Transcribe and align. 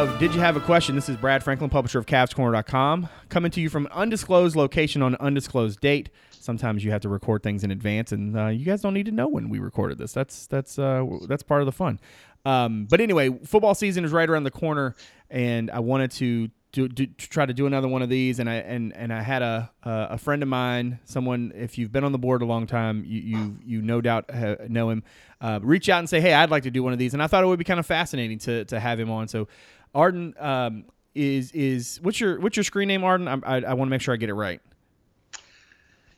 of 0.00 0.18
Did 0.18 0.34
You 0.34 0.40
Have 0.40 0.56
a 0.56 0.60
Question? 0.60 0.94
This 0.94 1.10
is 1.10 1.16
Brad 1.18 1.44
Franklin, 1.44 1.68
publisher 1.68 1.98
of 1.98 2.06
CavsCorner.com, 2.06 3.06
coming 3.28 3.50
to 3.50 3.60
you 3.60 3.68
from 3.68 3.86
undisclosed 3.88 4.56
location 4.56 5.02
on 5.02 5.14
undisclosed 5.16 5.78
date. 5.78 6.08
Sometimes 6.30 6.82
you 6.82 6.90
have 6.90 7.02
to 7.02 7.10
record 7.10 7.42
things 7.42 7.64
in 7.64 7.70
advance, 7.70 8.10
and 8.10 8.34
uh, 8.34 8.46
you 8.46 8.64
guys 8.64 8.80
don't 8.80 8.94
need 8.94 9.04
to 9.04 9.12
know 9.12 9.28
when 9.28 9.50
we 9.50 9.58
recorded 9.58 9.98
this. 9.98 10.14
That's 10.14 10.46
that's 10.46 10.78
uh, 10.78 11.04
that's 11.28 11.42
part 11.42 11.60
of 11.60 11.66
the 11.66 11.72
fun. 11.72 12.00
Um, 12.46 12.86
but 12.88 13.02
anyway, 13.02 13.28
football 13.44 13.74
season 13.74 14.06
is 14.06 14.10
right 14.10 14.28
around 14.30 14.44
the 14.44 14.50
corner, 14.50 14.94
and 15.28 15.70
I 15.70 15.80
wanted 15.80 16.12
to 16.12 16.48
to, 16.72 16.88
to, 16.88 17.06
to 17.06 17.28
try 17.28 17.44
to 17.44 17.52
do 17.52 17.66
another 17.66 17.88
one 17.88 18.00
of 18.00 18.08
these 18.08 18.38
and 18.38 18.48
I 18.48 18.54
and 18.54 18.96
and 18.96 19.12
I 19.12 19.22
had 19.22 19.42
a 19.42 19.70
a, 19.82 20.08
a 20.10 20.18
friend 20.18 20.42
of 20.42 20.48
mine 20.48 21.00
someone 21.04 21.52
if 21.54 21.78
you've 21.78 21.90
been 21.90 22.04
on 22.04 22.12
the 22.12 22.18
board 22.18 22.42
a 22.42 22.44
long 22.44 22.66
time 22.66 23.04
you 23.04 23.20
you, 23.20 23.56
you 23.64 23.82
no 23.82 24.00
doubt 24.00 24.30
ha- 24.32 24.56
know 24.68 24.90
him 24.90 25.02
uh, 25.40 25.58
reach 25.62 25.88
out 25.88 25.98
and 25.98 26.08
say 26.08 26.20
hey 26.20 26.32
I'd 26.32 26.50
like 26.50 26.62
to 26.62 26.70
do 26.70 26.82
one 26.82 26.92
of 26.92 26.98
these 26.98 27.12
and 27.12 27.22
I 27.22 27.26
thought 27.26 27.42
it 27.42 27.48
would 27.48 27.58
be 27.58 27.64
kind 27.64 27.80
of 27.80 27.86
fascinating 27.86 28.38
to 28.40 28.64
to 28.66 28.78
have 28.78 29.00
him 29.00 29.10
on 29.10 29.26
so 29.26 29.48
Arden 29.94 30.34
um, 30.38 30.84
is 31.14 31.52
is 31.52 31.98
what's 32.02 32.20
your 32.20 32.40
what's 32.40 32.56
your 32.56 32.64
screen 32.64 32.88
name 32.88 33.04
Arden 33.04 33.28
I, 33.28 33.38
I, 33.44 33.56
I 33.62 33.74
want 33.74 33.88
to 33.88 33.90
make 33.90 34.00
sure 34.00 34.14
I 34.14 34.16
get 34.16 34.28
it 34.28 34.34
right 34.34 34.60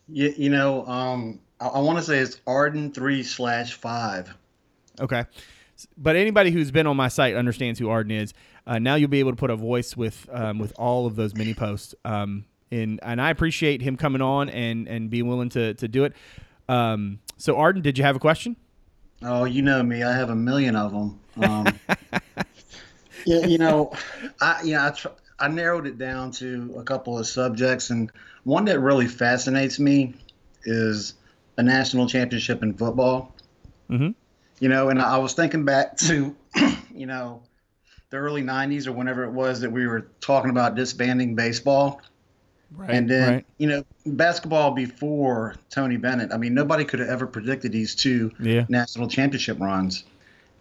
you, 0.09 0.35
you 0.37 0.51
know 0.51 0.87
um, 0.87 1.41
I, 1.61 1.69
I 1.69 1.79
want 1.81 1.99
to 1.99 2.05
say 2.05 2.19
it's 2.19 2.41
Arden 2.47 2.93
three 2.93 3.23
slash 3.23 3.75
five 3.75 4.35
okay 5.01 5.25
but 5.97 6.17
anybody 6.17 6.51
who's 6.51 6.71
been 6.71 6.87
on 6.87 6.97
my 6.97 7.09
site 7.09 7.35
understands 7.35 7.79
who 7.79 7.89
Arden 7.89 8.13
is. 8.13 8.35
Uh, 8.67 8.79
now 8.79 8.95
you'll 8.95 9.09
be 9.09 9.21
able 9.21 9.33
to 9.33 9.37
put 9.37 9.51
a 9.51 9.57
voice 9.57 9.97
with 9.97 10.29
um, 10.31 10.59
with 10.59 10.73
all 10.79 11.07
of 11.07 11.17
those 11.17 11.35
mini 11.35 11.55
posts. 11.55 11.95
Um, 12.05 12.45
and 12.71 13.01
and 13.03 13.21
I 13.21 13.31
appreciate 13.31 13.83
him 13.83 13.97
coming 13.97 14.23
on 14.23 14.49
and 14.49 14.89
and 14.89 15.11
being 15.11 15.27
willing 15.27 15.49
to 15.51 15.75
to 15.75 15.89
do 15.89 16.05
it. 16.05 16.15
Um, 16.69 17.21
so 17.37 17.57
Arden, 17.57 17.83
did 17.83 17.99
you 17.99 18.05
have 18.05 18.17
a 18.17 18.21
question? 18.21 18.57
Oh, 19.23 19.45
you 19.45 19.63
know 19.63 19.83
me. 19.83 20.03
I 20.03 20.13
have 20.13 20.31
a 20.31 20.35
million 20.35 20.75
of 20.77 20.93
them. 20.93 21.21
Um, 21.43 21.67
yeah, 23.27 23.47
you 23.47 23.59
know, 23.59 23.93
I 24.41 24.63
you 24.63 24.73
know 24.75 24.87
I 24.87 24.91
tr- 24.91 25.09
I 25.39 25.49
narrowed 25.49 25.87
it 25.87 25.99
down 25.99 26.31
to 26.33 26.75
a 26.79 26.83
couple 26.83 27.19
of 27.19 27.27
subjects, 27.27 27.91
and 27.91 28.11
one 28.45 28.65
that 28.67 28.81
really 28.81 29.09
fascinates 29.09 29.79
me 29.79 30.15
is 30.65 31.15
a 31.57 31.63
national 31.63 32.07
championship 32.07 32.63
in 32.63 32.75
football. 32.75 33.35
Mm-hmm. 33.91 34.11
You 34.61 34.69
know, 34.69 34.89
and 34.91 35.01
I 35.01 35.19
was 35.19 35.35
thinking 35.35 35.65
back 35.65 35.97
to, 35.99 36.35
you 36.95 37.07
know, 37.07 37.43
the 38.11 38.19
early 38.19 38.43
90s 38.43 38.87
or 38.87 38.93
whenever 38.93 39.25
it 39.25 39.33
was 39.33 39.61
that 39.61 39.73
we 39.73 39.87
were 39.87 40.03
talking 40.21 40.51
about 40.51 40.77
disbanding 40.77 41.35
baseball. 41.35 42.01
Right. 42.71 42.91
And 42.91 43.11
then, 43.11 43.33
right. 43.33 43.47
you 43.59 43.67
know, 43.67 43.85
basketball 44.07 44.71
before 44.71 45.57
Tony 45.69 45.97
Bennett, 45.97 46.33
I 46.33 46.37
mean, 46.37 46.55
nobody 46.55 46.85
could 46.85 47.01
have 47.01 47.09
ever 47.09 47.27
predicted 47.27 47.73
these 47.73 47.95
two 47.95 48.31
Yeah. 48.39 48.65
national 48.69 49.09
championship 49.09 49.59
runs. 49.61 50.05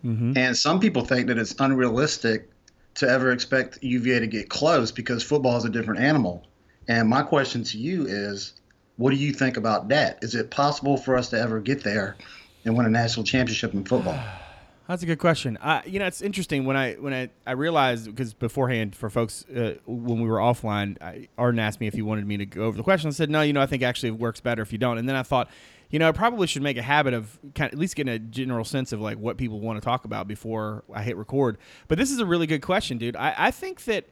Mm-hmm. 0.04 0.34
And 0.36 0.58
some 0.58 0.80
people 0.80 1.06
think 1.06 1.28
that 1.28 1.38
it's 1.38 1.56
unrealistic 1.60 2.50
to 2.96 3.09
ever 3.09 3.31
expect 3.31 3.79
UVA 3.81 4.19
to 4.19 4.28
get 4.28 4.50
close 4.50 4.91
because 4.91 5.24
football 5.24 5.57
is 5.57 5.66
a 5.66 5.69
different 5.69 6.02
animal. 6.02 6.46
And 6.88 7.07
my 7.07 7.24
question 7.24 7.63
to 7.66 7.78
you 7.78 8.06
is 8.06 8.53
what 8.97 9.12
do 9.12 9.16
you 9.16 9.34
think 9.34 9.57
about 9.57 9.90
that? 9.90 10.19
Is 10.24 10.35
it 10.35 10.52
possible 10.52 10.97
for 10.97 11.18
us 11.18 11.29
to 11.29 11.40
ever 11.40 11.59
get 11.59 11.84
there 11.84 12.18
and 12.66 12.75
win 12.75 12.85
a 12.85 12.90
national 12.90 13.25
championship 13.25 13.74
in 13.74 13.84
football? 13.84 14.19
That's 14.88 15.03
a 15.03 15.06
good 15.06 15.19
question. 15.19 15.57
You 15.85 16.00
know, 16.00 16.06
it's 16.06 16.22
interesting 16.22 16.66
when 16.66 16.75
I 16.75 16.96
when 16.96 17.13
I, 17.13 17.29
I 17.47 17.53
realized 17.53 18.07
because 18.07 18.34
beforehand 18.34 18.94
for 18.94 19.09
folks 19.09 19.46
uh, 19.46 19.75
when 19.85 20.19
we 20.19 20.28
were 20.28 20.38
offline, 20.38 21.02
I, 21.02 21.29
Arden 21.38 21.59
asked 21.59 21.79
me 21.79 21.88
if 21.88 21.94
he 21.94 22.02
wanted 22.02 22.28
me 22.28 22.35
to 22.38 22.46
go 22.46 22.63
over 22.63 22.75
the 22.75 22.84
question. 22.84 23.08
I 23.08 23.12
said 23.12 23.29
no. 23.29 23.41
You 23.41 23.53
know, 23.53 23.62
I 23.62 23.68
think 23.68 23.84
actually 23.84 24.09
it 24.09 24.19
works 24.19 24.41
better 24.41 24.62
if 24.62 24.73
you 24.73 24.78
don't. 24.78 24.97
And 24.97 25.08
then 25.08 25.16
I 25.16 25.23
thought, 25.23 25.50
you 25.91 26.00
know, 26.00 26.07
I 26.07 26.12
probably 26.13 26.47
should 26.47 26.62
make 26.62 26.78
a 26.78 26.81
habit 26.81 27.13
of 27.13 27.38
kind 27.53 27.69
of 27.69 27.74
at 27.74 27.79
least 27.79 27.96
getting 27.96 28.13
a 28.13 28.19
general 28.19 28.63
sense 28.63 28.91
of 28.91 29.02
like 29.02 29.18
what 29.18 29.38
people 29.38 29.59
want 29.59 29.78
to 29.79 29.85
talk 29.85 30.06
about 30.06 30.28
before 30.28 30.84
I 30.94 31.03
hit 31.03 31.18
record. 31.18 31.57
But 31.88 31.97
this 31.97 32.12
is 32.12 32.19
a 32.19 32.25
really 32.25 32.47
good 32.47 32.62
question, 32.62 32.97
dude. 32.97 33.16
I, 33.16 33.35
I 33.38 33.52
think 33.52 33.84
that 33.85 34.06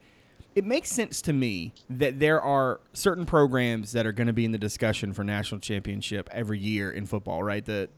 it 0.55 0.65
makes 0.65 0.91
sense 0.91 1.21
to 1.23 1.33
me 1.33 1.73
that 1.89 2.19
there 2.19 2.41
are 2.41 2.81
certain 2.93 3.25
programs 3.25 3.93
that 3.93 4.05
are 4.05 4.11
going 4.11 4.27
to 4.27 4.33
be 4.33 4.45
in 4.45 4.51
the 4.51 4.57
discussion 4.57 5.13
for 5.13 5.23
national 5.23 5.61
championship 5.61 6.27
every 6.31 6.59
year 6.59 6.91
in 6.91 7.05
football, 7.05 7.43
right? 7.43 7.63
The 7.63 7.89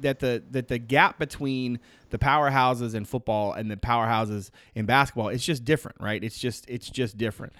that 0.00 0.20
the 0.20 0.42
that 0.50 0.68
the 0.68 0.78
gap 0.78 1.18
between 1.18 1.78
the 2.10 2.18
powerhouses 2.18 2.94
in 2.94 3.04
football 3.04 3.52
and 3.52 3.70
the 3.70 3.76
powerhouses 3.76 4.50
in 4.74 4.86
basketball 4.86 5.28
it's 5.28 5.44
just 5.44 5.64
different, 5.64 6.00
right? 6.00 6.22
It's 6.22 6.38
just 6.38 6.64
it's 6.68 6.88
just 6.88 7.18
different. 7.18 7.52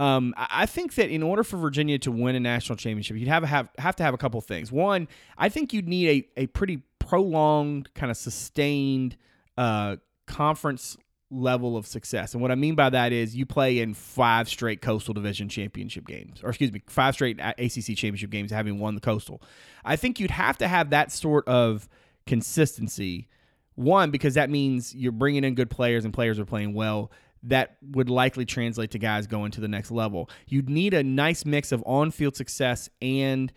Um, 0.00 0.32
I 0.38 0.64
think 0.64 0.94
that 0.94 1.10
in 1.10 1.22
order 1.22 1.44
for 1.44 1.58
Virginia 1.58 1.98
to 1.98 2.10
win 2.10 2.34
a 2.34 2.40
national 2.40 2.76
championship, 2.76 3.18
you'd 3.18 3.28
have 3.28 3.44
have 3.44 3.68
have 3.76 3.94
to 3.96 4.02
have 4.02 4.14
a 4.14 4.16
couple 4.16 4.40
things. 4.40 4.72
One, 4.72 5.06
I 5.36 5.50
think 5.50 5.74
you'd 5.74 5.86
need 5.86 6.26
a, 6.36 6.40
a 6.44 6.46
pretty 6.46 6.82
prolonged, 6.98 7.92
kind 7.92 8.10
of 8.10 8.16
sustained 8.16 9.18
uh, 9.58 9.96
conference 10.26 10.96
level 11.30 11.76
of 11.76 11.86
success. 11.86 12.32
And 12.32 12.40
what 12.40 12.50
I 12.50 12.54
mean 12.54 12.74
by 12.74 12.88
that 12.88 13.12
is 13.12 13.36
you 13.36 13.44
play 13.44 13.78
in 13.78 13.92
five 13.92 14.48
straight 14.48 14.80
Coastal 14.80 15.12
Division 15.12 15.50
championship 15.50 16.06
games, 16.06 16.40
or 16.42 16.48
excuse 16.48 16.72
me, 16.72 16.82
five 16.86 17.12
straight 17.12 17.38
ACC 17.38 17.94
championship 17.94 18.30
games, 18.30 18.50
having 18.50 18.78
won 18.78 18.94
the 18.94 19.02
Coastal. 19.02 19.42
I 19.84 19.96
think 19.96 20.18
you'd 20.18 20.30
have 20.30 20.56
to 20.58 20.68
have 20.68 20.90
that 20.90 21.12
sort 21.12 21.46
of 21.46 21.90
consistency. 22.26 23.28
One, 23.74 24.10
because 24.10 24.34
that 24.34 24.48
means 24.48 24.94
you're 24.94 25.12
bringing 25.12 25.44
in 25.44 25.54
good 25.54 25.70
players 25.70 26.06
and 26.06 26.14
players 26.14 26.38
are 26.38 26.46
playing 26.46 26.72
well. 26.72 27.10
That 27.44 27.76
would 27.82 28.10
likely 28.10 28.44
translate 28.44 28.90
to 28.92 28.98
guys 28.98 29.26
going 29.26 29.50
to 29.52 29.60
the 29.60 29.68
next 29.68 29.90
level. 29.90 30.28
You'd 30.46 30.68
need 30.68 30.94
a 30.94 31.02
nice 31.02 31.44
mix 31.44 31.72
of 31.72 31.82
on-field 31.86 32.36
success 32.36 32.90
and 33.00 33.52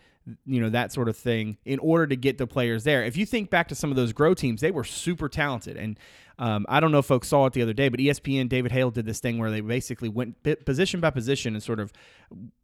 you 0.46 0.60
know 0.60 0.70
that 0.70 0.90
sort 0.90 1.08
of 1.08 1.16
thing 1.16 1.58
in 1.64 1.78
order 1.80 2.06
to 2.06 2.16
get 2.16 2.38
the 2.38 2.46
players 2.46 2.84
there. 2.84 3.04
If 3.04 3.16
you 3.16 3.26
think 3.26 3.50
back 3.50 3.68
to 3.68 3.74
some 3.74 3.90
of 3.90 3.96
those 3.96 4.12
Groh 4.12 4.34
teams, 4.34 4.60
they 4.60 4.70
were 4.70 4.84
super 4.84 5.28
talented, 5.28 5.76
and 5.76 5.98
um, 6.38 6.66
I 6.68 6.80
don't 6.80 6.90
know 6.90 6.98
if 6.98 7.06
folks 7.06 7.28
saw 7.28 7.46
it 7.46 7.52
the 7.52 7.62
other 7.62 7.72
day, 7.72 7.88
but 7.88 8.00
ESPN 8.00 8.48
David 8.48 8.72
Hale 8.72 8.90
did 8.90 9.06
this 9.06 9.20
thing 9.20 9.38
where 9.38 9.50
they 9.50 9.60
basically 9.60 10.08
went 10.08 10.42
position 10.64 11.00
by 11.00 11.10
position 11.10 11.54
and 11.54 11.62
sort 11.62 11.78
of 11.78 11.92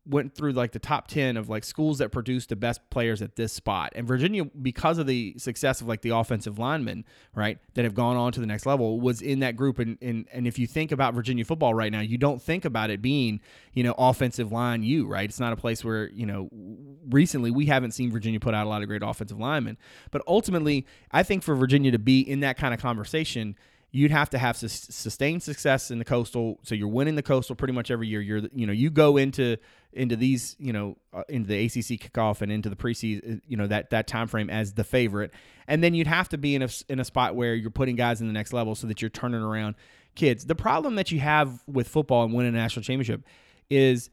went 0.06 0.34
through 0.34 0.52
like 0.52 0.72
the 0.72 0.78
top 0.78 1.08
10 1.08 1.36
of 1.36 1.48
like 1.48 1.62
schools 1.62 1.98
that 1.98 2.10
produced 2.10 2.48
the 2.48 2.56
best 2.56 2.80
players 2.90 3.20
at 3.20 3.36
this 3.36 3.52
spot. 3.52 3.92
And 3.94 4.06
Virginia, 4.06 4.44
because 4.44 4.98
of 4.98 5.06
the 5.06 5.34
success 5.38 5.80
of 5.80 5.88
like 5.88 6.00
the 6.00 6.10
offensive 6.10 6.58
linemen, 6.58 7.04
right, 7.34 7.58
that 7.74 7.84
have 7.84 7.94
gone 7.94 8.16
on 8.16 8.32
to 8.32 8.40
the 8.40 8.46
next 8.46 8.64
level, 8.64 8.98
was 9.00 9.20
in 9.20 9.40
that 9.40 9.56
group. 9.56 9.78
And, 9.78 9.98
and, 10.00 10.26
and 10.32 10.46
if 10.46 10.58
you 10.58 10.66
think 10.66 10.90
about 10.90 11.14
Virginia 11.14 11.44
football 11.44 11.74
right 11.74 11.92
now, 11.92 12.00
you 12.00 12.16
don't 12.16 12.40
think 12.40 12.64
about 12.64 12.90
it 12.90 13.02
being, 13.02 13.40
you 13.74 13.82
know, 13.82 13.94
offensive 13.98 14.50
line 14.50 14.82
you, 14.82 15.06
right? 15.06 15.28
It's 15.28 15.40
not 15.40 15.52
a 15.52 15.56
place 15.56 15.84
where, 15.84 16.08
you 16.08 16.26
know, 16.26 16.48
recently 17.10 17.50
we 17.50 17.66
haven't 17.66 17.92
seen 17.92 18.10
Virginia 18.10 18.40
put 18.40 18.54
out 18.54 18.66
a 18.66 18.70
lot 18.70 18.82
of 18.82 18.88
great 18.88 19.02
offensive 19.02 19.38
linemen. 19.38 19.76
But 20.10 20.22
ultimately, 20.26 20.86
I 21.12 21.22
think 21.22 21.42
for 21.42 21.54
Virginia 21.54 21.90
to 21.90 21.98
be 21.98 22.20
in 22.20 22.40
that 22.40 22.56
kind 22.56 22.72
of 22.72 22.80
conversation, 22.80 23.54
you'd 23.92 24.10
have 24.10 24.30
to 24.30 24.38
have 24.38 24.56
sus- 24.56 24.86
sustained 24.90 25.42
success 25.42 25.90
in 25.90 25.98
the 25.98 26.04
coastal. 26.04 26.60
So 26.62 26.74
you're 26.74 26.88
winning 26.88 27.16
the 27.16 27.22
coastal 27.22 27.56
pretty 27.56 27.72
much 27.72 27.90
every 27.90 28.06
year. 28.06 28.20
You're 28.20 28.42
you 28.52 28.66
know 28.66 28.72
you 28.72 28.90
go 28.90 29.16
into 29.16 29.56
into 29.92 30.16
these 30.16 30.56
you 30.58 30.72
know 30.72 30.96
uh, 31.12 31.24
into 31.28 31.48
the 31.48 31.64
ACC 31.64 32.00
kickoff 32.00 32.42
and 32.42 32.52
into 32.52 32.68
the 32.68 32.76
preseason 32.76 33.40
you 33.46 33.56
know 33.56 33.66
that 33.66 33.90
that 33.90 34.06
time 34.06 34.28
frame 34.28 34.50
as 34.50 34.74
the 34.74 34.84
favorite. 34.84 35.32
And 35.66 35.82
then 35.82 35.94
you'd 35.94 36.06
have 36.06 36.28
to 36.30 36.38
be 36.38 36.54
in 36.54 36.62
a 36.62 36.68
in 36.88 37.00
a 37.00 37.04
spot 37.04 37.34
where 37.34 37.54
you're 37.54 37.70
putting 37.70 37.96
guys 37.96 38.20
in 38.20 38.26
the 38.26 38.32
next 38.32 38.52
level 38.52 38.74
so 38.74 38.86
that 38.86 39.02
you're 39.02 39.10
turning 39.10 39.42
around 39.42 39.74
kids. 40.14 40.46
The 40.46 40.54
problem 40.54 40.94
that 40.96 41.10
you 41.10 41.20
have 41.20 41.62
with 41.66 41.88
football 41.88 42.24
and 42.24 42.32
winning 42.32 42.54
a 42.54 42.58
national 42.58 42.82
championship 42.84 43.22
is 43.68 44.10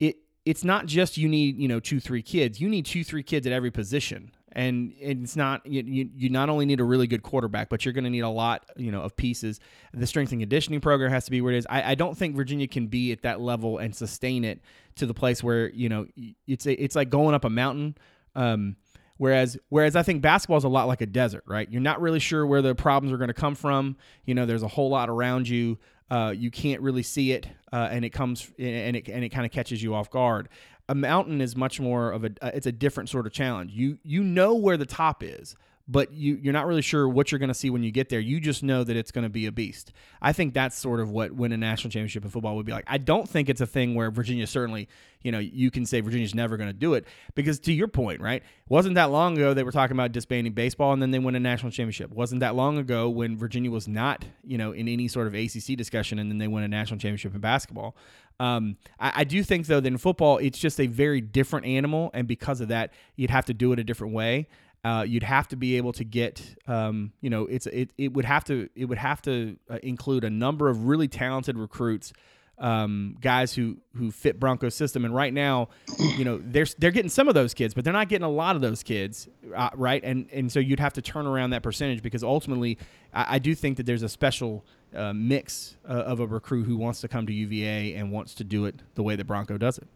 it 0.00 0.16
it's 0.44 0.64
not 0.64 0.86
just 0.86 1.16
you 1.16 1.28
need 1.28 1.58
you 1.58 1.68
know 1.68 1.80
two 1.80 2.00
three 2.00 2.22
kids. 2.22 2.60
You 2.60 2.68
need 2.68 2.86
two 2.86 3.04
three 3.04 3.22
kids 3.22 3.46
at 3.46 3.52
every 3.52 3.70
position 3.70 4.32
and 4.54 4.92
it's 4.98 5.36
not 5.36 5.64
you, 5.66 6.10
you, 6.14 6.28
not 6.30 6.48
only 6.48 6.66
need 6.66 6.80
a 6.80 6.84
really 6.84 7.06
good 7.06 7.22
quarterback 7.22 7.68
but 7.68 7.84
you're 7.84 7.94
going 7.94 8.04
to 8.04 8.10
need 8.10 8.20
a 8.20 8.28
lot 8.28 8.64
you 8.76 8.90
know 8.90 9.02
of 9.02 9.16
pieces 9.16 9.60
the 9.92 10.06
strength 10.06 10.32
and 10.32 10.40
conditioning 10.40 10.80
program 10.80 11.10
has 11.10 11.24
to 11.24 11.30
be 11.30 11.40
where 11.40 11.52
it 11.52 11.58
is 11.58 11.66
I, 11.68 11.92
I 11.92 11.94
don't 11.94 12.16
think 12.16 12.36
virginia 12.36 12.68
can 12.68 12.86
be 12.86 13.12
at 13.12 13.22
that 13.22 13.40
level 13.40 13.78
and 13.78 13.94
sustain 13.94 14.44
it 14.44 14.60
to 14.96 15.06
the 15.06 15.14
place 15.14 15.42
where 15.42 15.70
you 15.70 15.88
know 15.88 16.06
it's 16.46 16.66
it's 16.66 16.96
like 16.96 17.10
going 17.10 17.34
up 17.34 17.44
a 17.44 17.50
mountain 17.50 17.96
um, 18.34 18.76
Whereas, 19.22 19.56
whereas 19.68 19.94
I 19.94 20.02
think 20.02 20.20
basketball 20.20 20.56
is 20.56 20.64
a 20.64 20.68
lot 20.68 20.88
like 20.88 21.00
a 21.00 21.06
desert, 21.06 21.44
right? 21.46 21.70
You're 21.70 21.80
not 21.80 22.00
really 22.00 22.18
sure 22.18 22.44
where 22.44 22.60
the 22.60 22.74
problems 22.74 23.12
are 23.12 23.18
going 23.18 23.28
to 23.28 23.34
come 23.34 23.54
from. 23.54 23.96
You 24.24 24.34
know, 24.34 24.46
there's 24.46 24.64
a 24.64 24.68
whole 24.68 24.90
lot 24.90 25.08
around 25.08 25.48
you. 25.48 25.78
Uh, 26.10 26.34
you 26.36 26.50
can't 26.50 26.80
really 26.80 27.04
see 27.04 27.30
it, 27.30 27.46
uh, 27.72 27.88
and 27.90 28.04
it 28.04 28.10
comes 28.10 28.50
and 28.58 28.96
it 28.96 29.08
and 29.08 29.22
it 29.22 29.28
kind 29.28 29.46
of 29.46 29.52
catches 29.52 29.80
you 29.80 29.94
off 29.94 30.10
guard. 30.10 30.48
A 30.92 30.94
mountain 30.94 31.40
is 31.40 31.56
much 31.56 31.80
more 31.80 32.12
of 32.12 32.22
a 32.22 32.32
uh, 32.42 32.50
it's 32.52 32.66
a 32.66 32.72
different 32.72 33.08
sort 33.08 33.26
of 33.26 33.32
challenge. 33.32 33.72
You 33.72 33.98
you 34.02 34.22
know 34.22 34.54
where 34.54 34.76
the 34.76 34.84
top 34.84 35.22
is, 35.22 35.56
but 35.88 36.12
you 36.12 36.38
you're 36.42 36.52
not 36.52 36.66
really 36.66 36.82
sure 36.82 37.08
what 37.08 37.32
you're 37.32 37.38
going 37.38 37.48
to 37.48 37.54
see 37.54 37.70
when 37.70 37.82
you 37.82 37.90
get 37.90 38.10
there. 38.10 38.20
You 38.20 38.40
just 38.40 38.62
know 38.62 38.84
that 38.84 38.94
it's 38.94 39.10
going 39.10 39.24
to 39.24 39.30
be 39.30 39.46
a 39.46 39.52
beast. 39.52 39.92
I 40.20 40.32
think 40.32 40.52
that's 40.52 40.76
sort 40.78 41.00
of 41.00 41.10
what 41.10 41.32
win 41.32 41.50
a 41.52 41.56
national 41.56 41.90
championship 41.90 42.24
in 42.24 42.30
football 42.30 42.56
would 42.56 42.66
be 42.66 42.72
like. 42.72 42.84
I 42.86 42.98
don't 42.98 43.26
think 43.26 43.48
it's 43.48 43.62
a 43.62 43.66
thing 43.66 43.94
where 43.94 44.10
Virginia 44.10 44.46
certainly, 44.46 44.86
you 45.22 45.32
know, 45.32 45.38
you 45.38 45.70
can 45.70 45.86
say 45.86 46.00
Virginia's 46.00 46.34
never 46.34 46.58
going 46.58 46.68
to 46.68 46.74
do 46.74 46.92
it 46.92 47.06
because 47.34 47.58
to 47.60 47.72
your 47.72 47.88
point, 47.88 48.20
right? 48.20 48.42
Wasn't 48.68 48.94
that 48.96 49.10
long 49.10 49.36
ago 49.38 49.54
they 49.54 49.62
were 49.62 49.72
talking 49.72 49.96
about 49.96 50.12
disbanding 50.12 50.52
baseball 50.52 50.92
and 50.92 51.00
then 51.00 51.10
they 51.10 51.18
win 51.18 51.34
a 51.34 51.40
national 51.40 51.72
championship. 51.72 52.10
Wasn't 52.10 52.40
that 52.40 52.54
long 52.54 52.76
ago 52.76 53.08
when 53.08 53.38
Virginia 53.38 53.70
was 53.70 53.88
not, 53.88 54.26
you 54.44 54.58
know, 54.58 54.72
in 54.72 54.88
any 54.88 55.08
sort 55.08 55.26
of 55.26 55.34
ACC 55.34 55.76
discussion 55.76 56.18
and 56.18 56.30
then 56.30 56.38
they 56.38 56.48
win 56.48 56.64
a 56.64 56.68
national 56.68 56.98
championship 56.98 57.34
in 57.34 57.40
basketball. 57.40 57.96
Um, 58.40 58.76
I, 58.98 59.12
I 59.16 59.24
do 59.24 59.42
think 59.42 59.66
though 59.66 59.80
that 59.80 59.86
in 59.86 59.98
football 59.98 60.38
it's 60.38 60.58
just 60.58 60.80
a 60.80 60.86
very 60.86 61.20
different 61.20 61.66
animal, 61.66 62.10
and 62.14 62.26
because 62.26 62.60
of 62.60 62.68
that, 62.68 62.92
you'd 63.16 63.30
have 63.30 63.44
to 63.46 63.54
do 63.54 63.72
it 63.72 63.78
a 63.78 63.84
different 63.84 64.14
way. 64.14 64.48
Uh, 64.84 65.04
you'd 65.06 65.22
have 65.22 65.46
to 65.46 65.54
be 65.54 65.76
able 65.76 65.92
to 65.92 66.02
get, 66.02 66.56
um, 66.66 67.12
you 67.20 67.30
know, 67.30 67.46
it's 67.46 67.66
it, 67.68 67.92
it 67.96 68.12
would 68.12 68.24
have 68.24 68.42
to 68.44 68.68
it 68.74 68.86
would 68.86 68.98
have 68.98 69.22
to 69.22 69.56
uh, 69.70 69.78
include 69.82 70.24
a 70.24 70.30
number 70.30 70.68
of 70.68 70.86
really 70.86 71.06
talented 71.06 71.56
recruits, 71.56 72.12
um, 72.58 73.16
guys 73.20 73.54
who 73.54 73.76
who 73.96 74.10
fit 74.10 74.38
Bronco's 74.38 74.74
system. 74.74 75.04
And 75.04 75.14
right 75.14 75.32
now, 75.32 75.68
you 76.16 76.24
know, 76.24 76.40
they're 76.44 76.66
they're 76.78 76.90
getting 76.90 77.08
some 77.10 77.28
of 77.28 77.34
those 77.34 77.54
kids, 77.54 77.74
but 77.74 77.84
they're 77.84 77.92
not 77.92 78.08
getting 78.08 78.24
a 78.24 78.30
lot 78.30 78.56
of 78.56 78.62
those 78.62 78.82
kids, 78.82 79.28
uh, 79.54 79.70
right? 79.74 80.02
And 80.04 80.28
and 80.32 80.50
so 80.50 80.60
you'd 80.60 80.80
have 80.80 80.92
to 80.94 81.02
turn 81.02 81.26
around 81.26 81.50
that 81.50 81.62
percentage 81.62 82.02
because 82.02 82.22
ultimately, 82.22 82.78
I, 83.12 83.36
I 83.36 83.38
do 83.38 83.54
think 83.54 83.76
that 83.78 83.86
there's 83.86 84.02
a 84.02 84.08
special 84.08 84.64
uh, 84.94 85.12
mix 85.12 85.76
uh, 85.88 85.92
of 85.92 86.20
a 86.20 86.26
recruit 86.26 86.64
who 86.64 86.76
wants 86.76 87.00
to 87.00 87.08
come 87.08 87.26
to 87.26 87.32
UVA 87.32 87.94
and 87.94 88.12
wants 88.12 88.34
to 88.34 88.44
do 88.44 88.66
it 88.66 88.80
the 88.94 89.02
way 89.02 89.16
that 89.16 89.24
Bronco 89.26 89.58
does 89.58 89.78
it. 89.78 89.88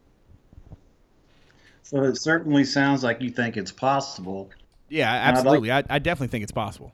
So 1.82 2.02
it 2.02 2.16
certainly 2.16 2.64
sounds 2.64 3.04
like 3.04 3.20
you 3.20 3.30
think 3.30 3.56
it's 3.56 3.70
possible. 3.70 4.50
Yeah, 4.88 5.08
absolutely. 5.12 5.68
Like, 5.68 5.86
I, 5.88 5.96
I 5.96 5.98
definitely 6.00 6.28
think 6.28 6.42
it's 6.42 6.52
possible. 6.52 6.92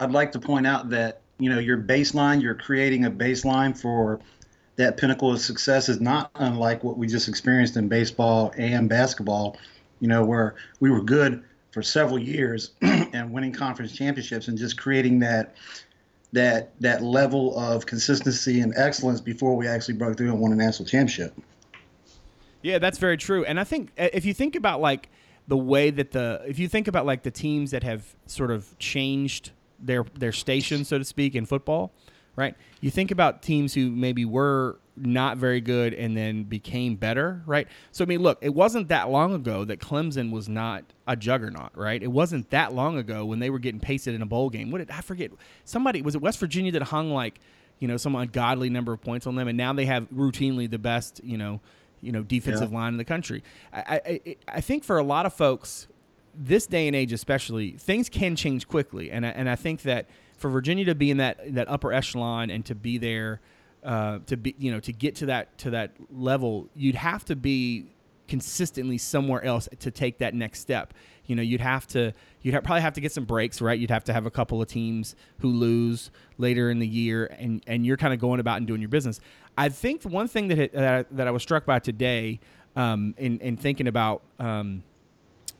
I'd 0.00 0.12
like 0.12 0.32
to 0.32 0.38
point 0.38 0.66
out 0.66 0.90
that 0.90 1.22
you 1.38 1.48
know 1.48 1.58
your 1.58 1.78
baseline, 1.78 2.42
you're 2.42 2.54
creating 2.54 3.06
a 3.06 3.10
baseline 3.10 3.78
for 3.78 4.20
that 4.78 4.96
pinnacle 4.96 5.32
of 5.32 5.40
success 5.40 5.88
is 5.88 6.00
not 6.00 6.30
unlike 6.36 6.84
what 6.84 6.96
we 6.96 7.08
just 7.08 7.28
experienced 7.28 7.76
in 7.76 7.88
baseball 7.88 8.54
and 8.56 8.88
basketball. 8.88 9.58
You 10.00 10.06
know, 10.06 10.24
where 10.24 10.54
we 10.78 10.90
were 10.90 11.02
good 11.02 11.42
for 11.72 11.82
several 11.82 12.18
years 12.18 12.70
and 12.80 13.32
winning 13.32 13.52
conference 13.52 13.92
championships 13.92 14.46
and 14.46 14.56
just 14.56 14.78
creating 14.78 15.18
that 15.18 15.56
that 16.32 16.80
that 16.80 17.02
level 17.02 17.58
of 17.58 17.86
consistency 17.86 18.60
and 18.60 18.72
excellence 18.76 19.20
before 19.20 19.56
we 19.56 19.66
actually 19.66 19.94
broke 19.94 20.16
through 20.16 20.30
and 20.30 20.40
won 20.40 20.52
a 20.52 20.56
national 20.56 20.88
championship. 20.88 21.34
Yeah, 22.62 22.78
that's 22.78 22.98
very 22.98 23.16
true. 23.16 23.44
And 23.44 23.58
I 23.58 23.64
think 23.64 23.90
uh, 23.98 24.08
if 24.12 24.24
you 24.24 24.32
think 24.32 24.54
about 24.54 24.80
like 24.80 25.08
the 25.48 25.56
way 25.56 25.90
that 25.90 26.12
the 26.12 26.44
if 26.46 26.60
you 26.60 26.68
think 26.68 26.86
about 26.86 27.04
like 27.04 27.24
the 27.24 27.32
teams 27.32 27.72
that 27.72 27.82
have 27.82 28.14
sort 28.26 28.52
of 28.52 28.78
changed 28.78 29.50
their 29.80 30.04
their 30.14 30.32
station 30.32 30.84
so 30.84 30.98
to 30.98 31.04
speak 31.04 31.34
in 31.34 31.46
football, 31.46 31.92
right? 32.38 32.54
You 32.80 32.90
think 32.92 33.10
about 33.10 33.42
teams 33.42 33.74
who 33.74 33.90
maybe 33.90 34.24
were 34.24 34.78
not 34.96 35.38
very 35.38 35.60
good 35.60 35.92
and 35.92 36.16
then 36.16 36.44
became 36.44 36.94
better, 36.94 37.42
right? 37.46 37.66
So 37.90 38.04
I 38.04 38.06
mean, 38.06 38.20
look, 38.20 38.38
it 38.40 38.54
wasn't 38.54 38.88
that 38.88 39.10
long 39.10 39.34
ago 39.34 39.64
that 39.64 39.80
Clemson 39.80 40.30
was 40.30 40.48
not 40.48 40.84
a 41.08 41.16
juggernaut, 41.16 41.76
right? 41.76 42.00
It 42.00 42.12
wasn't 42.12 42.48
that 42.50 42.72
long 42.72 42.96
ago 42.96 43.24
when 43.24 43.40
they 43.40 43.50
were 43.50 43.58
getting 43.58 43.80
pasted 43.80 44.14
in 44.14 44.22
a 44.22 44.26
bowl 44.26 44.50
game. 44.50 44.70
What 44.70 44.78
did 44.78 44.90
I 44.92 45.00
forget? 45.00 45.32
Somebody 45.64 46.00
was 46.00 46.14
it 46.14 46.22
West 46.22 46.38
Virginia 46.38 46.70
that 46.72 46.82
hung 46.84 47.10
like, 47.10 47.40
you 47.80 47.88
know, 47.88 47.96
some 47.96 48.14
ungodly 48.14 48.70
number 48.70 48.92
of 48.92 49.00
points 49.00 49.26
on 49.26 49.34
them, 49.34 49.48
and 49.48 49.58
now 49.58 49.72
they 49.72 49.86
have 49.86 50.08
routinely 50.10 50.70
the 50.70 50.78
best, 50.78 51.20
you 51.24 51.36
know, 51.36 51.60
you 52.00 52.12
know, 52.12 52.22
defensive 52.22 52.70
yeah. 52.70 52.78
line 52.78 52.92
in 52.92 52.98
the 52.98 53.04
country. 53.04 53.42
I, 53.72 54.00
I 54.06 54.36
I 54.46 54.60
think 54.60 54.84
for 54.84 54.96
a 54.98 55.02
lot 55.02 55.26
of 55.26 55.34
folks, 55.34 55.88
this 56.36 56.66
day 56.66 56.86
and 56.86 56.94
age 56.94 57.12
especially, 57.12 57.72
things 57.72 58.08
can 58.08 58.36
change 58.36 58.68
quickly, 58.68 59.10
and 59.10 59.26
I, 59.26 59.30
and 59.30 59.50
I 59.50 59.56
think 59.56 59.82
that 59.82 60.06
for 60.38 60.48
Virginia 60.48 60.84
to 60.86 60.94
be 60.94 61.10
in 61.10 61.18
that 61.18 61.54
that 61.54 61.68
upper 61.68 61.92
echelon 61.92 62.50
and 62.50 62.64
to 62.66 62.74
be 62.74 62.96
there 62.96 63.40
uh, 63.84 64.18
to 64.26 64.36
be 64.36 64.54
you 64.58 64.72
know 64.72 64.80
to 64.80 64.92
get 64.92 65.14
to 65.16 65.26
that 65.26 65.56
to 65.58 65.70
that 65.70 65.92
level, 66.10 66.68
you'd 66.74 66.94
have 66.94 67.24
to 67.26 67.36
be 67.36 67.86
consistently 68.26 68.98
somewhere 68.98 69.42
else 69.42 69.68
to 69.78 69.90
take 69.90 70.18
that 70.18 70.34
next 70.34 70.60
step. 70.60 70.92
You 71.26 71.36
know, 71.36 71.42
you'd 71.42 71.60
have 71.60 71.86
to 71.88 72.12
you'd 72.42 72.54
have, 72.54 72.64
probably 72.64 72.82
have 72.82 72.94
to 72.94 73.00
get 73.00 73.12
some 73.12 73.24
breaks, 73.24 73.60
right? 73.60 73.78
You'd 73.78 73.90
have 73.90 74.04
to 74.04 74.12
have 74.12 74.26
a 74.26 74.30
couple 74.30 74.60
of 74.60 74.68
teams 74.68 75.14
who 75.38 75.48
lose 75.48 76.10
later 76.38 76.70
in 76.70 76.78
the 76.78 76.86
year, 76.86 77.26
and 77.38 77.62
and 77.66 77.84
you're 77.86 77.96
kind 77.96 78.14
of 78.14 78.20
going 78.20 78.40
about 78.40 78.58
and 78.58 78.66
doing 78.66 78.80
your 78.80 78.88
business. 78.88 79.20
I 79.56 79.68
think 79.68 80.02
one 80.02 80.28
thing 80.28 80.48
that 80.48 80.72
that, 80.72 81.06
that 81.16 81.28
I 81.28 81.30
was 81.30 81.42
struck 81.42 81.64
by 81.64 81.78
today, 81.78 82.40
um, 82.76 83.14
in 83.16 83.38
in 83.40 83.56
thinking 83.56 83.86
about 83.86 84.22
um, 84.38 84.82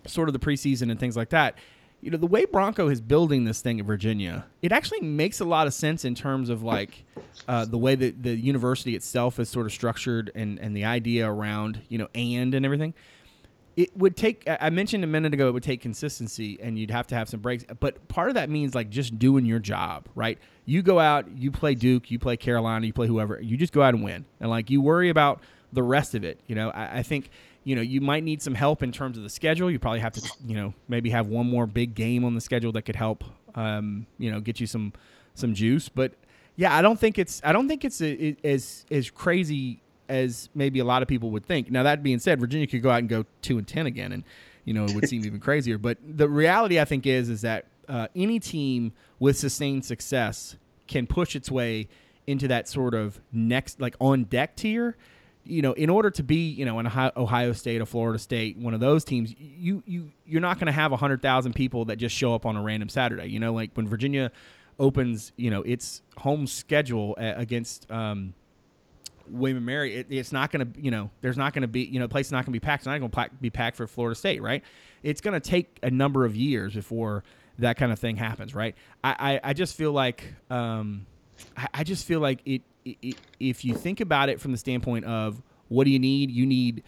sort 0.07 0.29
of 0.29 0.33
the 0.33 0.39
preseason 0.39 0.91
and 0.91 0.99
things 0.99 1.17
like 1.17 1.31
that 1.31 1.57
you 2.01 2.11
know 2.11 2.19
the 2.19 2.27
way 2.27 2.45
Bronco 2.45 2.89
is 2.89 3.01
building 3.01 3.45
this 3.45 3.61
thing 3.61 3.79
in 3.79 3.87
Virginia, 3.87 4.47
it 4.63 4.73
actually 4.73 5.01
makes 5.01 5.41
a 5.41 5.45
lot 5.45 5.67
of 5.67 5.75
sense 5.75 6.05
in 6.05 6.15
terms 6.15 6.49
of 6.49 6.63
like 6.63 7.05
uh, 7.49 7.65
the 7.65 7.79
way 7.79 7.95
that 7.95 8.23
the 8.23 8.37
university 8.37 8.95
itself 8.95 9.39
is 9.39 9.49
sort 9.49 9.67
of 9.67 9.73
structured 9.73 10.31
and 10.35 10.59
and 10.61 10.77
the 10.77 10.85
idea 10.85 11.31
around 11.31 11.81
you 11.89 11.99
know 11.99 12.09
and 12.15 12.55
and 12.55 12.65
everything. 12.65 12.95
It 13.77 13.97
would 13.97 14.17
take. 14.17 14.43
I 14.49 14.71
mentioned 14.71 15.05
a 15.05 15.07
minute 15.07 15.33
ago 15.33 15.47
it 15.47 15.53
would 15.53 15.63
take 15.63 15.81
consistency 15.81 16.59
and 16.61 16.77
you'd 16.77 16.91
have 16.91 17.07
to 17.09 17.15
have 17.15 17.29
some 17.29 17.39
breaks. 17.39 17.65
But 17.79 18.09
part 18.09 18.29
of 18.29 18.35
that 18.35 18.51
means 18.51 18.75
like 18.75 18.91
just 18.91 19.21
doing 19.21 19.47
your 19.47 19.61
job, 19.61 20.09
right? 20.17 20.37
You 20.65 20.83
go 20.83 20.99
out, 20.99 21.31
you 21.39 21.53
play 21.53 21.77
Duke, 21.77 22.11
you 22.11 22.19
play 22.19 22.37
Carolina, 22.37 22.87
you 22.87 22.93
play 22.93 23.07
whoever. 23.07 23.41
You 23.41 23.57
just 23.57 23.73
go 23.73 23.81
out 23.81 23.95
and 23.95 24.03
win, 24.03 24.25
and 24.41 24.51
like 24.51 24.69
you 24.69 24.81
worry 24.81 25.11
about 25.11 25.43
the 25.73 25.85
rest 25.85 26.17
of 26.17 26.25
it. 26.25 26.41
You 26.49 26.57
know, 26.57 26.71
I, 26.71 26.99
I 26.99 27.03
think 27.05 27.31
you 27.69 27.77
know, 27.77 27.83
you 27.83 28.01
might 28.01 28.25
need 28.25 28.41
some 28.41 28.55
help 28.55 28.83
in 28.83 28.93
terms 28.93 29.19
of 29.19 29.25
the 29.25 29.29
schedule. 29.29 29.71
You 29.71 29.79
probably 29.79 30.01
have 30.01 30.15
to, 30.15 30.27
you 30.47 30.57
know, 30.57 30.73
maybe 30.89 31.11
have 31.11 31.27
one 31.27 31.51
more 31.51 31.67
big 31.67 31.95
game 31.95 32.25
on 32.25 32.35
the 32.35 32.41
schedule 32.41 32.73
that 32.73 32.83
could 32.83 32.97
help, 32.97 33.25
um, 33.55 34.07
you 34.17 34.33
know, 34.33 34.41
get 34.41 34.59
you 34.59 34.67
some 34.67 34.95
some 35.35 35.53
juice. 35.53 35.91
But 35.91 36.15
yeah, 36.57 36.75
I 36.75 36.81
don't 36.81 36.99
think 36.99 37.19
it's 37.19 37.43
I 37.45 37.53
don't 37.53 37.69
think 37.69 37.85
it's 37.85 38.01
a, 38.01 38.11
it, 38.11 38.39
as 38.43 38.87
as 38.91 39.11
crazy 39.11 39.83
as 40.09 40.49
maybe 40.55 40.79
a 40.79 40.85
lot 40.87 41.03
of 41.03 41.09
people 41.09 41.31
would 41.33 41.45
think. 41.45 41.71
Now 41.71 41.83
that 41.83 42.03
being 42.03 42.19
said, 42.19 42.41
Virginia 42.41 42.67
could 42.67 42.83
go 42.83 42.89
out 42.89 43.01
and 43.01 43.09
go 43.09 43.27
two 43.43 43.59
and 43.59 43.69
ten 43.69 43.85
again, 43.85 44.13
and 44.13 44.25
you 44.65 44.73
know 44.73 44.87
it 44.87 44.95
would 44.95 45.07
seem 45.07 45.23
even 45.27 45.39
crazier. 45.39 45.77
But 45.77 45.99
the 46.03 46.27
reality 46.27 46.81
I 46.81 46.87
think 46.87 47.05
is 47.05 47.29
is 47.29 47.43
that 47.43 47.67
uh, 47.87 48.09
any 48.17 48.41
team 48.41 48.95
with 49.19 49.37
sustained 49.37 49.85
success 49.85 50.57
can 50.87 51.07
push 51.07 51.37
its 51.37 51.51
way 51.51 51.89
into 52.27 52.49
that 52.49 52.67
sort 52.67 52.95
of 52.95 53.21
next 53.31 53.79
like 53.79 53.95
on 54.01 54.25
deck 54.25 54.57
tier 54.57 54.97
you 55.49 55.63
know, 55.63 55.73
in 55.73 55.91
order 55.91 56.11
to 56.11 56.23
be, 56.23 56.51
you 56.51 56.65
know, 56.65 56.79
an 56.79 56.87
Ohio 57.17 57.53
State, 57.53 57.81
a 57.81 57.87
Florida 57.87 58.19
State, 58.19 58.59
one 58.59 58.75
of 58.75 58.81
those 58.81 59.05
teams, 59.05 59.35
you 59.39 59.83
you 59.87 60.13
you're 60.27 60.41
not 60.41 60.59
going 60.59 60.67
to 60.67 60.73
have 60.73 60.93
hundred 60.93 61.23
thousand 61.23 61.55
people 61.55 61.87
that 61.87 61.97
just 61.97 62.15
show 62.15 62.35
up 62.35 62.45
on 62.47 62.57
a 62.57 62.63
random 62.63 62.89
Saturday. 62.89 63.27
You 63.27 63.41
know, 63.41 63.53
like 63.55 63.71
when 63.75 63.89
Virginia 63.89 64.31
opens, 64.79 65.33
you 65.37 65.51
know, 65.51 65.63
its 65.63 66.03
home 66.19 66.47
schedule 66.47 67.17
against 67.19 67.91
um, 67.91 68.35
William 69.29 69.65
Mary, 69.65 69.97
it, 69.97 70.07
it's 70.11 70.33
not 70.33 70.53
going 70.53 70.73
to, 70.73 70.81
you 70.81 70.91
know, 70.91 71.11
there's 71.23 71.39
not 71.39 71.53
going 71.55 71.63
to 71.63 71.69
be, 71.69 71.83
you 71.83 71.99
know, 71.99 72.05
the 72.07 72.13
place 72.13 72.27
is 72.27 72.33
not 72.33 72.45
going 72.45 72.53
to 72.53 72.61
be 72.61 72.61
packed. 72.61 72.83
It's 72.83 72.87
not 72.87 72.99
going 72.99 73.11
to 73.11 73.31
be 73.41 73.51
packed 73.51 73.77
for 73.77 73.87
Florida 73.87 74.15
State, 74.15 74.43
right? 74.43 74.63
It's 75.03 75.21
going 75.21 75.35
to 75.35 75.51
take 75.51 75.79
a 75.83 75.91
number 75.91 76.25
of 76.25 76.37
years 76.37 76.75
before 76.75 77.25
that 77.59 77.77
kind 77.77 77.91
of 77.91 77.99
thing 77.99 78.17
happens, 78.17 78.55
right? 78.55 78.77
I 79.03 79.41
I, 79.43 79.51
I 79.51 79.53
just 79.55 79.77
feel 79.77 79.93
like. 79.93 80.23
Um, 80.51 81.07
I, 81.57 81.69
I 81.75 81.85
just 81.85 82.05
feel 82.07 82.21
like 82.21 82.41
it, 82.45 82.63
if 83.41 83.65
you 83.65 83.75
think 83.75 84.01
about 84.01 84.29
it 84.29 84.41
from 84.41 84.53
the 84.53 84.59
standpoint 84.59 85.05
of 85.05 85.43
what 85.69 85.85
do 85.85 85.91
you 85.91 85.99
need, 85.99 86.31
you 86.31 86.47
need 86.47 86.83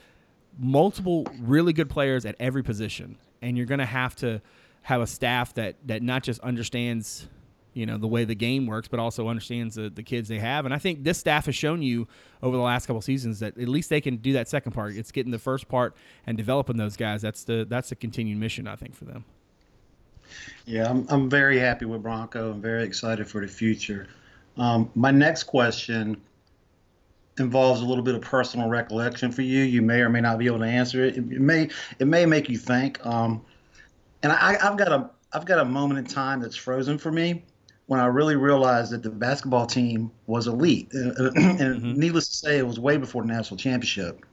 multiple 0.58 1.26
really 1.40 1.72
good 1.72 1.90
players 1.90 2.24
at 2.24 2.36
every 2.40 2.62
position, 2.62 3.16
and 3.42 3.56
you're 3.56 3.66
going 3.66 3.80
to 3.80 3.86
have 3.86 4.16
to 4.16 4.40
have 4.82 5.00
a 5.00 5.06
staff 5.06 5.54
that 5.54 5.76
that 5.86 6.02
not 6.02 6.22
just 6.22 6.40
understands 6.40 7.28
you 7.74 7.86
know 7.86 7.98
the 7.98 8.06
way 8.06 8.24
the 8.24 8.34
game 8.34 8.66
works, 8.66 8.88
but 8.88 8.98
also 8.98 9.28
understands 9.28 9.74
the, 9.76 9.90
the 9.90 10.02
kids 10.02 10.28
they 10.28 10.38
have. 10.38 10.64
And 10.64 10.74
I 10.74 10.78
think 10.78 11.04
this 11.04 11.18
staff 11.18 11.46
has 11.46 11.54
shown 11.54 11.82
you 11.82 12.08
over 12.42 12.56
the 12.56 12.62
last 12.62 12.86
couple 12.86 13.00
seasons 13.00 13.40
that 13.40 13.56
at 13.58 13.68
least 13.68 13.90
they 13.90 14.00
can 14.00 14.16
do 14.16 14.32
that 14.34 14.48
second 14.48 14.72
part. 14.72 14.96
It's 14.96 15.12
getting 15.12 15.32
the 15.32 15.38
first 15.38 15.68
part 15.68 15.94
and 16.26 16.36
developing 16.36 16.76
those 16.76 16.96
guys. 16.96 17.22
That's 17.22 17.44
the 17.44 17.66
that's 17.68 17.90
the 17.90 17.96
continued 17.96 18.38
mission 18.38 18.66
I 18.66 18.76
think 18.76 18.94
for 18.94 19.04
them. 19.04 19.24
Yeah, 20.66 20.88
I'm 20.88 21.06
I'm 21.08 21.30
very 21.30 21.58
happy 21.58 21.84
with 21.84 22.02
Bronco. 22.02 22.52
I'm 22.52 22.60
very 22.60 22.84
excited 22.84 23.28
for 23.28 23.40
the 23.40 23.48
future. 23.48 24.08
Um, 24.56 24.90
my 24.94 25.10
next 25.10 25.44
question 25.44 26.20
involves 27.38 27.80
a 27.80 27.84
little 27.84 28.04
bit 28.04 28.14
of 28.14 28.20
personal 28.20 28.68
recollection 28.68 29.32
for 29.32 29.42
you. 29.42 29.62
You 29.62 29.82
may 29.82 30.00
or 30.00 30.08
may 30.08 30.20
not 30.20 30.38
be 30.38 30.46
able 30.46 30.58
to 30.58 30.66
answer 30.66 31.04
it. 31.04 31.16
It, 31.16 31.26
may 31.26 31.68
it 31.98 32.06
may 32.06 32.26
make 32.26 32.48
you 32.48 32.58
think. 32.58 33.04
Um, 33.04 33.42
and 34.22 34.32
I, 34.32 34.56
I've 34.62 34.76
got 34.76 34.92
a 34.92 35.10
I've 35.32 35.46
got 35.46 35.58
a 35.58 35.64
moment 35.64 35.98
in 35.98 36.04
time 36.04 36.40
that's 36.40 36.56
frozen 36.56 36.98
for 36.98 37.10
me 37.10 37.44
when 37.86 38.00
I 38.00 38.06
really 38.06 38.36
realized 38.36 38.92
that 38.92 39.02
the 39.02 39.10
basketball 39.10 39.66
team 39.66 40.10
was 40.26 40.46
elite. 40.46 40.92
and 40.92 41.16
mm-hmm. 41.16 41.98
needless 41.98 42.28
to 42.28 42.36
say, 42.36 42.58
it 42.58 42.66
was 42.66 42.78
way 42.78 42.96
before 42.96 43.22
the 43.22 43.28
national 43.28 43.56
championship. 43.56 44.24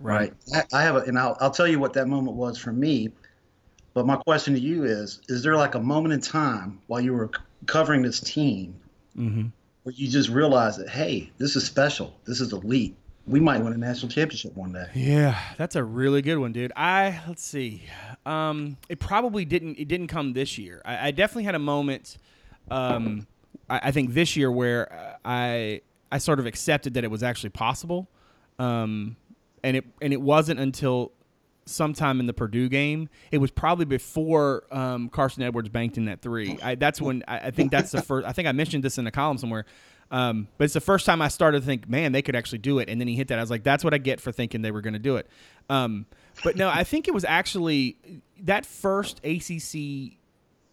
Right. 0.00 0.32
right? 0.52 0.66
I, 0.72 0.80
I, 0.80 0.82
have 0.82 0.96
a, 0.96 0.98
and 1.00 1.18
I'll, 1.18 1.36
I'll 1.40 1.50
tell 1.50 1.68
you 1.68 1.78
what 1.78 1.92
that 1.92 2.08
moment 2.08 2.36
was 2.36 2.58
for 2.58 2.72
me. 2.72 3.10
But 3.92 4.06
my 4.06 4.16
question 4.16 4.54
to 4.54 4.60
you 4.60 4.84
is: 4.84 5.20
Is 5.28 5.42
there 5.42 5.56
like 5.56 5.74
a 5.74 5.80
moment 5.80 6.14
in 6.14 6.20
time 6.20 6.80
while 6.86 7.00
you 7.00 7.12
were 7.12 7.30
covering 7.66 8.02
this 8.02 8.20
team 8.20 8.74
mm-hmm 9.16 9.48
where 9.84 9.94
you 9.94 10.08
just 10.08 10.28
realize 10.28 10.76
that 10.78 10.88
hey, 10.88 11.30
this 11.38 11.54
is 11.56 11.64
special. 11.64 12.18
This 12.24 12.40
is 12.40 12.52
elite. 12.52 12.96
We 13.26 13.40
might 13.40 13.62
win 13.62 13.72
a 13.72 13.78
national 13.78 14.10
championship 14.10 14.54
one 14.54 14.72
day. 14.72 14.86
Yeah, 14.94 15.38
that's 15.56 15.76
a 15.76 15.84
really 15.84 16.20
good 16.20 16.36
one, 16.36 16.52
dude. 16.52 16.72
I 16.76 17.20
let's 17.28 17.42
see. 17.42 17.84
Um, 18.26 18.76
it 18.88 18.98
probably 18.98 19.44
didn't. 19.44 19.78
It 19.78 19.88
didn't 19.88 20.08
come 20.08 20.32
this 20.32 20.58
year. 20.58 20.82
I, 20.84 21.08
I 21.08 21.10
definitely 21.10 21.44
had 21.44 21.54
a 21.54 21.60
moment. 21.60 22.18
Um, 22.70 23.26
I, 23.68 23.80
I, 23.84 23.90
think 23.92 24.14
this 24.14 24.36
year 24.36 24.50
where 24.50 25.18
I 25.24 25.82
I 26.10 26.18
sort 26.18 26.38
of 26.38 26.46
accepted 26.46 26.94
that 26.94 27.04
it 27.04 27.10
was 27.10 27.22
actually 27.22 27.50
possible. 27.50 28.08
Um, 28.58 29.16
and 29.62 29.76
it 29.78 29.84
and 30.00 30.12
it 30.12 30.20
wasn't 30.20 30.60
until 30.60 31.12
sometime 31.66 32.20
in 32.20 32.26
the 32.26 32.32
Purdue 32.32 32.68
game. 32.68 33.08
It 33.30 33.38
was 33.38 33.50
probably 33.50 33.84
before 33.84 34.64
um, 34.70 35.08
Carson 35.08 35.42
Edwards 35.42 35.68
banked 35.68 35.96
in 35.96 36.06
that 36.06 36.20
three. 36.20 36.58
I, 36.62 36.74
that's 36.74 37.00
when 37.00 37.24
I, 37.26 37.38
I, 37.38 37.50
think 37.50 37.70
that's 37.70 37.90
the 37.90 38.02
first. 38.02 38.26
I 38.26 38.32
think 38.32 38.48
I 38.48 38.52
mentioned 38.52 38.84
this 38.84 38.98
in 38.98 39.06
a 39.06 39.10
column 39.10 39.38
somewhere. 39.38 39.64
Um, 40.10 40.48
but 40.58 40.64
it's 40.64 40.74
the 40.74 40.80
first 40.80 41.06
time 41.06 41.22
I 41.22 41.28
started 41.28 41.60
to 41.60 41.66
think, 41.66 41.88
man, 41.88 42.12
they 42.12 42.22
could 42.22 42.36
actually 42.36 42.58
do 42.58 42.78
it. 42.78 42.88
And 42.88 43.00
then 43.00 43.08
he 43.08 43.16
hit 43.16 43.28
that. 43.28 43.38
I 43.38 43.42
was 43.42 43.50
like, 43.50 43.64
that's 43.64 43.82
what 43.82 43.94
I 43.94 43.98
get 43.98 44.20
for 44.20 44.32
thinking 44.32 44.62
they 44.62 44.70
were 44.70 44.82
going 44.82 44.92
to 44.92 44.98
do 44.98 45.16
it. 45.16 45.28
Um, 45.68 46.06
but 46.44 46.56
no, 46.56 46.68
I 46.68 46.84
think 46.84 47.08
it 47.08 47.14
was 47.14 47.24
actually 47.24 47.96
that 48.42 48.66
first 48.66 49.20
ACC 49.24 50.18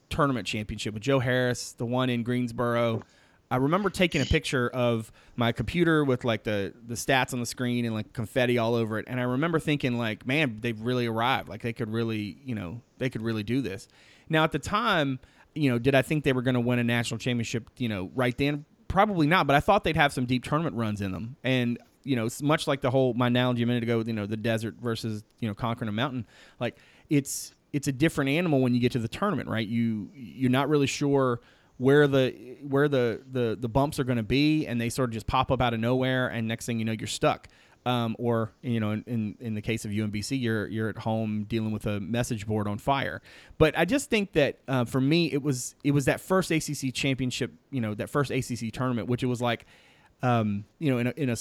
tournament 0.09 0.45
championship 0.45 0.93
with 0.93 1.01
Joe 1.01 1.19
Harris, 1.19 1.71
the 1.73 1.85
one 1.85 2.09
in 2.09 2.23
Greensboro. 2.23 3.03
I 3.51 3.57
remember 3.57 3.89
taking 3.89 4.21
a 4.21 4.25
picture 4.25 4.69
of 4.69 5.11
my 5.35 5.51
computer 5.51 6.05
with 6.05 6.23
like 6.23 6.43
the 6.43 6.73
the 6.87 6.95
stats 6.95 7.33
on 7.33 7.41
the 7.41 7.45
screen 7.45 7.83
and 7.83 7.93
like 7.93 8.13
confetti 8.13 8.57
all 8.57 8.75
over 8.75 8.97
it, 8.97 9.05
and 9.09 9.19
I 9.19 9.23
remember 9.23 9.59
thinking 9.59 9.97
like, 9.97 10.25
man, 10.25 10.59
they've 10.61 10.79
really 10.79 11.05
arrived. 11.05 11.49
Like 11.49 11.61
they 11.61 11.73
could 11.73 11.91
really, 11.91 12.37
you 12.45 12.55
know, 12.55 12.81
they 12.97 13.09
could 13.09 13.21
really 13.21 13.43
do 13.43 13.61
this. 13.61 13.89
Now 14.29 14.45
at 14.45 14.53
the 14.53 14.59
time, 14.59 15.19
you 15.53 15.69
know, 15.69 15.77
did 15.77 15.95
I 15.95 16.01
think 16.01 16.23
they 16.23 16.31
were 16.31 16.41
going 16.41 16.53
to 16.53 16.61
win 16.61 16.79
a 16.79 16.83
national 16.83 17.17
championship? 17.17 17.69
You 17.77 17.89
know, 17.89 18.09
right 18.15 18.37
then, 18.37 18.63
probably 18.87 19.27
not. 19.27 19.47
But 19.47 19.57
I 19.57 19.59
thought 19.59 19.83
they'd 19.83 19.97
have 19.97 20.13
some 20.13 20.25
deep 20.25 20.45
tournament 20.45 20.77
runs 20.77 21.01
in 21.01 21.11
them, 21.11 21.35
and 21.43 21.77
you 22.05 22.15
know, 22.15 22.29
much 22.41 22.67
like 22.67 22.79
the 22.79 22.89
whole 22.89 23.13
my 23.13 23.27
analogy 23.27 23.63
a 23.63 23.65
minute 23.65 23.83
ago, 23.83 24.01
you 24.07 24.13
know, 24.13 24.25
the 24.25 24.37
desert 24.37 24.75
versus 24.81 25.25
you 25.39 25.49
know 25.49 25.53
conquering 25.53 25.89
a 25.89 25.91
mountain, 25.91 26.25
like 26.61 26.77
it's 27.09 27.53
it's 27.73 27.89
a 27.89 27.91
different 27.91 28.29
animal 28.29 28.61
when 28.61 28.73
you 28.73 28.79
get 28.79 28.93
to 28.93 28.99
the 28.99 29.09
tournament, 29.09 29.49
right? 29.49 29.67
You 29.67 30.09
you're 30.13 30.49
not 30.49 30.69
really 30.69 30.87
sure 30.87 31.41
where 31.81 32.05
the 32.05 32.57
where 32.61 32.87
the 32.87 33.23
the, 33.31 33.57
the 33.59 33.67
bumps 33.67 33.99
are 33.99 34.03
going 34.03 34.17
to 34.17 34.23
be, 34.23 34.67
and 34.67 34.79
they 34.79 34.87
sort 34.87 35.09
of 35.09 35.15
just 35.15 35.25
pop 35.25 35.51
up 35.51 35.63
out 35.63 35.73
of 35.73 35.79
nowhere, 35.79 36.27
and 36.27 36.47
next 36.47 36.67
thing 36.67 36.77
you 36.77 36.85
know, 36.85 36.91
you're 36.91 37.07
stuck. 37.07 37.47
Um, 37.87 38.15
or 38.19 38.51
you 38.61 38.79
know, 38.79 38.91
in, 38.91 39.03
in, 39.07 39.37
in 39.39 39.53
the 39.55 39.63
case 39.63 39.83
of 39.83 39.89
UMBC, 39.89 40.39
you're 40.39 40.67
you're 40.67 40.89
at 40.89 40.99
home 40.99 41.45
dealing 41.49 41.71
with 41.71 41.87
a 41.87 41.99
message 41.99 42.45
board 42.45 42.67
on 42.67 42.77
fire. 42.77 43.23
But 43.57 43.75
I 43.75 43.85
just 43.85 44.11
think 44.11 44.33
that 44.33 44.59
uh, 44.67 44.85
for 44.85 45.01
me, 45.01 45.31
it 45.31 45.41
was 45.41 45.73
it 45.83 45.89
was 45.89 46.05
that 46.05 46.21
first 46.21 46.51
ACC 46.51 46.93
championship, 46.93 47.51
you 47.71 47.81
know, 47.81 47.95
that 47.95 48.11
first 48.11 48.29
ACC 48.29 48.71
tournament, 48.71 49.07
which 49.07 49.23
it 49.23 49.25
was 49.25 49.41
like, 49.41 49.65
um, 50.21 50.65
you 50.77 50.91
know, 50.91 50.99
in 50.99 51.07
a 51.07 51.13
in 51.17 51.29
a 51.31 51.35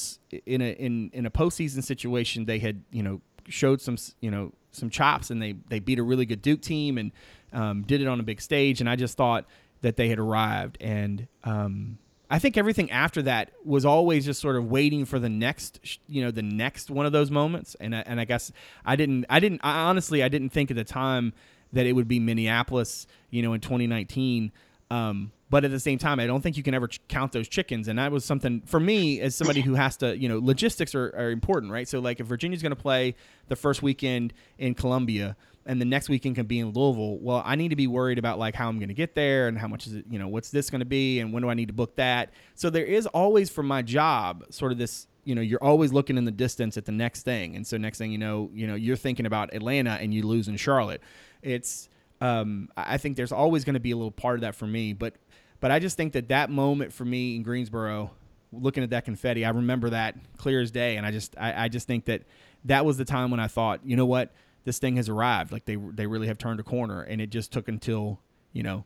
in 0.46 0.62
a 0.62 0.72
in, 0.72 1.10
in 1.12 1.26
a 1.26 1.30
postseason 1.30 1.84
situation, 1.84 2.46
they 2.46 2.60
had 2.60 2.82
you 2.90 3.02
know 3.02 3.20
showed 3.46 3.82
some 3.82 3.98
you 4.20 4.30
know 4.30 4.54
some 4.70 4.88
chops, 4.88 5.28
and 5.28 5.42
they 5.42 5.56
they 5.68 5.80
beat 5.80 5.98
a 5.98 6.02
really 6.02 6.24
good 6.24 6.40
Duke 6.40 6.62
team 6.62 6.96
and 6.96 7.12
um, 7.52 7.82
did 7.82 8.00
it 8.00 8.08
on 8.08 8.20
a 8.20 8.22
big 8.22 8.40
stage, 8.40 8.80
and 8.80 8.88
I 8.88 8.96
just 8.96 9.18
thought 9.18 9.44
that 9.82 9.96
they 9.96 10.08
had 10.08 10.18
arrived. 10.18 10.78
And 10.80 11.26
um, 11.44 11.98
I 12.30 12.38
think 12.38 12.56
everything 12.56 12.90
after 12.90 13.22
that 13.22 13.52
was 13.64 13.84
always 13.84 14.24
just 14.24 14.40
sort 14.40 14.56
of 14.56 14.70
waiting 14.70 15.04
for 15.04 15.18
the 15.18 15.28
next, 15.28 15.98
you 16.06 16.22
know, 16.22 16.30
the 16.30 16.42
next 16.42 16.90
one 16.90 17.06
of 17.06 17.12
those 17.12 17.30
moments. 17.30 17.76
And 17.80 17.94
I, 17.94 18.00
and 18.00 18.20
I 18.20 18.24
guess 18.24 18.52
I 18.84 18.96
didn't, 18.96 19.26
I 19.28 19.40
didn't, 19.40 19.60
I 19.64 19.82
honestly, 19.82 20.22
I 20.22 20.28
didn't 20.28 20.50
think 20.50 20.70
at 20.70 20.76
the 20.76 20.84
time 20.84 21.32
that 21.72 21.86
it 21.86 21.92
would 21.92 22.08
be 22.08 22.20
Minneapolis, 22.20 23.06
you 23.30 23.42
know, 23.42 23.52
in 23.52 23.60
2019. 23.60 24.52
Um, 24.90 25.32
but 25.50 25.64
at 25.64 25.72
the 25.72 25.80
same 25.80 25.98
time, 25.98 26.20
I 26.20 26.26
don't 26.26 26.40
think 26.40 26.56
you 26.56 26.62
can 26.62 26.74
ever 26.74 26.86
ch- 26.86 27.00
count 27.08 27.32
those 27.32 27.48
chickens. 27.48 27.88
And 27.88 27.98
that 27.98 28.12
was 28.12 28.24
something 28.24 28.62
for 28.66 28.78
me 28.78 29.20
as 29.20 29.34
somebody 29.34 29.60
who 29.60 29.74
has 29.74 29.96
to, 29.98 30.16
you 30.16 30.28
know, 30.28 30.38
logistics 30.38 30.94
are, 30.94 31.12
are 31.16 31.30
important, 31.30 31.72
right? 31.72 31.88
So 31.88 31.98
like 31.98 32.20
if 32.20 32.26
Virginia's 32.26 32.62
going 32.62 32.74
to 32.74 32.80
play 32.80 33.16
the 33.48 33.56
first 33.56 33.82
weekend 33.82 34.32
in 34.58 34.74
Columbia, 34.74 35.36
and 35.70 35.80
the 35.80 35.84
next 35.84 36.08
weekend 36.08 36.34
can 36.34 36.46
be 36.46 36.58
in 36.58 36.72
Louisville. 36.72 37.18
Well, 37.18 37.44
I 37.46 37.54
need 37.54 37.68
to 37.68 37.76
be 37.76 37.86
worried 37.86 38.18
about 38.18 38.40
like 38.40 38.56
how 38.56 38.68
I'm 38.68 38.78
going 38.80 38.88
to 38.88 38.94
get 38.94 39.14
there 39.14 39.46
and 39.46 39.56
how 39.56 39.68
much 39.68 39.86
is 39.86 39.94
it, 39.94 40.04
you 40.10 40.18
know, 40.18 40.26
what's 40.26 40.50
this 40.50 40.68
going 40.68 40.80
to 40.80 40.84
be 40.84 41.20
and 41.20 41.32
when 41.32 41.44
do 41.44 41.48
I 41.48 41.54
need 41.54 41.68
to 41.68 41.72
book 41.72 41.94
that? 41.94 42.32
So 42.56 42.70
there 42.70 42.84
is 42.84 43.06
always 43.06 43.50
for 43.50 43.62
my 43.62 43.80
job 43.80 44.44
sort 44.50 44.72
of 44.72 44.78
this, 44.78 45.06
you 45.22 45.36
know, 45.36 45.40
you're 45.40 45.62
always 45.62 45.92
looking 45.92 46.18
in 46.18 46.24
the 46.24 46.32
distance 46.32 46.76
at 46.76 46.86
the 46.86 46.92
next 46.92 47.22
thing. 47.22 47.54
And 47.54 47.64
so 47.64 47.76
next 47.76 47.98
thing 47.98 48.10
you 48.10 48.18
know, 48.18 48.50
you 48.52 48.66
know, 48.66 48.74
you're 48.74 48.96
thinking 48.96 49.26
about 49.26 49.54
Atlanta 49.54 49.92
and 49.92 50.12
you 50.12 50.26
lose 50.26 50.48
in 50.48 50.56
Charlotte. 50.56 51.02
It's 51.40 51.88
um 52.20 52.68
I 52.76 52.98
think 52.98 53.16
there's 53.16 53.30
always 53.30 53.64
going 53.64 53.74
to 53.74 53.80
be 53.80 53.92
a 53.92 53.96
little 53.96 54.10
part 54.10 54.34
of 54.34 54.40
that 54.40 54.56
for 54.56 54.66
me, 54.66 54.92
but 54.92 55.14
but 55.60 55.70
I 55.70 55.78
just 55.78 55.96
think 55.96 56.14
that 56.14 56.30
that 56.30 56.50
moment 56.50 56.92
for 56.92 57.04
me 57.04 57.36
in 57.36 57.44
Greensboro 57.44 58.10
looking 58.52 58.82
at 58.82 58.90
that 58.90 59.04
confetti, 59.04 59.44
I 59.44 59.50
remember 59.50 59.90
that 59.90 60.16
clear 60.36 60.60
as 60.60 60.72
day 60.72 60.96
and 60.96 61.06
I 61.06 61.12
just 61.12 61.36
I, 61.38 61.66
I 61.66 61.68
just 61.68 61.86
think 61.86 62.06
that 62.06 62.22
that 62.64 62.84
was 62.84 62.96
the 62.96 63.04
time 63.04 63.30
when 63.30 63.38
I 63.38 63.46
thought, 63.46 63.82
you 63.84 63.94
know 63.94 64.06
what? 64.06 64.32
This 64.64 64.78
thing 64.78 64.96
has 64.96 65.08
arrived. 65.08 65.52
Like 65.52 65.64
they 65.64 65.76
they 65.76 66.06
really 66.06 66.26
have 66.26 66.38
turned 66.38 66.60
a 66.60 66.62
corner, 66.62 67.02
and 67.02 67.20
it 67.20 67.30
just 67.30 67.52
took 67.52 67.68
until 67.68 68.20
you 68.52 68.62
know 68.62 68.84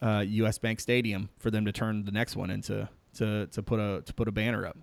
uh, 0.00 0.24
U.S. 0.26 0.58
Bank 0.58 0.80
Stadium 0.80 1.28
for 1.38 1.50
them 1.50 1.64
to 1.64 1.72
turn 1.72 2.04
the 2.04 2.12
next 2.12 2.36
one 2.36 2.50
into 2.50 2.88
to 3.14 3.46
to 3.46 3.62
put 3.62 3.80
a 3.80 4.02
to 4.02 4.14
put 4.14 4.28
a 4.28 4.32
banner 4.32 4.66
up. 4.66 4.76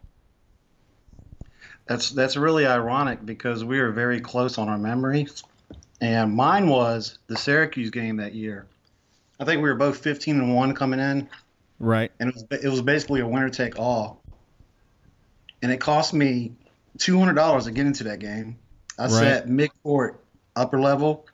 That's 1.88 2.12
that's 2.12 2.38
really 2.38 2.65
ironic 2.65 3.25
because 3.25 3.63
we 3.63 3.79
are 3.79 3.91
very 3.91 4.22
close 4.22 4.58
on 4.58 4.69
our 4.69 4.77
memories, 4.77 5.43
and 6.01 6.34
mine 6.34 6.69
was 6.69 7.17
the 7.27 7.38
Syracuse 7.38 7.89
game 7.89 8.17
that 8.17 8.34
year. 8.34 8.67
I 9.39 9.46
think 9.46 9.62
we 9.62 9.69
were 9.69 9.75
both 9.75 9.98
15 10.00 10.38
and 10.38 10.55
one 10.55 10.75
coming 10.75 11.00
in, 11.00 11.29
right? 11.79 12.12
And 12.19 12.29
it 12.29 12.36
was 12.36 12.46
it 12.63 12.69
was 12.69 12.81
basically 12.81 13.22
a 13.22 13.27
winner 13.27 13.50
take 13.50 13.79
all, 13.79 14.22
and 15.62 15.72
it 15.72 15.79
cost 15.79 16.13
me 16.13 16.53
two 16.98 17.17
hundred 17.17 17.34
dollars 17.34 17.65
to 17.65 17.72
get 17.72 17.86
into 17.86 18.05
that 18.05 18.19
game. 18.19 18.58
I 18.98 19.03
right. 19.03 19.12
sat 19.12 19.50
mid 19.50 19.72
court 19.84 20.22
upper 20.60 20.80
level. 20.80 21.25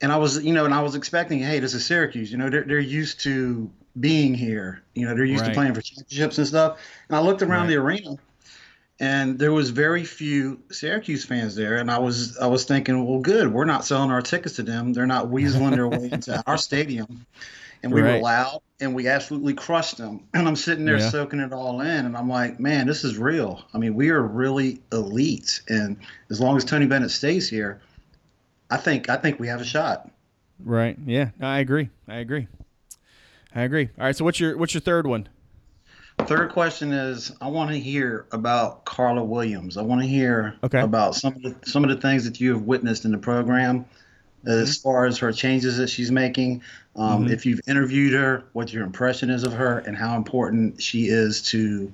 And 0.00 0.10
I 0.10 0.16
was, 0.16 0.42
you 0.44 0.52
know, 0.52 0.64
and 0.64 0.74
I 0.74 0.82
was 0.82 0.94
expecting, 0.94 1.38
hey, 1.40 1.60
this 1.60 1.74
is 1.74 1.86
Syracuse. 1.86 2.32
You 2.32 2.38
know, 2.38 2.50
they're, 2.50 2.64
they're 2.64 2.80
used 2.80 3.20
to 3.20 3.70
being 3.98 4.34
here. 4.34 4.82
You 4.94 5.06
know, 5.06 5.14
they're 5.14 5.24
used 5.24 5.42
right. 5.42 5.48
to 5.48 5.54
playing 5.54 5.74
for 5.74 5.82
championships 5.82 6.38
and 6.38 6.46
stuff. 6.46 6.78
And 7.08 7.16
I 7.16 7.20
looked 7.20 7.42
around 7.42 7.62
right. 7.62 7.68
the 7.68 7.76
arena, 7.76 8.16
and 8.98 9.38
there 9.38 9.52
was 9.52 9.70
very 9.70 10.04
few 10.04 10.60
Syracuse 10.70 11.24
fans 11.24 11.54
there. 11.54 11.76
And 11.76 11.90
I 11.90 11.98
was, 11.98 12.36
I 12.38 12.46
was 12.46 12.64
thinking, 12.64 13.04
well, 13.06 13.20
good, 13.20 13.52
we're 13.52 13.64
not 13.64 13.84
selling 13.84 14.10
our 14.10 14.22
tickets 14.22 14.56
to 14.56 14.62
them. 14.62 14.92
They're 14.92 15.06
not 15.06 15.26
weaseling 15.26 15.74
their 15.74 15.88
way 15.88 16.10
into 16.10 16.42
our 16.46 16.58
stadium. 16.58 17.26
And 17.84 17.92
we 17.92 18.00
right. 18.00 18.14
were 18.14 18.20
loud, 18.20 18.60
and 18.80 18.94
we 18.94 19.08
absolutely 19.08 19.54
crushed 19.54 19.98
them. 19.98 20.28
And 20.34 20.46
I'm 20.46 20.54
sitting 20.54 20.84
there 20.84 20.98
yeah. 20.98 21.10
soaking 21.10 21.40
it 21.40 21.52
all 21.52 21.80
in, 21.80 22.06
and 22.06 22.16
I'm 22.16 22.28
like, 22.28 22.60
man, 22.60 22.86
this 22.86 23.02
is 23.02 23.18
real. 23.18 23.64
I 23.74 23.78
mean, 23.78 23.94
we 23.94 24.10
are 24.10 24.22
really 24.22 24.80
elite. 24.92 25.62
And 25.68 25.96
as 26.30 26.40
long 26.40 26.56
as 26.56 26.64
Tony 26.64 26.86
Bennett 26.86 27.10
stays 27.10 27.48
here 27.48 27.80
I 28.72 28.78
think 28.78 29.10
I 29.10 29.16
think 29.16 29.38
we 29.38 29.48
have 29.48 29.60
a 29.60 29.66
shot. 29.66 30.10
Right. 30.58 30.96
Yeah. 31.04 31.28
I 31.42 31.58
agree. 31.58 31.90
I 32.08 32.16
agree. 32.16 32.48
I 33.54 33.62
agree. 33.62 33.90
All 33.98 34.06
right. 34.06 34.16
So 34.16 34.24
what's 34.24 34.40
your 34.40 34.56
what's 34.56 34.72
your 34.72 34.80
third 34.80 35.06
one? 35.06 35.28
Third 36.20 36.52
question 36.52 36.90
is 36.90 37.32
I 37.42 37.48
want 37.48 37.70
to 37.70 37.78
hear 37.78 38.24
about 38.32 38.86
Carla 38.86 39.22
Williams. 39.22 39.76
I 39.76 39.82
want 39.82 40.00
to 40.00 40.06
hear 40.06 40.56
okay. 40.64 40.80
about 40.80 41.14
some 41.16 41.34
of 41.34 41.42
the 41.42 41.54
some 41.66 41.84
of 41.84 41.90
the 41.90 41.98
things 41.98 42.24
that 42.24 42.40
you 42.40 42.54
have 42.54 42.62
witnessed 42.62 43.04
in 43.04 43.12
the 43.12 43.18
program 43.18 43.84
as 44.46 44.78
mm-hmm. 44.78 44.88
far 44.88 45.04
as 45.04 45.18
her 45.18 45.32
changes 45.32 45.76
that 45.76 45.90
she's 45.90 46.10
making. 46.10 46.62
Um, 46.96 47.24
mm-hmm. 47.24 47.32
If 47.32 47.44
you've 47.44 47.60
interviewed 47.68 48.14
her, 48.14 48.44
what 48.54 48.72
your 48.72 48.84
impression 48.84 49.28
is 49.28 49.44
of 49.44 49.52
her, 49.52 49.80
and 49.80 49.94
how 49.94 50.16
important 50.16 50.80
she 50.80 51.08
is 51.08 51.42
to 51.50 51.92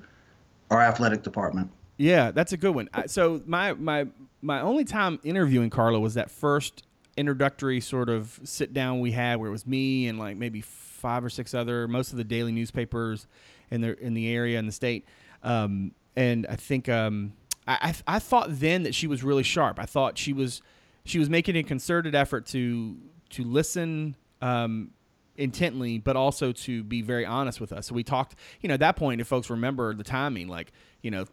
our 0.71 0.81
athletic 0.81 1.23
department. 1.23 1.71
Yeah, 1.99 2.31
that's 2.31 2.53
a 2.53 2.57
good 2.57 2.73
one. 2.73 2.89
So 3.07 3.41
my 3.45 3.73
my 3.73 4.07
my 4.41 4.61
only 4.61 4.85
time 4.85 5.19
interviewing 5.21 5.69
Carla 5.69 5.99
was 5.99 6.13
that 6.13 6.31
first 6.31 6.83
introductory 7.17 7.81
sort 7.81 8.07
of 8.07 8.39
sit 8.45 8.73
down 8.73 9.01
we 9.01 9.11
had 9.11 9.37
where 9.37 9.49
it 9.49 9.51
was 9.51 9.67
me 9.67 10.07
and 10.07 10.17
like 10.17 10.37
maybe 10.37 10.61
five 10.61 11.25
or 11.25 11.29
six 11.29 11.53
other 11.53 11.89
most 11.89 12.11
of 12.11 12.17
the 12.17 12.23
daily 12.23 12.53
newspapers 12.53 13.27
in 13.69 13.81
the 13.81 13.99
in 13.99 14.13
the 14.13 14.33
area 14.33 14.57
in 14.57 14.65
the 14.65 14.71
state. 14.71 15.05
Um, 15.43 15.91
and 16.15 16.47
I 16.47 16.55
think 16.55 16.87
um, 16.87 17.33
I, 17.67 17.93
I, 18.07 18.15
I 18.15 18.19
thought 18.19 18.47
then 18.49 18.83
that 18.83 18.95
she 18.95 19.05
was 19.05 19.21
really 19.21 19.43
sharp. 19.43 19.77
I 19.77 19.85
thought 19.85 20.17
she 20.17 20.31
was 20.31 20.61
she 21.03 21.19
was 21.19 21.29
making 21.29 21.57
a 21.57 21.63
concerted 21.63 22.15
effort 22.15 22.45
to 22.47 22.95
to 23.31 23.43
listen 23.43 24.15
um, 24.41 24.91
intently 25.35 25.97
but 25.97 26.15
also 26.15 26.53
to 26.53 26.81
be 26.81 27.01
very 27.01 27.25
honest 27.25 27.59
with 27.59 27.73
us. 27.73 27.87
So 27.87 27.93
we 27.93 28.05
talked 28.05 28.35
you 28.61 28.69
know 28.69 28.75
at 28.75 28.79
that 28.79 28.95
point 28.95 29.19
if 29.19 29.27
folks 29.27 29.49
remember 29.49 29.93
the 29.93 30.05
timing 30.05 30.47
like 30.47 30.71
you 31.01 31.11
know 31.11 31.25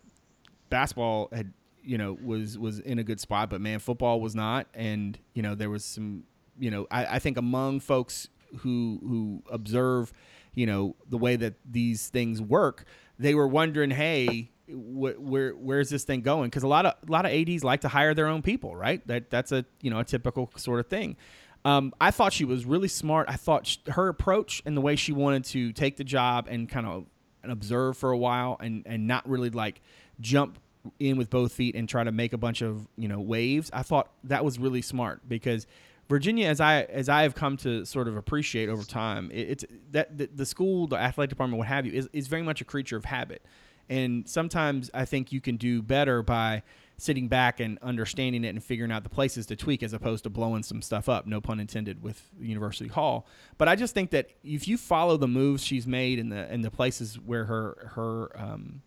basketball 0.68 1.28
had 1.32 1.52
you 1.82 1.96
know 1.96 2.18
was 2.22 2.58
was 2.58 2.80
in 2.80 2.98
a 2.98 3.04
good 3.04 3.20
spot, 3.20 3.48
but 3.50 3.60
man, 3.60 3.78
football 3.78 4.20
was 4.20 4.34
not, 4.34 4.66
and 4.74 5.18
you 5.34 5.42
know 5.42 5.54
there 5.54 5.70
was 5.70 5.84
some, 5.84 6.24
you 6.58 6.70
know, 6.70 6.86
I, 6.90 7.06
I 7.06 7.18
think 7.18 7.38
among 7.38 7.80
folks 7.80 8.28
who 8.58 9.00
who 9.02 9.42
observe, 9.50 10.12
you 10.54 10.66
know, 10.66 10.96
the 11.08 11.18
way 11.18 11.36
that 11.36 11.54
these 11.64 12.08
things 12.08 12.42
work, 12.42 12.84
they 13.18 13.34
were 13.34 13.48
wondering, 13.48 13.90
hey, 13.90 14.50
wh- 14.66 15.18
where 15.18 15.52
where's 15.52 15.88
this 15.88 16.04
thing 16.04 16.22
going? 16.22 16.50
Because 16.50 16.64
a 16.64 16.68
lot 16.68 16.86
of 16.86 16.94
a 17.08 17.10
lot 17.10 17.24
of 17.24 17.32
ads 17.32 17.64
like 17.64 17.82
to 17.82 17.88
hire 17.88 18.14
their 18.14 18.26
own 18.26 18.42
people, 18.42 18.74
right? 18.74 19.06
That 19.06 19.30
that's 19.30 19.52
a 19.52 19.64
you 19.80 19.90
know 19.90 20.00
a 20.00 20.04
typical 20.04 20.50
sort 20.56 20.80
of 20.80 20.88
thing. 20.88 21.16
Um, 21.64 21.92
I 22.00 22.12
thought 22.12 22.32
she 22.32 22.44
was 22.44 22.64
really 22.64 22.88
smart. 22.88 23.28
I 23.28 23.34
thought 23.34 23.66
she, 23.66 23.78
her 23.88 24.08
approach 24.08 24.62
and 24.66 24.76
the 24.76 24.80
way 24.80 24.94
she 24.94 25.12
wanted 25.12 25.44
to 25.46 25.72
take 25.72 25.96
the 25.96 26.04
job 26.04 26.46
and 26.48 26.68
kind 26.68 26.86
of 26.86 27.06
observe 27.42 27.96
for 27.96 28.10
a 28.10 28.18
while 28.18 28.56
and 28.60 28.82
and 28.86 29.06
not 29.06 29.28
really 29.28 29.50
like 29.50 29.80
jump 30.20 30.58
in 30.98 31.16
with 31.16 31.30
both 31.30 31.52
feet 31.52 31.74
and 31.74 31.88
try 31.88 32.04
to 32.04 32.12
make 32.12 32.32
a 32.32 32.38
bunch 32.38 32.62
of 32.62 32.86
you 32.96 33.08
know 33.08 33.20
waves. 33.20 33.70
I 33.72 33.82
thought 33.82 34.10
that 34.24 34.44
was 34.44 34.58
really 34.58 34.82
smart 34.82 35.28
because 35.28 35.66
Virginia, 36.08 36.46
as 36.46 36.60
I 36.60 36.82
as 36.82 37.08
I 37.08 37.22
have 37.22 37.34
come 37.34 37.56
to 37.58 37.84
sort 37.84 38.08
of 38.08 38.16
appreciate 38.16 38.68
over 38.68 38.84
time, 38.84 39.30
it, 39.32 39.48
it's 39.50 39.64
that 39.90 40.16
the, 40.16 40.28
the, 40.32 40.46
school, 40.46 40.86
the 40.86 40.96
athletic 40.96 41.30
department, 41.30 41.58
what 41.58 41.68
have 41.68 41.86
you, 41.86 41.92
is 41.92 42.08
is 42.12 42.28
very 42.28 42.42
much 42.42 42.60
a 42.60 42.64
creature 42.64 42.96
of 42.96 43.04
habit, 43.04 43.42
and 43.88 44.28
sometimes 44.28 44.90
I 44.94 45.04
think 45.04 45.32
you 45.32 45.40
can 45.40 45.56
do 45.56 45.82
better 45.82 46.22
by 46.22 46.62
sitting 46.98 47.28
back 47.28 47.60
and 47.60 47.78
understanding 47.82 48.42
it 48.44 48.48
and 48.48 48.64
figuring 48.64 48.90
out 48.90 49.02
the 49.02 49.10
places 49.10 49.44
to 49.46 49.56
tweak 49.56 49.82
as 49.82 49.92
opposed 49.92 50.24
to 50.24 50.30
blowing 50.30 50.62
some 50.62 50.80
stuff 50.80 51.08
up. 51.10 51.26
No 51.26 51.42
pun 51.42 51.60
intended 51.60 52.02
with 52.02 52.22
University 52.40 52.88
Hall. 52.88 53.26
But 53.58 53.68
I 53.68 53.76
just 53.76 53.92
think 53.92 54.10
that 54.12 54.30
if 54.42 54.66
you 54.66 54.78
follow 54.78 55.16
the 55.16 55.28
moves 55.28 55.62
she's 55.62 55.86
made 55.86 56.18
and 56.18 56.30
the 56.30 56.46
and 56.50 56.64
the 56.64 56.70
places 56.70 57.18
where 57.18 57.44
her 57.46 57.90
her 57.96 58.40
um, 58.40 58.82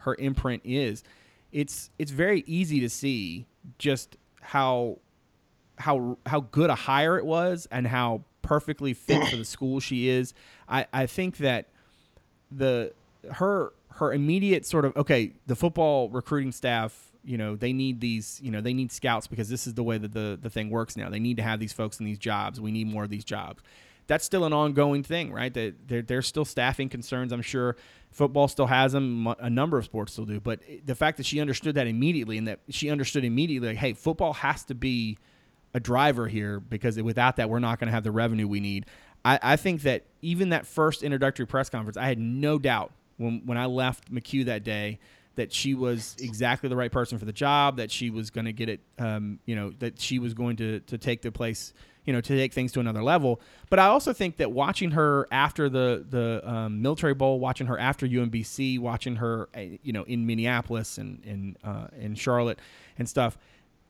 her 0.00 0.14
imprint 0.16 0.62
is, 0.64 1.02
it's 1.52 1.90
it's 1.98 2.10
very 2.10 2.44
easy 2.46 2.80
to 2.80 2.88
see 2.88 3.46
just 3.78 4.16
how 4.40 4.98
how 5.78 6.18
how 6.26 6.40
good 6.40 6.70
a 6.70 6.74
hire 6.74 7.18
it 7.18 7.26
was 7.26 7.66
and 7.70 7.86
how 7.86 8.22
perfectly 8.42 8.94
fit 8.94 9.28
for 9.28 9.36
the 9.36 9.44
school 9.44 9.80
she 9.80 10.08
is. 10.08 10.34
I, 10.68 10.86
I 10.92 11.06
think 11.06 11.38
that 11.38 11.68
the 12.50 12.92
her 13.32 13.72
her 13.94 14.12
immediate 14.12 14.66
sort 14.66 14.84
of 14.84 14.96
okay, 14.96 15.32
the 15.46 15.56
football 15.56 16.08
recruiting 16.08 16.52
staff, 16.52 17.12
you 17.24 17.36
know, 17.36 17.56
they 17.56 17.72
need 17.72 18.00
these, 18.00 18.40
you 18.42 18.50
know, 18.50 18.60
they 18.60 18.72
need 18.74 18.92
scouts 18.92 19.26
because 19.26 19.48
this 19.48 19.66
is 19.66 19.74
the 19.74 19.82
way 19.82 19.98
that 19.98 20.12
the 20.12 20.38
the 20.40 20.50
thing 20.50 20.70
works 20.70 20.96
now. 20.96 21.10
They 21.10 21.20
need 21.20 21.36
to 21.36 21.42
have 21.42 21.60
these 21.60 21.72
folks 21.72 22.00
in 22.00 22.06
these 22.06 22.18
jobs. 22.18 22.60
We 22.60 22.70
need 22.70 22.86
more 22.86 23.04
of 23.04 23.10
these 23.10 23.24
jobs. 23.24 23.62
That's 24.10 24.24
still 24.24 24.44
an 24.44 24.52
ongoing 24.52 25.04
thing, 25.04 25.32
right? 25.32 25.54
That 25.54 25.86
there, 25.86 26.02
there's 26.02 26.26
still 26.26 26.44
staffing 26.44 26.88
concerns. 26.88 27.32
I'm 27.32 27.42
sure 27.42 27.76
football 28.10 28.48
still 28.48 28.66
has 28.66 28.90
them. 28.90 29.28
A 29.38 29.48
number 29.48 29.78
of 29.78 29.84
sports 29.84 30.14
still 30.14 30.24
do. 30.24 30.40
But 30.40 30.62
the 30.84 30.96
fact 30.96 31.16
that 31.18 31.26
she 31.26 31.40
understood 31.40 31.76
that 31.76 31.86
immediately 31.86 32.36
and 32.36 32.48
that 32.48 32.58
she 32.70 32.90
understood 32.90 33.24
immediately, 33.24 33.68
like, 33.68 33.76
hey, 33.76 33.92
football 33.92 34.32
has 34.32 34.64
to 34.64 34.74
be 34.74 35.16
a 35.74 35.78
driver 35.78 36.26
here 36.26 36.58
because 36.58 37.00
without 37.00 37.36
that, 37.36 37.48
we're 37.48 37.60
not 37.60 37.78
going 37.78 37.86
to 37.86 37.92
have 37.92 38.02
the 38.02 38.10
revenue 38.10 38.48
we 38.48 38.58
need. 38.58 38.86
I, 39.24 39.38
I 39.40 39.54
think 39.54 39.82
that 39.82 40.06
even 40.22 40.48
that 40.48 40.66
first 40.66 41.04
introductory 41.04 41.46
press 41.46 41.70
conference, 41.70 41.96
I 41.96 42.06
had 42.06 42.18
no 42.18 42.58
doubt 42.58 42.90
when 43.16 43.42
when 43.46 43.58
I 43.58 43.66
left 43.66 44.12
McCue 44.12 44.44
that 44.46 44.64
day 44.64 44.98
that 45.36 45.52
she 45.52 45.74
was 45.74 46.16
exactly 46.18 46.68
the 46.68 46.76
right 46.76 46.90
person 46.90 47.18
for 47.18 47.24
the 47.24 47.32
job, 47.32 47.76
that 47.76 47.90
she 47.90 48.10
was 48.10 48.30
going 48.30 48.46
to 48.46 48.52
get 48.52 48.68
it, 48.68 48.80
um, 48.98 49.38
you 49.46 49.54
know, 49.54 49.72
that 49.78 50.00
she 50.00 50.18
was 50.18 50.34
going 50.34 50.56
to 50.56 50.80
to 50.80 50.98
take 50.98 51.22
the 51.22 51.32
place, 51.32 51.72
you 52.04 52.12
know, 52.12 52.20
to 52.20 52.36
take 52.36 52.52
things 52.52 52.72
to 52.72 52.80
another 52.80 53.02
level. 53.02 53.40
But 53.68 53.78
I 53.78 53.86
also 53.86 54.12
think 54.12 54.36
that 54.38 54.52
watching 54.52 54.92
her 54.92 55.26
after 55.30 55.68
the 55.68 56.04
the 56.08 56.48
um, 56.48 56.82
military 56.82 57.14
bowl, 57.14 57.38
watching 57.38 57.68
her 57.68 57.78
after 57.78 58.06
UMBC, 58.06 58.78
watching 58.80 59.16
her, 59.16 59.48
eh, 59.54 59.76
you 59.82 59.92
know, 59.92 60.02
in 60.04 60.26
Minneapolis 60.26 60.98
and 60.98 61.24
in 61.24 61.56
uh, 61.64 61.88
in 61.98 62.14
Charlotte 62.14 62.58
and 62.98 63.08
stuff, 63.08 63.38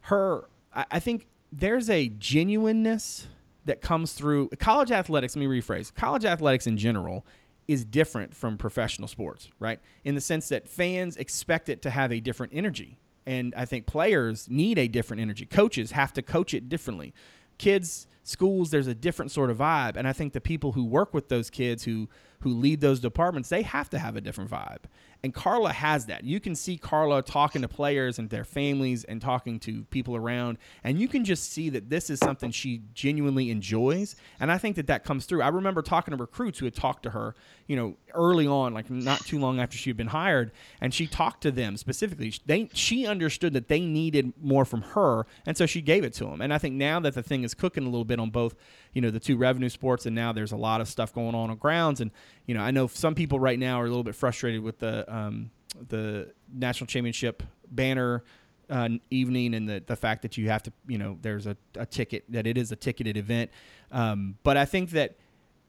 her, 0.02 0.44
I, 0.74 0.84
I 0.92 1.00
think 1.00 1.26
there's 1.50 1.90
a 1.90 2.08
genuineness 2.08 3.26
that 3.64 3.80
comes 3.80 4.12
through 4.12 4.48
college 4.58 4.90
athletics. 4.90 5.36
Let 5.36 5.46
me 5.46 5.60
rephrase: 5.60 5.94
college 5.94 6.24
athletics 6.24 6.66
in 6.66 6.76
general 6.76 7.24
is 7.68 7.84
different 7.84 8.34
from 8.34 8.56
professional 8.56 9.08
sports, 9.08 9.48
right? 9.58 9.80
In 10.04 10.14
the 10.14 10.20
sense 10.20 10.48
that 10.48 10.68
fans 10.68 11.16
expect 11.16 11.68
it 11.68 11.82
to 11.82 11.90
have 11.90 12.12
a 12.12 12.20
different 12.20 12.52
energy. 12.54 12.98
And 13.26 13.54
I 13.56 13.64
think 13.64 13.86
players 13.86 14.48
need 14.48 14.78
a 14.78 14.88
different 14.88 15.20
energy. 15.20 15.46
Coaches 15.46 15.92
have 15.92 16.12
to 16.14 16.22
coach 16.22 16.54
it 16.54 16.68
differently. 16.68 17.14
Kids, 17.58 18.06
schools, 18.22 18.70
there's 18.70 18.86
a 18.86 18.94
different 18.94 19.30
sort 19.30 19.50
of 19.50 19.58
vibe. 19.58 19.96
And 19.96 20.08
I 20.08 20.12
think 20.12 20.32
the 20.32 20.40
people 20.40 20.72
who 20.72 20.84
work 20.84 21.14
with 21.14 21.28
those 21.28 21.50
kids 21.50 21.84
who 21.84 22.08
who 22.40 22.50
lead 22.50 22.80
those 22.80 23.00
departments, 23.00 23.48
they 23.48 23.62
have 23.62 23.90
to 23.90 23.98
have 23.98 24.16
a 24.16 24.20
different 24.20 24.50
vibe. 24.50 24.84
And 25.22 25.34
Carla 25.34 25.72
has 25.72 26.06
that. 26.06 26.24
You 26.24 26.40
can 26.40 26.54
see 26.54 26.78
Carla 26.78 27.22
talking 27.22 27.60
to 27.60 27.68
players 27.68 28.18
and 28.18 28.30
their 28.30 28.44
families 28.44 29.04
and 29.04 29.20
talking 29.20 29.58
to 29.60 29.84
people 29.84 30.16
around, 30.16 30.56
and 30.82 30.98
you 30.98 31.08
can 31.08 31.24
just 31.24 31.52
see 31.52 31.68
that 31.70 31.90
this 31.90 32.08
is 32.08 32.18
something 32.18 32.50
she 32.50 32.82
genuinely 32.94 33.50
enjoys. 33.50 34.16
And 34.38 34.50
I 34.50 34.56
think 34.56 34.76
that 34.76 34.86
that 34.86 35.04
comes 35.04 35.26
through. 35.26 35.42
I 35.42 35.48
remember 35.48 35.82
talking 35.82 36.12
to 36.12 36.16
recruits 36.16 36.58
who 36.58 36.64
had 36.64 36.74
talked 36.74 37.02
to 37.02 37.10
her, 37.10 37.34
you 37.66 37.76
know, 37.76 37.96
early 38.14 38.46
on, 38.46 38.72
like 38.72 38.88
not 38.88 39.20
too 39.26 39.38
long 39.38 39.60
after 39.60 39.76
she 39.76 39.90
had 39.90 39.96
been 39.96 40.06
hired, 40.06 40.52
and 40.80 40.94
she 40.94 41.06
talked 41.06 41.42
to 41.42 41.50
them 41.50 41.76
specifically. 41.76 42.32
They 42.46 42.70
she 42.72 43.06
understood 43.06 43.52
that 43.52 43.68
they 43.68 43.80
needed 43.80 44.32
more 44.40 44.64
from 44.64 44.82
her, 44.82 45.26
and 45.44 45.54
so 45.54 45.66
she 45.66 45.82
gave 45.82 46.02
it 46.02 46.14
to 46.14 46.24
them. 46.24 46.40
And 46.40 46.54
I 46.54 46.56
think 46.56 46.76
now 46.76 46.98
that 47.00 47.14
the 47.14 47.22
thing 47.22 47.44
is 47.44 47.52
cooking 47.52 47.82
a 47.84 47.90
little 47.90 48.06
bit 48.06 48.18
on 48.18 48.30
both, 48.30 48.54
you 48.94 49.02
know, 49.02 49.10
the 49.10 49.20
two 49.20 49.36
revenue 49.36 49.68
sports, 49.68 50.06
and 50.06 50.16
now 50.16 50.32
there's 50.32 50.52
a 50.52 50.56
lot 50.56 50.80
of 50.80 50.88
stuff 50.88 51.12
going 51.12 51.34
on 51.34 51.50
on 51.50 51.56
grounds, 51.58 52.00
and 52.00 52.10
you 52.46 52.54
know, 52.54 52.60
I 52.60 52.70
know 52.70 52.86
some 52.86 53.14
people 53.14 53.40
right 53.40 53.58
now 53.58 53.80
are 53.80 53.84
a 53.84 53.88
little 53.88 54.04
bit 54.04 54.14
frustrated 54.14 54.62
with 54.62 54.78
the 54.78 55.12
um, 55.12 55.50
the 55.88 56.32
national 56.52 56.86
championship 56.86 57.42
banner 57.70 58.24
uh, 58.68 58.88
evening 59.10 59.54
and 59.54 59.68
the 59.68 59.82
the 59.86 59.96
fact 59.96 60.22
that 60.22 60.36
you 60.36 60.48
have 60.48 60.62
to, 60.64 60.72
you 60.86 60.98
know, 60.98 61.18
there's 61.22 61.46
a, 61.46 61.56
a 61.76 61.86
ticket 61.86 62.24
that 62.28 62.46
it 62.46 62.56
is 62.56 62.72
a 62.72 62.76
ticketed 62.76 63.16
event. 63.16 63.50
Um, 63.92 64.36
but 64.42 64.56
I 64.56 64.64
think 64.64 64.90
that 64.90 65.16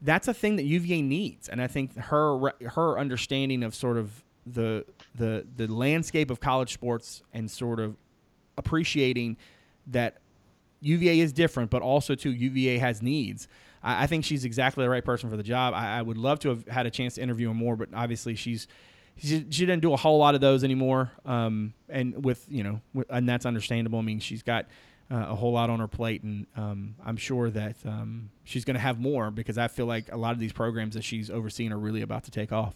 that's 0.02 0.28
a 0.28 0.34
thing 0.34 0.56
that 0.56 0.64
UVA 0.64 1.02
needs, 1.02 1.50
and 1.50 1.62
I 1.62 1.68
think 1.68 1.96
her 1.98 2.54
her 2.70 2.98
understanding 2.98 3.64
of 3.64 3.76
sort 3.76 3.98
of 3.98 4.24
the 4.46 4.86
the 5.16 5.46
the 5.56 5.68
landscape 5.68 6.32
of 6.32 6.40
college 6.40 6.74
sports 6.74 7.22
and 7.34 7.50
sort 7.50 7.80
of 7.80 7.96
appreciating 8.58 9.38
that 9.88 10.18
UVA 10.82 11.20
is 11.20 11.32
different, 11.32 11.70
but 11.70 11.82
also 11.82 12.16
too 12.16 12.32
UVA 12.32 12.78
has 12.78 13.02
needs. 13.02 13.48
I, 13.84 14.04
I 14.04 14.08
think 14.08 14.26
she's 14.26 14.46
exactly 14.46 14.84
the 14.84 14.90
right 14.90 15.04
person 15.04 15.30
for 15.30 15.38
the 15.38 15.44
job. 15.44 15.74
I, 15.74 16.00
I, 16.00 16.02
would 16.02 16.18
love 16.18 16.40
to 16.40 16.50
have 16.50 16.68
had 16.68 16.86
a 16.86 16.92
chance 16.92 17.16
to 17.16 17.22
interview 17.22 17.50
her 17.50 17.54
more, 17.54 17.76
but 17.76 17.90
obviously 17.94 18.36
she's 18.36 18.68
she, 19.18 19.46
she 19.50 19.66
didn't 19.66 19.82
do 19.82 19.94
a 19.94 19.98
whole 19.98 20.18
lot 20.18 20.36
of 20.36 20.42
those 20.42 20.64
anymore. 20.64 21.12
Um, 21.26 21.74
and 21.90 22.24
with 22.24 22.46
you 22.50 22.64
know, 22.64 22.82
with, 22.94 23.08
and 23.10 23.28
that's 23.28 23.46
understandable. 23.46 24.00
I 24.00 24.04
mean, 24.04 24.20
she's 24.20 24.44
got 24.44 24.66
uh, 25.12 25.26
a 25.30 25.36
whole 25.36 25.52
lot 25.52 25.70
on 25.70 25.80
her 25.80 25.88
plate, 25.88 26.24
and 26.24 26.48
um, 26.56 26.96
I'm 27.06 27.18
sure 27.18 27.50
that 27.50 27.76
um, 27.86 28.30
she's 28.44 28.66
going 28.66 28.76
to 28.76 28.82
have 28.82 29.00
more 29.00 29.30
because 29.30 29.58
I 29.58 29.68
feel 29.68 29.86
like 29.86 30.12
a 30.12 30.18
lot 30.18 30.34
of 30.34 30.40
these 30.40 30.54
programs 30.54 30.96
that 30.96 31.04
she's 31.04 31.30
overseeing 31.30 31.72
are 31.72 31.80
really 31.80 32.02
about 32.02 32.24
to 32.26 32.32
take 32.32 32.52
off. 32.52 32.76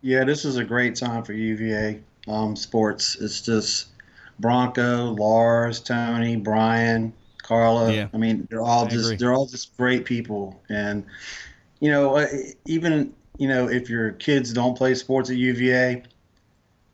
Yeah, 0.00 0.24
this 0.24 0.44
is 0.44 0.56
a 0.56 0.64
great 0.64 0.94
time 0.94 1.24
for 1.24 1.32
UVA 1.32 2.00
um, 2.28 2.54
sports. 2.54 3.16
It's 3.16 3.40
just 3.40 3.88
Bronco, 4.38 5.14
Lars, 5.14 5.80
Tony, 5.80 6.36
Brian, 6.36 7.12
Carla. 7.48 7.92
Yeah. 7.92 8.08
I 8.12 8.18
mean, 8.18 8.46
they're 8.50 8.60
all 8.60 8.84
I 8.84 8.88
just 8.88 9.06
agree. 9.06 9.16
they're 9.16 9.32
all 9.32 9.46
just 9.46 9.74
great 9.78 10.04
people, 10.04 10.62
and 10.68 11.04
you 11.80 11.90
know, 11.90 12.16
uh, 12.16 12.26
even 12.66 13.14
you 13.38 13.48
know, 13.48 13.68
if 13.68 13.88
your 13.88 14.12
kids 14.12 14.52
don't 14.52 14.76
play 14.76 14.94
sports 14.94 15.30
at 15.30 15.36
UVA, 15.36 16.02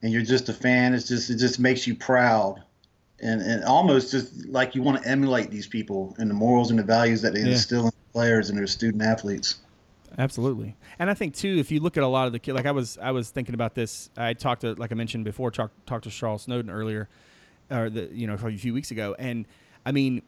and 0.02 0.12
you're 0.12 0.22
just 0.22 0.48
a 0.48 0.52
fan, 0.52 0.94
it's 0.94 1.08
just 1.08 1.28
it 1.28 1.38
just 1.38 1.58
makes 1.58 1.88
you 1.88 1.96
proud, 1.96 2.62
and 3.20 3.42
and 3.42 3.64
almost 3.64 4.12
just 4.12 4.46
like 4.46 4.76
you 4.76 4.82
want 4.82 5.02
to 5.02 5.08
emulate 5.08 5.50
these 5.50 5.66
people 5.66 6.14
and 6.18 6.30
the 6.30 6.34
morals 6.34 6.70
and 6.70 6.78
the 6.78 6.84
values 6.84 7.20
that 7.22 7.34
they 7.34 7.40
yeah. 7.40 7.52
instill 7.52 7.86
in 7.86 7.92
players 8.12 8.48
and 8.48 8.56
their 8.56 8.68
student 8.68 9.02
athletes. 9.02 9.56
Absolutely, 10.16 10.76
and 11.00 11.10
I 11.10 11.14
think 11.14 11.34
too, 11.34 11.56
if 11.58 11.72
you 11.72 11.80
look 11.80 11.96
at 11.96 12.04
a 12.04 12.08
lot 12.08 12.28
of 12.28 12.32
the 12.32 12.38
kids, 12.38 12.54
like 12.54 12.66
I 12.66 12.70
was, 12.70 12.96
I 13.02 13.10
was 13.10 13.30
thinking 13.30 13.56
about 13.56 13.74
this. 13.74 14.08
I 14.16 14.34
talked 14.34 14.60
to, 14.60 14.74
like 14.74 14.92
I 14.92 14.94
mentioned 14.94 15.24
before, 15.24 15.50
talked 15.50 15.84
talked 15.84 16.04
to 16.04 16.10
Charles 16.10 16.42
Snowden 16.42 16.70
earlier, 16.70 17.08
or 17.72 17.90
the 17.90 18.08
you 18.12 18.28
know 18.28 18.34
a 18.34 18.56
few 18.56 18.72
weeks 18.72 18.92
ago, 18.92 19.16
and 19.18 19.46
I 19.84 19.90
mean, 19.90 20.22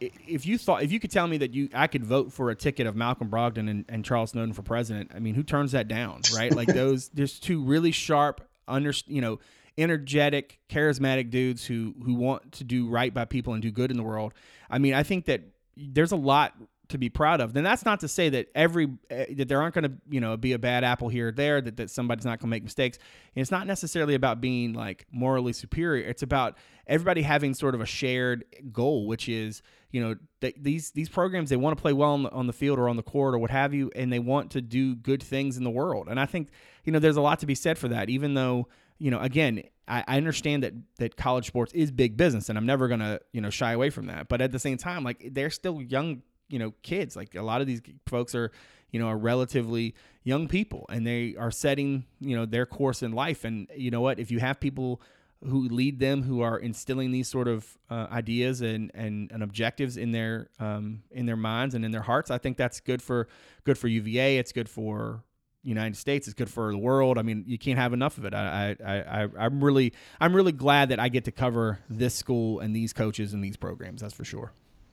if 0.00 0.46
you 0.46 0.58
thought 0.58 0.82
if 0.82 0.92
you 0.92 0.98
could 0.98 1.10
tell 1.10 1.26
me 1.26 1.38
that 1.38 1.52
you 1.54 1.68
I 1.74 1.86
could 1.86 2.04
vote 2.04 2.32
for 2.32 2.50
a 2.50 2.54
ticket 2.54 2.86
of 2.86 2.96
Malcolm 2.96 3.28
Brogdon 3.28 3.68
and, 3.70 3.84
and 3.88 4.04
Charles 4.04 4.30
Snowden 4.30 4.54
for 4.54 4.62
president, 4.62 5.12
I 5.14 5.18
mean, 5.18 5.34
who 5.34 5.42
turns 5.42 5.72
that 5.72 5.88
down, 5.88 6.22
right? 6.34 6.54
like 6.54 6.68
those, 6.68 7.08
there's 7.14 7.38
two 7.38 7.62
really 7.62 7.90
sharp, 7.90 8.40
under 8.66 8.92
you 9.06 9.20
know, 9.20 9.38
energetic, 9.76 10.58
charismatic 10.68 11.30
dudes 11.30 11.66
who 11.66 11.94
who 12.04 12.14
want 12.14 12.52
to 12.52 12.64
do 12.64 12.88
right 12.88 13.12
by 13.12 13.24
people 13.24 13.52
and 13.52 13.62
do 13.62 13.70
good 13.70 13.90
in 13.90 13.96
the 13.96 14.02
world. 14.02 14.32
I 14.68 14.78
mean, 14.78 14.94
I 14.94 15.02
think 15.02 15.26
that 15.26 15.42
there's 15.76 16.12
a 16.12 16.16
lot 16.16 16.54
to 16.90 16.98
be 16.98 17.08
proud 17.08 17.40
of. 17.40 17.52
Then 17.52 17.64
that's 17.64 17.84
not 17.84 18.00
to 18.00 18.08
say 18.08 18.28
that 18.30 18.48
every 18.54 18.86
uh, 19.10 19.24
that 19.36 19.48
there 19.48 19.60
aren't 19.60 19.74
going 19.74 19.84
to 19.84 19.92
you 20.08 20.20
know 20.20 20.36
be 20.36 20.52
a 20.52 20.58
bad 20.58 20.84
apple 20.84 21.08
here 21.08 21.28
or 21.28 21.32
there 21.32 21.60
that, 21.60 21.76
that 21.76 21.90
somebody's 21.90 22.24
not 22.24 22.38
going 22.38 22.48
to 22.48 22.50
make 22.50 22.62
mistakes. 22.62 22.98
And 23.34 23.40
it's 23.40 23.50
not 23.50 23.66
necessarily 23.66 24.14
about 24.14 24.40
being 24.40 24.72
like 24.72 25.06
morally 25.10 25.52
superior. 25.52 26.06
It's 26.08 26.22
about 26.22 26.56
everybody 26.86 27.22
having 27.22 27.54
sort 27.54 27.74
of 27.74 27.80
a 27.80 27.86
shared 27.86 28.44
goal, 28.72 29.06
which 29.06 29.28
is 29.28 29.62
you 29.90 30.00
know 30.00 30.16
these 30.56 30.90
these 30.90 31.08
programs 31.08 31.50
they 31.50 31.56
want 31.56 31.76
to 31.76 31.80
play 31.80 31.92
well 31.92 32.12
on 32.12 32.22
the, 32.24 32.30
on 32.30 32.46
the 32.46 32.52
field 32.52 32.78
or 32.78 32.88
on 32.88 32.96
the 32.96 33.02
court 33.02 33.34
or 33.34 33.38
what 33.38 33.50
have 33.50 33.74
you, 33.74 33.90
and 33.94 34.12
they 34.12 34.18
want 34.18 34.50
to 34.52 34.60
do 34.60 34.94
good 34.94 35.22
things 35.22 35.56
in 35.56 35.64
the 35.64 35.70
world. 35.70 36.08
And 36.08 36.20
I 36.20 36.26
think 36.26 36.48
you 36.84 36.92
know 36.92 36.98
there's 36.98 37.16
a 37.16 37.22
lot 37.22 37.40
to 37.40 37.46
be 37.46 37.54
said 37.54 37.78
for 37.78 37.88
that, 37.88 38.10
even 38.10 38.34
though 38.34 38.68
you 38.98 39.10
know 39.10 39.20
again 39.20 39.62
I, 39.90 40.04
I 40.06 40.16
understand 40.16 40.62
that 40.62 40.74
that 40.98 41.16
college 41.16 41.46
sports 41.46 41.72
is 41.72 41.90
big 41.90 42.16
business, 42.16 42.48
and 42.48 42.56
I'm 42.56 42.66
never 42.66 42.88
gonna 42.88 43.20
you 43.32 43.40
know 43.40 43.50
shy 43.50 43.72
away 43.72 43.90
from 43.90 44.06
that. 44.06 44.28
But 44.28 44.40
at 44.40 44.52
the 44.52 44.58
same 44.58 44.78
time, 44.78 45.04
like 45.04 45.28
they're 45.32 45.50
still 45.50 45.82
young 45.82 46.22
you 46.50 46.58
know 46.58 46.74
kids. 46.82 47.16
Like 47.16 47.34
a 47.34 47.42
lot 47.42 47.60
of 47.60 47.66
these 47.66 47.80
folks 48.06 48.34
are 48.34 48.50
you 48.90 49.00
know 49.00 49.08
are 49.08 49.18
relatively 49.18 49.94
young 50.22 50.48
people 50.48 50.84
and 50.90 51.06
they 51.06 51.34
are 51.38 51.50
setting 51.50 52.04
you 52.20 52.36
know 52.36 52.46
their 52.46 52.66
course 52.66 53.02
in 53.02 53.12
life. 53.12 53.44
And 53.44 53.68
you 53.74 53.90
know 53.90 54.00
what? 54.00 54.18
If 54.18 54.30
you 54.30 54.40
have 54.40 54.60
people 54.60 55.00
who 55.42 55.68
lead 55.68 55.98
them 55.98 56.22
who 56.22 56.42
are 56.42 56.58
instilling 56.58 57.12
these 57.12 57.26
sort 57.26 57.48
of 57.48 57.78
uh, 57.88 58.06
ideas 58.12 58.60
and, 58.60 58.90
and, 58.92 59.30
and 59.32 59.42
objectives 59.42 59.96
in 59.96 60.12
their 60.12 60.50
um, 60.58 61.02
in 61.10 61.26
their 61.26 61.36
minds 61.36 61.74
and 61.74 61.84
in 61.84 61.90
their 61.90 62.02
hearts 62.02 62.30
I 62.30 62.38
think 62.38 62.56
that's 62.56 62.80
good 62.80 63.00
for 63.00 63.26
good 63.64 63.78
for 63.78 63.88
UVA 63.88 64.38
it's 64.38 64.52
good 64.52 64.68
for 64.68 65.24
United 65.62 65.94
States. 65.96 66.26
It's 66.26 66.32
good 66.32 66.48
for 66.48 66.72
the 66.72 66.78
world. 66.78 67.18
I 67.18 67.22
mean 67.22 67.44
you 67.46 67.58
can't 67.58 67.78
have 67.78 67.92
enough 67.92 68.18
of 68.18 68.24
it. 68.24 68.34
I, 68.34 68.76
I, 68.84 68.94
I 68.94 69.28
I'm 69.38 69.62
really 69.62 69.92
I'm 70.20 70.34
really 70.34 70.52
glad 70.52 70.90
that 70.90 70.98
I 70.98 71.08
get 71.08 71.24
to 71.24 71.32
cover 71.32 71.78
this 71.88 72.14
school 72.14 72.60
and 72.60 72.74
these 72.74 72.92
coaches 72.92 73.32
and 73.32 73.42
these 73.42 73.56
programs 73.56 74.02
that's 74.02 74.14
for 74.14 74.24
sure. 74.24 74.52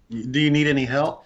Do 0.09 0.39
you 0.39 0.51
need 0.51 0.67
any 0.67 0.85
help 0.85 1.25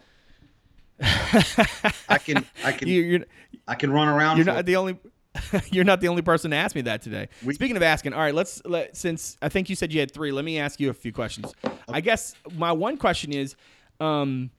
I 1.01 2.19
can 2.23 2.45
I 2.63 2.71
can 2.71 2.87
you're, 2.87 3.25
I 3.67 3.75
can 3.75 3.91
run 3.91 4.07
around. 4.07 4.37
You're 4.37 4.45
not 4.45 4.65
the 4.65 4.75
only 4.75 4.97
You're 5.71 5.85
not 5.85 6.01
the 6.01 6.07
only 6.07 6.21
person 6.21 6.51
to 6.51 6.57
ask 6.57 6.75
me 6.75 6.81
that 6.81 7.01
today. 7.01 7.29
We, 7.43 7.53
Speaking 7.53 7.77
of 7.77 7.83
asking, 7.83 8.13
all 8.13 8.19
right, 8.19 8.35
let's 8.35 8.61
let 8.65 8.97
since 8.97 9.37
I 9.41 9.49
think 9.49 9.69
you 9.69 9.75
said 9.75 9.93
you 9.93 9.99
had 9.99 10.11
three. 10.11 10.31
Let 10.31 10.45
me 10.45 10.59
ask 10.59 10.79
you 10.79 10.89
a 10.89 10.93
few 10.93 11.13
questions. 11.13 11.53
Okay. 11.63 11.75
I 11.89 12.01
guess 12.01 12.35
my 12.55 12.71
one 12.71 12.97
question 12.97 13.31
is, 13.31 13.55
um, 13.99 14.51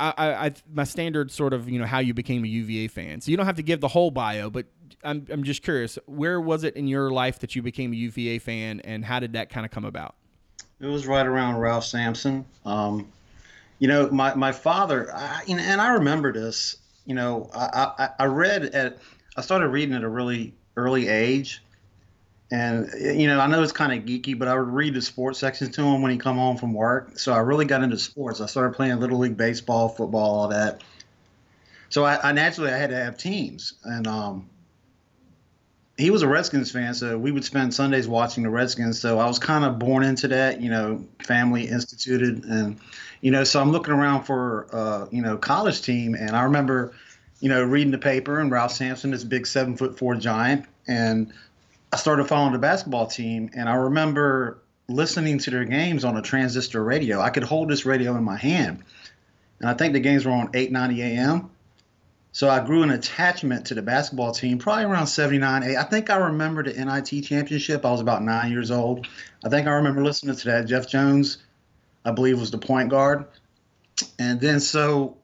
I, 0.00 0.12
I, 0.16 0.52
my 0.72 0.84
standard 0.84 1.32
sort 1.32 1.52
of 1.52 1.68
you 1.68 1.78
know 1.78 1.86
how 1.86 1.98
you 1.98 2.14
became 2.14 2.44
a 2.44 2.48
UVA 2.48 2.88
fan. 2.88 3.20
So 3.20 3.30
you 3.30 3.36
don't 3.36 3.46
have 3.46 3.56
to 3.56 3.62
give 3.62 3.80
the 3.80 3.88
whole 3.88 4.12
bio, 4.12 4.48
but 4.48 4.66
I'm 5.02 5.26
I'm 5.30 5.42
just 5.42 5.62
curious, 5.62 5.98
where 6.06 6.40
was 6.40 6.62
it 6.62 6.76
in 6.76 6.86
your 6.86 7.10
life 7.10 7.40
that 7.40 7.56
you 7.56 7.62
became 7.62 7.92
a 7.92 7.96
UVA 7.96 8.38
fan, 8.38 8.80
and 8.80 9.04
how 9.04 9.18
did 9.18 9.32
that 9.32 9.50
kind 9.50 9.66
of 9.66 9.72
come 9.72 9.84
about? 9.84 10.14
It 10.80 10.86
was 10.86 11.08
right 11.08 11.26
around 11.26 11.56
Ralph 11.56 11.84
Sampson. 11.84 12.44
Um, 12.64 13.12
you 13.78 13.88
know, 13.88 14.10
my 14.10 14.34
my 14.34 14.52
father, 14.52 15.14
I, 15.14 15.42
and 15.48 15.80
I 15.80 15.94
remember 15.94 16.32
this. 16.32 16.76
You 17.04 17.14
know, 17.14 17.48
I, 17.54 17.90
I, 17.98 18.08
I 18.18 18.24
read 18.26 18.64
at 18.74 18.98
I 19.36 19.40
started 19.40 19.68
reading 19.68 19.94
at 19.94 20.02
a 20.02 20.08
really 20.08 20.54
early 20.76 21.08
age, 21.08 21.62
and 22.50 22.90
you 23.00 23.28
know, 23.28 23.40
I 23.40 23.46
know 23.46 23.62
it's 23.62 23.72
kind 23.72 23.92
of 23.92 24.06
geeky, 24.06 24.38
but 24.38 24.48
I 24.48 24.58
would 24.58 24.68
read 24.68 24.94
the 24.94 25.02
sports 25.02 25.38
sections 25.38 25.74
to 25.76 25.82
him 25.82 26.02
when 26.02 26.10
he 26.10 26.18
come 26.18 26.36
home 26.36 26.56
from 26.56 26.74
work. 26.74 27.18
So 27.18 27.32
I 27.32 27.38
really 27.38 27.64
got 27.64 27.82
into 27.82 27.98
sports. 27.98 28.40
I 28.40 28.46
started 28.46 28.74
playing 28.74 28.98
little 28.98 29.18
league 29.18 29.36
baseball, 29.36 29.88
football, 29.88 30.40
all 30.40 30.48
that. 30.48 30.82
So 31.88 32.04
I, 32.04 32.28
I 32.28 32.32
naturally 32.32 32.70
I 32.72 32.76
had 32.76 32.90
to 32.90 32.96
have 32.96 33.16
teams, 33.16 33.74
and 33.84 34.06
um, 34.06 34.50
he 35.98 36.10
was 36.10 36.22
a 36.22 36.28
Redskins 36.28 36.70
fan, 36.70 36.94
so 36.94 37.18
we 37.18 37.32
would 37.32 37.44
spend 37.44 37.74
Sundays 37.74 38.06
watching 38.06 38.44
the 38.44 38.50
Redskins. 38.50 39.00
So 39.00 39.18
I 39.18 39.26
was 39.26 39.40
kind 39.40 39.64
of 39.64 39.80
born 39.80 40.04
into 40.04 40.28
that, 40.28 40.60
you 40.60 40.70
know, 40.70 41.04
family 41.18 41.66
instituted, 41.68 42.44
and 42.44 42.78
you 43.20 43.32
know, 43.32 43.42
so 43.42 43.60
I'm 43.60 43.72
looking 43.72 43.92
around 43.92 44.22
for 44.22 44.68
uh, 44.72 45.08
you 45.10 45.20
know 45.20 45.36
college 45.36 45.82
team, 45.82 46.14
and 46.14 46.30
I 46.30 46.44
remember, 46.44 46.92
you 47.40 47.48
know, 47.48 47.64
reading 47.64 47.90
the 47.90 47.98
paper 47.98 48.38
and 48.38 48.50
Ralph 48.50 48.72
Sampson, 48.72 49.10
this 49.10 49.24
big 49.24 49.44
seven 49.44 49.76
foot 49.76 49.98
four 49.98 50.14
giant, 50.14 50.66
and 50.86 51.32
I 51.92 51.96
started 51.96 52.28
following 52.28 52.52
the 52.52 52.60
basketball 52.60 53.08
team, 53.08 53.50
and 53.54 53.68
I 53.68 53.74
remember 53.74 54.58
listening 54.88 55.38
to 55.40 55.50
their 55.50 55.64
games 55.64 56.04
on 56.04 56.16
a 56.16 56.22
transistor 56.22 56.82
radio. 56.82 57.20
I 57.20 57.30
could 57.30 57.42
hold 57.42 57.68
this 57.70 57.84
radio 57.84 58.16
in 58.16 58.22
my 58.22 58.36
hand, 58.36 58.84
and 59.58 59.68
I 59.68 59.74
think 59.74 59.94
the 59.94 60.00
games 60.00 60.24
were 60.24 60.32
on 60.32 60.52
8:90 60.52 60.98
a.m. 61.00 61.50
So 62.32 62.48
I 62.48 62.64
grew 62.64 62.82
an 62.82 62.90
attachment 62.90 63.66
to 63.66 63.74
the 63.74 63.82
basketball 63.82 64.32
team 64.32 64.58
probably 64.58 64.84
around 64.84 65.06
79. 65.06 65.62
I 65.76 65.82
think 65.84 66.10
I 66.10 66.16
remember 66.16 66.62
the 66.62 66.72
NIT 66.72 67.24
championship. 67.24 67.84
I 67.84 67.90
was 67.90 68.00
about 68.00 68.22
nine 68.22 68.52
years 68.52 68.70
old. 68.70 69.06
I 69.44 69.48
think 69.48 69.66
I 69.66 69.72
remember 69.72 70.04
listening 70.04 70.36
to 70.36 70.44
that. 70.48 70.66
Jeff 70.66 70.88
Jones, 70.88 71.38
I 72.04 72.12
believe, 72.12 72.38
was 72.38 72.50
the 72.50 72.58
point 72.58 72.90
guard. 72.90 73.24
And 74.18 74.40
then 74.40 74.60
so 74.60 75.16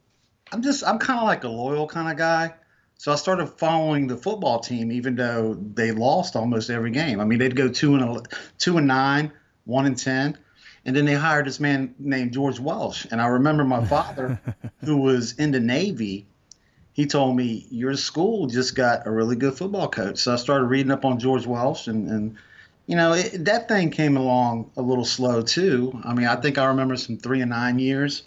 I'm 0.50 0.62
just, 0.62 0.84
I'm 0.84 0.98
kind 0.98 1.20
of 1.20 1.26
like 1.26 1.44
a 1.44 1.48
loyal 1.48 1.86
kind 1.86 2.10
of 2.10 2.16
guy. 2.16 2.54
So 2.96 3.12
I 3.12 3.16
started 3.16 3.46
following 3.46 4.06
the 4.06 4.16
football 4.16 4.60
team, 4.60 4.90
even 4.92 5.16
though 5.16 5.54
they 5.54 5.92
lost 5.92 6.36
almost 6.36 6.70
every 6.70 6.90
game. 6.90 7.20
I 7.20 7.24
mean, 7.24 7.38
they'd 7.38 7.56
go 7.56 7.68
two 7.68 7.96
and 7.96 8.26
two 8.58 8.78
and 8.78 8.86
nine, 8.86 9.32
one 9.64 9.84
and 9.86 9.98
ten, 9.98 10.38
and 10.84 10.94
then 10.94 11.04
they 11.04 11.14
hired 11.14 11.46
this 11.46 11.60
man 11.60 11.94
named 11.98 12.32
George 12.32 12.60
Welsh. 12.60 13.06
And 13.10 13.20
I 13.20 13.26
remember 13.26 13.64
my 13.64 13.84
father, 13.84 14.40
who 14.84 14.96
was 14.96 15.32
in 15.34 15.50
the 15.50 15.60
Navy, 15.60 16.26
he 16.94 17.06
told 17.06 17.36
me 17.36 17.66
your 17.70 17.94
school 17.94 18.46
just 18.46 18.74
got 18.74 19.06
a 19.06 19.10
really 19.10 19.36
good 19.36 19.54
football 19.54 19.88
coach. 19.88 20.18
So 20.18 20.32
I 20.32 20.36
started 20.36 20.64
reading 20.64 20.90
up 20.90 21.04
on 21.04 21.18
George 21.18 21.46
Welsh, 21.46 21.86
and, 21.86 22.08
and 22.08 22.36
you 22.86 22.96
know 22.96 23.12
it, 23.12 23.44
that 23.44 23.68
thing 23.68 23.90
came 23.90 24.16
along 24.16 24.70
a 24.76 24.82
little 24.82 25.04
slow 25.04 25.42
too. 25.42 26.00
I 26.02 26.14
mean, 26.14 26.26
I 26.26 26.36
think 26.36 26.56
I 26.56 26.64
remember 26.64 26.96
some 26.96 27.18
three 27.18 27.42
and 27.42 27.50
nine 27.50 27.78
years 27.78 28.22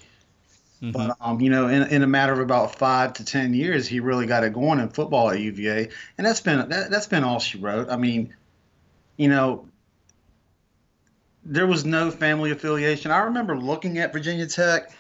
Mm-hmm. 0.82 0.92
But 0.92 1.18
um, 1.20 1.42
you 1.42 1.50
know, 1.50 1.68
in, 1.68 1.84
in 1.84 2.04
a 2.04 2.08
matter 2.08 2.34
of 2.34 2.40
about 2.40 2.76
five 2.76 3.14
to 3.14 3.26
ten 3.26 3.54
years, 3.54 3.88
he 3.88 4.00
really 4.00 4.28
got 4.28 4.44
it 4.44 4.54
going 4.54 4.80
in 4.80 4.90
football 4.90 5.32
at 5.32 5.40
UVA, 5.40 5.90
and 6.18 6.28
that's 6.28 6.42
been 6.42 6.70
that, 6.70 6.92
that's 6.92 7.08
been 7.08 7.24
all 7.24 7.40
she 7.40 7.58
wrote. 7.58 7.90
I 7.90 7.98
mean, 7.98 8.36
you 9.18 9.28
know, 9.28 9.68
there 11.44 11.66
was 11.66 11.84
no 11.84 12.12
family 12.12 12.52
affiliation. 12.52 13.10
I 13.10 13.20
remember 13.20 13.58
looking 13.58 13.98
at 13.98 14.14
Virginia 14.14 14.46
Tech, 14.46 14.92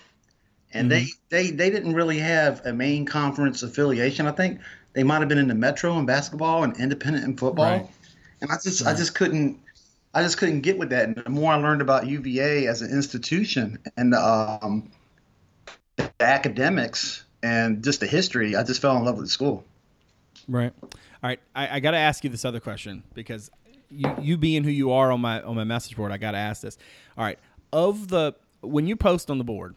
and 0.74 0.92
mm-hmm. 0.92 1.06
they, 1.30 1.44
they 1.44 1.52
they 1.52 1.70
didn't 1.70 1.94
really 1.94 2.20
have 2.20 2.66
a 2.66 2.74
main 2.74 3.06
conference 3.06 3.64
affiliation. 3.64 4.28
I 4.28 4.32
think 4.32 4.60
they 4.94 5.04
might 5.04 5.20
have 5.20 5.30
been 5.30 5.38
in 5.38 5.48
the 5.48 5.56
Metro 5.56 5.98
in 5.98 6.06
basketball 6.06 6.64
and 6.64 6.78
independent 6.78 7.26
in 7.26 7.38
football, 7.38 7.66
right. 7.66 7.90
and 8.42 8.52
I 8.52 8.56
just 8.62 8.84
right. 8.84 8.94
I 8.94 8.98
just 8.98 9.16
couldn't. 9.16 9.60
I 10.14 10.24
just 10.24 10.38
couldn't 10.38 10.62
get 10.62 10.78
with 10.80 10.90
that. 10.90 11.06
And 11.06 11.16
the 11.16 11.30
more 11.30 11.52
I 11.52 11.58
learned 11.58 11.82
about 11.82 12.08
UVA 12.08 12.66
as 12.66 12.82
an 12.82 12.90
institution 12.90 13.78
and 13.98 14.16
um, 14.16 14.90
the 15.98 16.12
academics 16.20 17.24
and 17.44 17.84
just 17.84 18.00
the 18.00 18.08
history, 18.08 18.56
I 18.56 18.64
just 18.64 18.82
fell 18.82 18.98
in 18.98 19.06
love 19.06 19.18
with 19.18 19.26
the 19.26 19.30
school. 19.30 19.64
Right. 20.48 20.74
All 20.82 20.90
right. 21.22 21.40
I, 21.56 21.76
I 21.76 21.80
got 21.80 21.92
to 21.92 21.98
ask 21.98 22.24
you 22.24 22.30
this 22.30 22.46
other 22.46 22.60
question 22.60 23.04
because 23.14 23.52
you, 23.90 24.12
you 24.20 24.38
being 24.38 24.64
who 24.64 24.72
you 24.72 24.92
are 24.92 25.12
on 25.12 25.22
my 25.22 25.42
on 25.42 25.56
my 25.56 25.64
message 25.64 25.96
board, 25.96 26.12
I 26.12 26.18
got 26.18 26.32
to 26.32 26.38
ask 26.38 26.62
this. 26.62 26.78
All 27.18 27.24
right. 27.24 27.38
Of 27.72 28.08
the 28.08 28.34
when 28.62 28.88
you 28.88 28.96
post 28.96 29.30
on 29.30 29.38
the 29.38 29.44
board, 29.44 29.76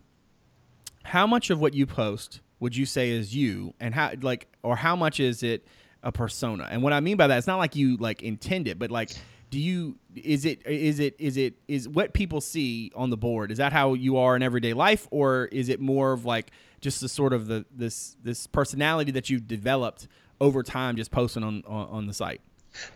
how 1.05 1.27
much 1.27 1.51
of 1.51 1.61
what 1.61 1.75
you 1.75 1.87
post 1.87 2.41
would 2.59 2.77
you 2.77 2.87
say 2.87 3.11
is 3.11 3.35
you, 3.35 3.75
and 3.81 3.95
how 3.95 4.13
like 4.21 4.47
or 4.63 4.77
how 4.77 4.95
much 4.97 5.21
is 5.21 5.43
it 5.43 5.67
a 6.03 6.13
persona? 6.13 6.69
And 6.71 6.83
what 6.83 6.93
I 6.93 7.01
mean 7.01 7.17
by 7.17 7.27
that, 7.27 7.39
it's 7.39 7.47
not 7.47 7.59
like 7.59 7.77
you 7.77 7.97
like 7.97 8.23
intend 8.23 8.69
it, 8.69 8.79
but 8.79 8.91
like 8.91 9.11
do 9.51 9.59
you 9.59 9.97
is 10.15 10.45
it 10.45 10.65
is 10.67 11.01
it 11.01 11.17
is 11.19 11.37
it 11.37 11.55
is 11.67 11.89
what 11.89 12.13
people 12.13 12.41
see 12.41 12.93
on 12.95 13.11
the 13.11 13.17
board 13.17 13.51
is 13.51 13.59
that 13.59 13.73
how 13.73 13.95
you 13.95 14.17
are 14.17 14.37
in 14.37 14.43
everyday 14.43 14.73
life? 14.73 15.09
Or 15.11 15.47
is 15.47 15.69
it 15.69 15.81
more 15.81 16.13
of 16.13 16.25
like 16.25 16.51
just 16.81 17.01
the 17.01 17.09
sort 17.09 17.33
of 17.33 17.47
the 17.47 17.67
this 17.71 18.17
this 18.23 18.47
personality 18.47 19.11
that 19.13 19.29
you've 19.29 19.49
developed 19.49 20.07
over 20.41 20.63
time 20.63 20.97
just 20.97 21.11
posting 21.11 21.43
on 21.43 21.63
on, 21.67 21.89
on 21.89 22.07
the 22.07 22.15
site 22.15 22.41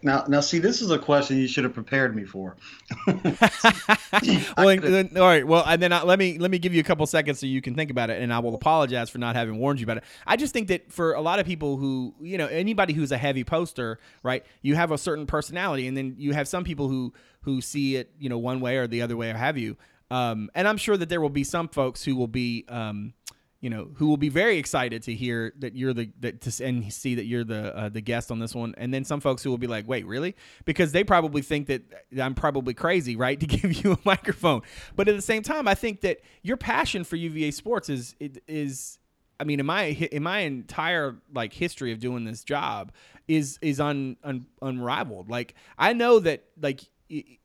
now, 0.02 0.24
now, 0.28 0.40
see, 0.40 0.58
this 0.58 0.82
is 0.82 0.90
a 0.90 0.98
question 0.98 1.38
you 1.38 1.48
should 1.48 1.64
have 1.64 1.74
prepared 1.74 2.14
me 2.14 2.24
for. 2.24 2.56
well, 3.06 4.76
then, 4.76 5.10
all 5.16 5.22
right. 5.22 5.46
Well, 5.46 5.64
and 5.66 5.82
then 5.82 5.92
I, 5.92 6.02
let 6.02 6.18
me 6.18 6.38
let 6.38 6.50
me 6.50 6.58
give 6.58 6.74
you 6.74 6.80
a 6.80 6.84
couple 6.84 7.06
seconds 7.06 7.40
so 7.40 7.46
you 7.46 7.60
can 7.60 7.74
think 7.74 7.90
about 7.90 8.10
it, 8.10 8.22
and 8.22 8.32
I 8.32 8.38
will 8.38 8.54
apologize 8.54 9.10
for 9.10 9.18
not 9.18 9.34
having 9.34 9.58
warned 9.58 9.80
you 9.80 9.84
about 9.84 9.98
it. 9.98 10.04
I 10.26 10.36
just 10.36 10.52
think 10.52 10.68
that 10.68 10.92
for 10.92 11.14
a 11.14 11.20
lot 11.20 11.38
of 11.38 11.46
people 11.46 11.76
who, 11.76 12.14
you 12.20 12.38
know, 12.38 12.46
anybody 12.46 12.92
who's 12.92 13.12
a 13.12 13.18
heavy 13.18 13.44
poster, 13.44 13.98
right? 14.22 14.44
You 14.62 14.74
have 14.74 14.92
a 14.92 14.98
certain 14.98 15.26
personality, 15.26 15.88
and 15.88 15.96
then 15.96 16.14
you 16.18 16.32
have 16.32 16.46
some 16.48 16.64
people 16.64 16.88
who 16.88 17.12
who 17.42 17.60
see 17.60 17.96
it, 17.96 18.10
you 18.18 18.28
know, 18.28 18.38
one 18.38 18.60
way 18.60 18.76
or 18.76 18.86
the 18.86 19.02
other 19.02 19.16
way, 19.16 19.30
or 19.30 19.34
have 19.34 19.58
you. 19.58 19.76
Um, 20.10 20.50
and 20.54 20.68
I'm 20.68 20.76
sure 20.76 20.96
that 20.96 21.08
there 21.08 21.20
will 21.20 21.30
be 21.30 21.44
some 21.44 21.68
folks 21.68 22.04
who 22.04 22.16
will 22.16 22.28
be. 22.28 22.64
Um, 22.68 23.14
you 23.64 23.70
know, 23.70 23.88
who 23.94 24.08
will 24.08 24.18
be 24.18 24.28
very 24.28 24.58
excited 24.58 25.02
to 25.04 25.14
hear 25.14 25.54
that 25.60 25.74
you're 25.74 25.94
the 25.94 26.10
that 26.20 26.42
to 26.42 26.64
and 26.66 26.92
see 26.92 27.14
that 27.14 27.24
you're 27.24 27.44
the 27.44 27.74
uh, 27.74 27.88
the 27.88 28.02
guest 28.02 28.30
on 28.30 28.38
this 28.38 28.54
one, 28.54 28.74
and 28.76 28.92
then 28.92 29.04
some 29.04 29.20
folks 29.20 29.42
who 29.42 29.48
will 29.48 29.56
be 29.56 29.66
like, 29.66 29.88
"Wait, 29.88 30.04
really?" 30.06 30.36
Because 30.66 30.92
they 30.92 31.02
probably 31.02 31.40
think 31.40 31.68
that 31.68 31.82
I'm 32.20 32.34
probably 32.34 32.74
crazy, 32.74 33.16
right, 33.16 33.40
to 33.40 33.46
give 33.46 33.82
you 33.82 33.92
a 33.92 33.98
microphone. 34.04 34.60
But 34.94 35.08
at 35.08 35.16
the 35.16 35.22
same 35.22 35.42
time, 35.42 35.66
I 35.66 35.74
think 35.74 36.02
that 36.02 36.20
your 36.42 36.58
passion 36.58 37.04
for 37.04 37.16
UVA 37.16 37.52
sports 37.52 37.88
is 37.88 38.14
is 38.46 38.98
I 39.40 39.44
mean, 39.44 39.60
in 39.60 39.64
my 39.64 39.84
in 39.84 40.22
my 40.22 40.40
entire 40.40 41.16
like 41.32 41.54
history 41.54 41.90
of 41.92 42.00
doing 42.00 42.24
this 42.24 42.44
job 42.44 42.92
is 43.28 43.58
is 43.62 43.80
un, 43.80 44.18
un 44.22 44.44
unrivaled. 44.60 45.30
Like 45.30 45.54
I 45.78 45.94
know 45.94 46.18
that 46.18 46.44
like 46.60 46.82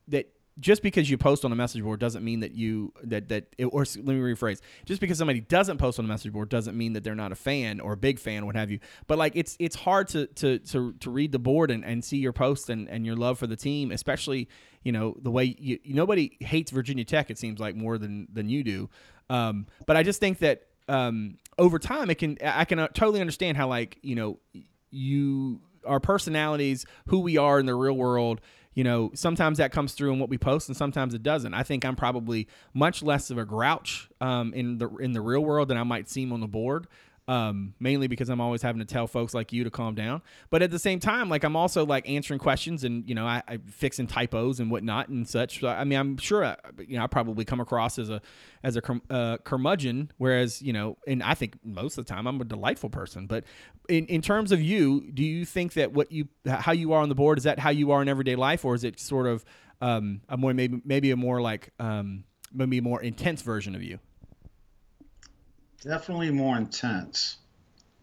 that 0.10 0.34
just 0.60 0.82
because 0.82 1.10
you 1.10 1.18
post 1.18 1.46
on 1.46 1.52
a 1.52 1.56
message 1.56 1.84
board 1.84 2.00
doesn't 2.00 2.24
mean 2.24 2.42
that 2.42 2.54
you 2.54 2.94
that 3.04 3.30
that 3.30 3.48
it, 3.58 3.66
or 3.66 3.82
let 3.82 4.06
me 4.06 4.16
rephrase. 4.16 4.60
Just 4.86 5.02
because 5.02 5.18
somebody 5.18 5.42
doesn't 5.42 5.78
post 5.78 6.00
on 6.00 6.06
a 6.06 6.08
message 6.08 6.32
board 6.32 6.50
doesn't 6.50 6.78
mean 6.78 6.94
that 6.94 7.04
they're 7.04 7.16
not 7.16 7.32
a 7.32 7.36
fan 7.36 7.80
or 7.80 7.94
a 7.94 7.98
big 7.98 8.20
fan 8.20 8.46
what 8.46 8.56
have 8.56 8.72
you. 8.72 8.80
But 9.08 9.18
like 9.18 9.34
it's 9.36 9.56
it's 9.60 9.76
hard 9.76 10.08
to 10.10 10.28
to 10.28 10.60
to, 10.60 10.94
to 10.94 11.10
read 11.10 11.32
the 11.32 11.40
board 11.40 11.72
and, 11.72 11.86
and 11.86 12.04
see 12.04 12.18
your 12.18 12.34
post 12.34 12.70
and, 12.70 12.90
and 12.90 13.06
your 13.06 13.16
love 13.16 13.40
for 13.40 13.48
the 13.48 13.56
team 13.56 13.92
especially 13.92 14.48
you 14.84 14.92
know 14.92 15.16
the 15.22 15.32
way 15.32 15.56
you, 15.60 15.80
nobody 15.86 16.38
hates 16.40 16.72
virginia 16.72 17.04
tech 17.04 17.30
it 17.30 17.38
seems 17.38 17.60
like 17.60 17.76
more 17.76 17.98
than 17.98 18.28
than 18.32 18.50
you 18.50 18.64
do. 18.64 18.90
Um, 19.30 19.68
but 19.86 19.96
i 19.96 20.04
just 20.04 20.20
think 20.20 20.40
that 20.40 20.64
um, 20.88 21.38
over 21.58 21.78
time 21.78 22.10
it 22.10 22.16
can 22.16 22.38
i 22.44 22.66
can 22.66 22.80
uh, 22.80 22.88
totally 22.88 23.22
understand 23.22 23.58
how 23.58 23.68
like 23.68 24.00
you 24.02 24.16
know 24.16 24.40
you 24.90 25.62
our 25.86 26.00
personalities 26.00 26.86
who 27.08 27.20
we 27.20 27.38
are 27.38 27.60
in 27.60 27.66
the 27.66 27.76
real 27.76 27.94
world 27.94 28.42
you 28.80 28.86
know, 28.86 29.12
sometimes 29.14 29.58
that 29.58 29.74
comes 29.74 29.92
through 29.92 30.14
in 30.14 30.20
what 30.20 30.30
we 30.30 30.38
post, 30.38 30.70
and 30.70 30.78
sometimes 30.78 31.14
it 31.14 31.22
doesn't. 31.22 31.54
I 31.54 31.64
think 31.64 31.84
I'm 31.84 31.98
probably 31.98 32.48
much 32.74 33.04
less 33.04 33.30
of 33.30 33.38
a 33.38 33.44
grouch 33.44 34.10
um, 34.22 34.54
in 34.54 34.78
the 34.78 34.88
in 35.00 35.12
the 35.12 35.20
real 35.20 35.42
world 35.42 35.68
than 35.68 35.76
I 35.76 35.84
might 35.84 36.08
seem 36.08 36.32
on 36.32 36.40
the 36.40 36.48
board 36.48 36.88
um, 37.30 37.76
mainly 37.80 38.08
because 38.08 38.28
I'm 38.30 38.42
always 38.42 38.64
having 38.64 38.80
to 38.80 38.86
tell 38.86 39.06
folks 39.06 39.36
like 39.36 39.54
you 39.54 39.64
to 39.64 39.70
calm 39.70 39.94
down. 39.94 40.24
But 40.50 40.64
at 40.64 40.72
the 40.72 40.80
same 40.80 41.00
time, 41.00 41.30
like 41.30 41.44
I'm 41.44 41.56
also 41.56 41.86
like 41.86 42.10
answering 42.10 42.40
questions 42.40 42.84
and 42.84 43.08
you 43.08 43.14
know 43.14 43.28
I, 43.28 43.44
I 43.48 43.60
fixing 43.70 44.08
typos 44.08 44.60
and 44.60 44.72
whatnot 44.72 45.10
and 45.10 45.28
such. 45.28 45.60
So, 45.60 45.68
I 45.68 45.84
mean, 45.84 46.00
I'm 46.00 46.18
sure 46.18 46.44
I, 46.44 46.58
you 46.80 46.98
know 46.98 47.04
I 47.04 47.08
probably 47.08 47.46
come 47.46 47.60
across 47.60 48.00
as 48.00 48.10
a 48.10 48.20
as 48.64 48.78
a 48.78 48.82
uh, 49.12 49.38
curmudgeon, 49.44 50.12
whereas 50.18 50.60
you 50.64 50.74
know, 50.74 50.98
and 51.06 51.22
I 51.22 51.36
think 51.36 51.58
most 51.64 52.00
of 52.00 52.06
the 52.08 52.12
time 52.12 52.26
I'm 52.26 52.42
a 52.42 52.46
delightful 52.46 52.90
person. 52.90 53.28
But 53.28 53.44
in 53.88 54.08
in 54.08 54.24
terms 54.24 54.52
of 54.52 54.60
you, 54.60 55.12
do 55.12 55.24
you 55.24 55.46
think 55.46 55.74
that 55.74 55.94
what 55.94 56.12
you 56.12 56.30
how 56.48 56.72
you 56.72 56.94
are 56.94 57.04
on 57.04 57.10
the 57.10 57.16
board 57.16 57.38
is 57.38 57.44
that 57.44 57.60
how 57.60 57.70
you 57.70 57.92
are 57.92 58.02
in 58.02 58.10
everyday 58.10 58.38
life, 58.38 58.66
or 58.66 58.74
is 58.74 58.84
it 58.84 59.00
sort 59.00 59.28
of 59.28 59.46
um, 59.82 60.22
a 60.30 60.36
more 60.36 60.52
maybe 60.56 60.82
maybe 60.84 61.12
a 61.12 61.16
more 61.16 61.42
like 61.42 61.74
um, 61.80 62.24
maybe 62.52 62.82
more 62.82 63.00
intense 63.04 63.44
version 63.44 63.76
of 63.76 63.84
you? 63.84 64.00
Definitely 65.82 66.32
more 66.32 66.58
intense. 66.58 67.38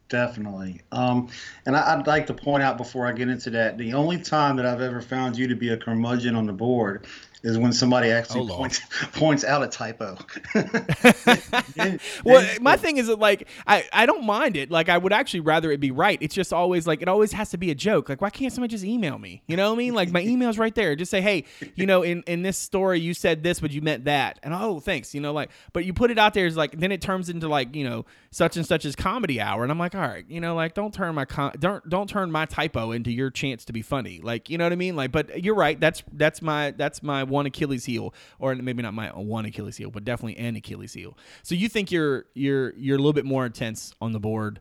Definitely. 0.09 0.83
Um, 0.93 1.29
and 1.67 1.77
I, 1.77 1.97
would 1.97 2.07
like 2.07 2.29
to 2.29 2.35
point 2.35 2.63
out 2.63 2.79
before 2.79 3.07
I 3.07 3.13
get 3.13 3.29
into 3.29 3.51
that, 3.51 3.77
the 3.77 3.95
only 3.95 4.19
time 4.19 4.57
that 4.57 4.67
I've 4.67 4.81
ever 4.81 5.01
found 5.01 5.37
you 5.37 5.49
to 5.49 5.57
be 5.57 5.71
a 5.71 5.77
curmudgeon 5.77 6.37
on 6.37 6.47
the 6.47 6.53
board 6.53 7.07
is 7.47 7.57
when 7.59 7.73
somebody 7.73 8.11
actually 8.11 8.41
oh, 8.51 8.57
points 8.57 8.81
points 9.13 9.45
out 9.45 9.63
a 9.63 9.69
typo. 9.69 10.19
well, 12.25 12.45
my 12.61 12.77
thing 12.77 12.97
is 12.97 13.07
that 13.07 13.21
like 13.21 13.47
I, 13.67 13.85
I 13.93 14.05
don't 14.05 14.25
mind 14.25 14.57
it. 14.57 14.71
Like 14.71 14.89
I 14.89 14.99
would 14.99 15.13
actually 15.13 15.41
rather 15.41 15.71
it 15.71 15.79
be 15.79 15.93
right. 15.93 16.19
It's 16.21 16.35
just 16.35 16.53
always 16.53 16.89
like 16.89 17.03
it 17.03 17.09
always 17.09 17.33
has 17.33 17.51
to 17.51 17.57
be 17.57 17.71
a 17.71 17.75
joke. 17.75 18.09
Like 18.09 18.21
why 18.21 18.31
can't 18.31 18.53
somebody 18.53 18.73
just 18.73 18.85
email 18.85 19.17
me? 19.19 19.43
You 19.47 19.57
know 19.57 19.69
what 19.69 19.77
I 19.77 19.79
mean? 19.79 19.95
Like 19.95 20.11
my 20.11 20.23
email's 20.27 20.59
right 20.59 20.75
there. 20.75 20.97
Just 20.97 21.11
say, 21.11 21.21
hey, 21.21 21.45
you 21.77 21.87
know, 21.87 22.03
in 22.03 22.25
in 22.27 22.43
this 22.43 22.59
story 22.59 22.99
you 22.99 23.15
said 23.15 23.45
this, 23.45 23.61
but 23.61 23.71
you 23.71 23.81
meant 23.81 24.07
that, 24.07 24.41
and 24.43 24.53
oh, 24.53 24.81
thanks. 24.81 25.15
You 25.15 25.21
know, 25.21 25.33
like 25.33 25.51
but 25.73 25.85
you 25.85 25.93
put 25.93 26.11
it 26.11 26.19
out 26.19 26.35
there 26.35 26.47
is 26.47 26.57
like 26.57 26.73
then 26.79 26.91
it 26.91 27.01
turns 27.01 27.29
into 27.29 27.47
like 27.47 27.77
you 27.77 27.89
know 27.89 28.05
such 28.33 28.57
and 28.57 28.67
such 28.67 28.85
as 28.85 28.97
comedy 28.97 29.41
hour, 29.41 29.63
and 29.63 29.71
I'm 29.71 29.79
like, 29.79 29.95
all 29.95 30.01
right, 30.01 30.25
you 30.29 30.41
know, 30.41 30.57
like 30.57 30.75
don't 30.75 30.93
turn 30.93 31.15
my 31.15 31.27
don't 31.59 31.89
don't 31.89 32.11
turn 32.11 32.33
my 32.33 32.45
typo 32.47 32.91
into 32.91 33.13
your 33.13 33.31
chance 33.31 33.65
to 33.67 33.73
be 33.73 33.83
funny. 33.83 34.21
Like 34.21 34.51
you 34.51 34.59
know 34.59 34.65
what 34.65 34.73
I 34.73 34.77
mean? 34.77 34.97
Like, 34.97 35.13
but 35.13 35.45
you're 35.45 35.55
right. 35.55 35.79
That's 35.79 36.03
that's 36.13 36.43
my 36.43 36.73
that's 36.73 37.05
my 37.05 37.23
one 37.23 37.36
Achilles 37.45 37.85
heel, 37.85 38.15
or 38.39 38.55
maybe 38.55 38.83
not 38.83 38.95
my 38.95 39.09
one 39.09 39.45
Achilles 39.45 39.77
heel, 39.77 39.91
but 39.91 40.05
definitely 40.05 40.39
an 40.39 40.57
Achilles 40.57 40.95
heel. 40.95 41.19
So 41.43 41.55
you 41.55 41.69
think 41.69 41.93
you're 41.93 42.25
you're 42.33 42.73
you're 42.77 42.97
a 42.97 42.99
little 42.99 43.13
bit 43.13 43.27
more 43.27 43.45
intense 43.45 43.93
on 44.01 44.13
the 44.13 44.21
board. 44.21 44.61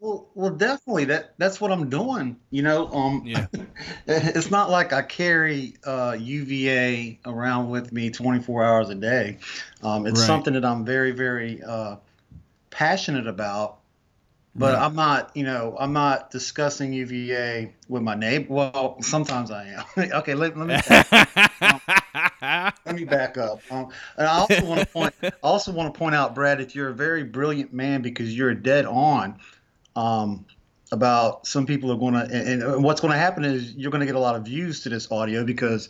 Well, 0.00 0.28
well, 0.34 0.50
definitely. 0.50 1.04
That 1.06 1.34
that's 1.38 1.60
what 1.60 1.70
I'm 1.70 1.88
doing. 1.88 2.36
You 2.50 2.62
know, 2.62 2.88
um, 2.88 3.22
yeah. 3.24 3.46
it's 4.06 4.50
not 4.50 4.68
like 4.68 4.92
I 4.92 5.02
carry 5.02 5.76
uh, 5.84 6.16
UVA 6.18 7.20
around 7.24 7.70
with 7.70 7.92
me 7.92 8.10
24 8.10 8.64
hours 8.64 8.90
a 8.90 8.94
day. 8.94 9.38
Um, 9.82 10.06
it's 10.06 10.20
right. 10.20 10.26
something 10.26 10.54
that 10.54 10.64
I'm 10.64 10.84
very, 10.84 11.12
very 11.12 11.62
uh, 11.62 11.96
passionate 12.70 13.28
about 13.28 13.79
but 14.54 14.74
right. 14.74 14.82
I'm 14.82 14.96
not, 14.96 15.30
you 15.36 15.44
know, 15.44 15.76
I'm 15.78 15.92
not 15.92 16.30
discussing 16.30 16.92
UVA 16.92 17.72
with 17.88 18.02
my 18.02 18.16
neighbor. 18.16 18.52
Well, 18.52 18.96
sometimes 19.00 19.50
I 19.50 19.66
am. 19.68 19.84
okay, 20.14 20.34
let, 20.34 20.56
let 20.56 20.66
me 20.66 20.76
back, 20.88 22.76
let 22.84 22.96
me 22.96 23.04
back 23.04 23.38
up. 23.38 23.60
Um, 23.70 23.90
and 24.16 24.26
I 24.26 24.38
also 24.38 24.64
want 24.64 24.80
to 24.80 24.86
point, 24.86 25.14
also 25.42 25.72
want 25.72 25.94
to 25.94 25.98
point 25.98 26.16
out, 26.16 26.34
Brad, 26.34 26.58
that 26.58 26.74
you're 26.74 26.88
a 26.88 26.94
very 26.94 27.22
brilliant 27.22 27.72
man 27.72 28.02
because 28.02 28.36
you're 28.36 28.54
dead 28.54 28.86
on 28.86 29.38
um, 29.94 30.46
about 30.92 31.46
some 31.46 31.64
people 31.64 31.92
are 31.92 31.96
going 31.96 32.14
to, 32.14 32.22
and, 32.22 32.62
and, 32.62 32.82
what's 32.82 33.00
going 33.00 33.12
to 33.12 33.18
happen 33.18 33.44
is 33.44 33.72
you're 33.74 33.92
going 33.92 34.00
to 34.00 34.06
get 34.06 34.16
a 34.16 34.20
lot 34.20 34.34
of 34.34 34.44
views 34.44 34.80
to 34.80 34.88
this 34.88 35.12
audio 35.12 35.44
because 35.44 35.88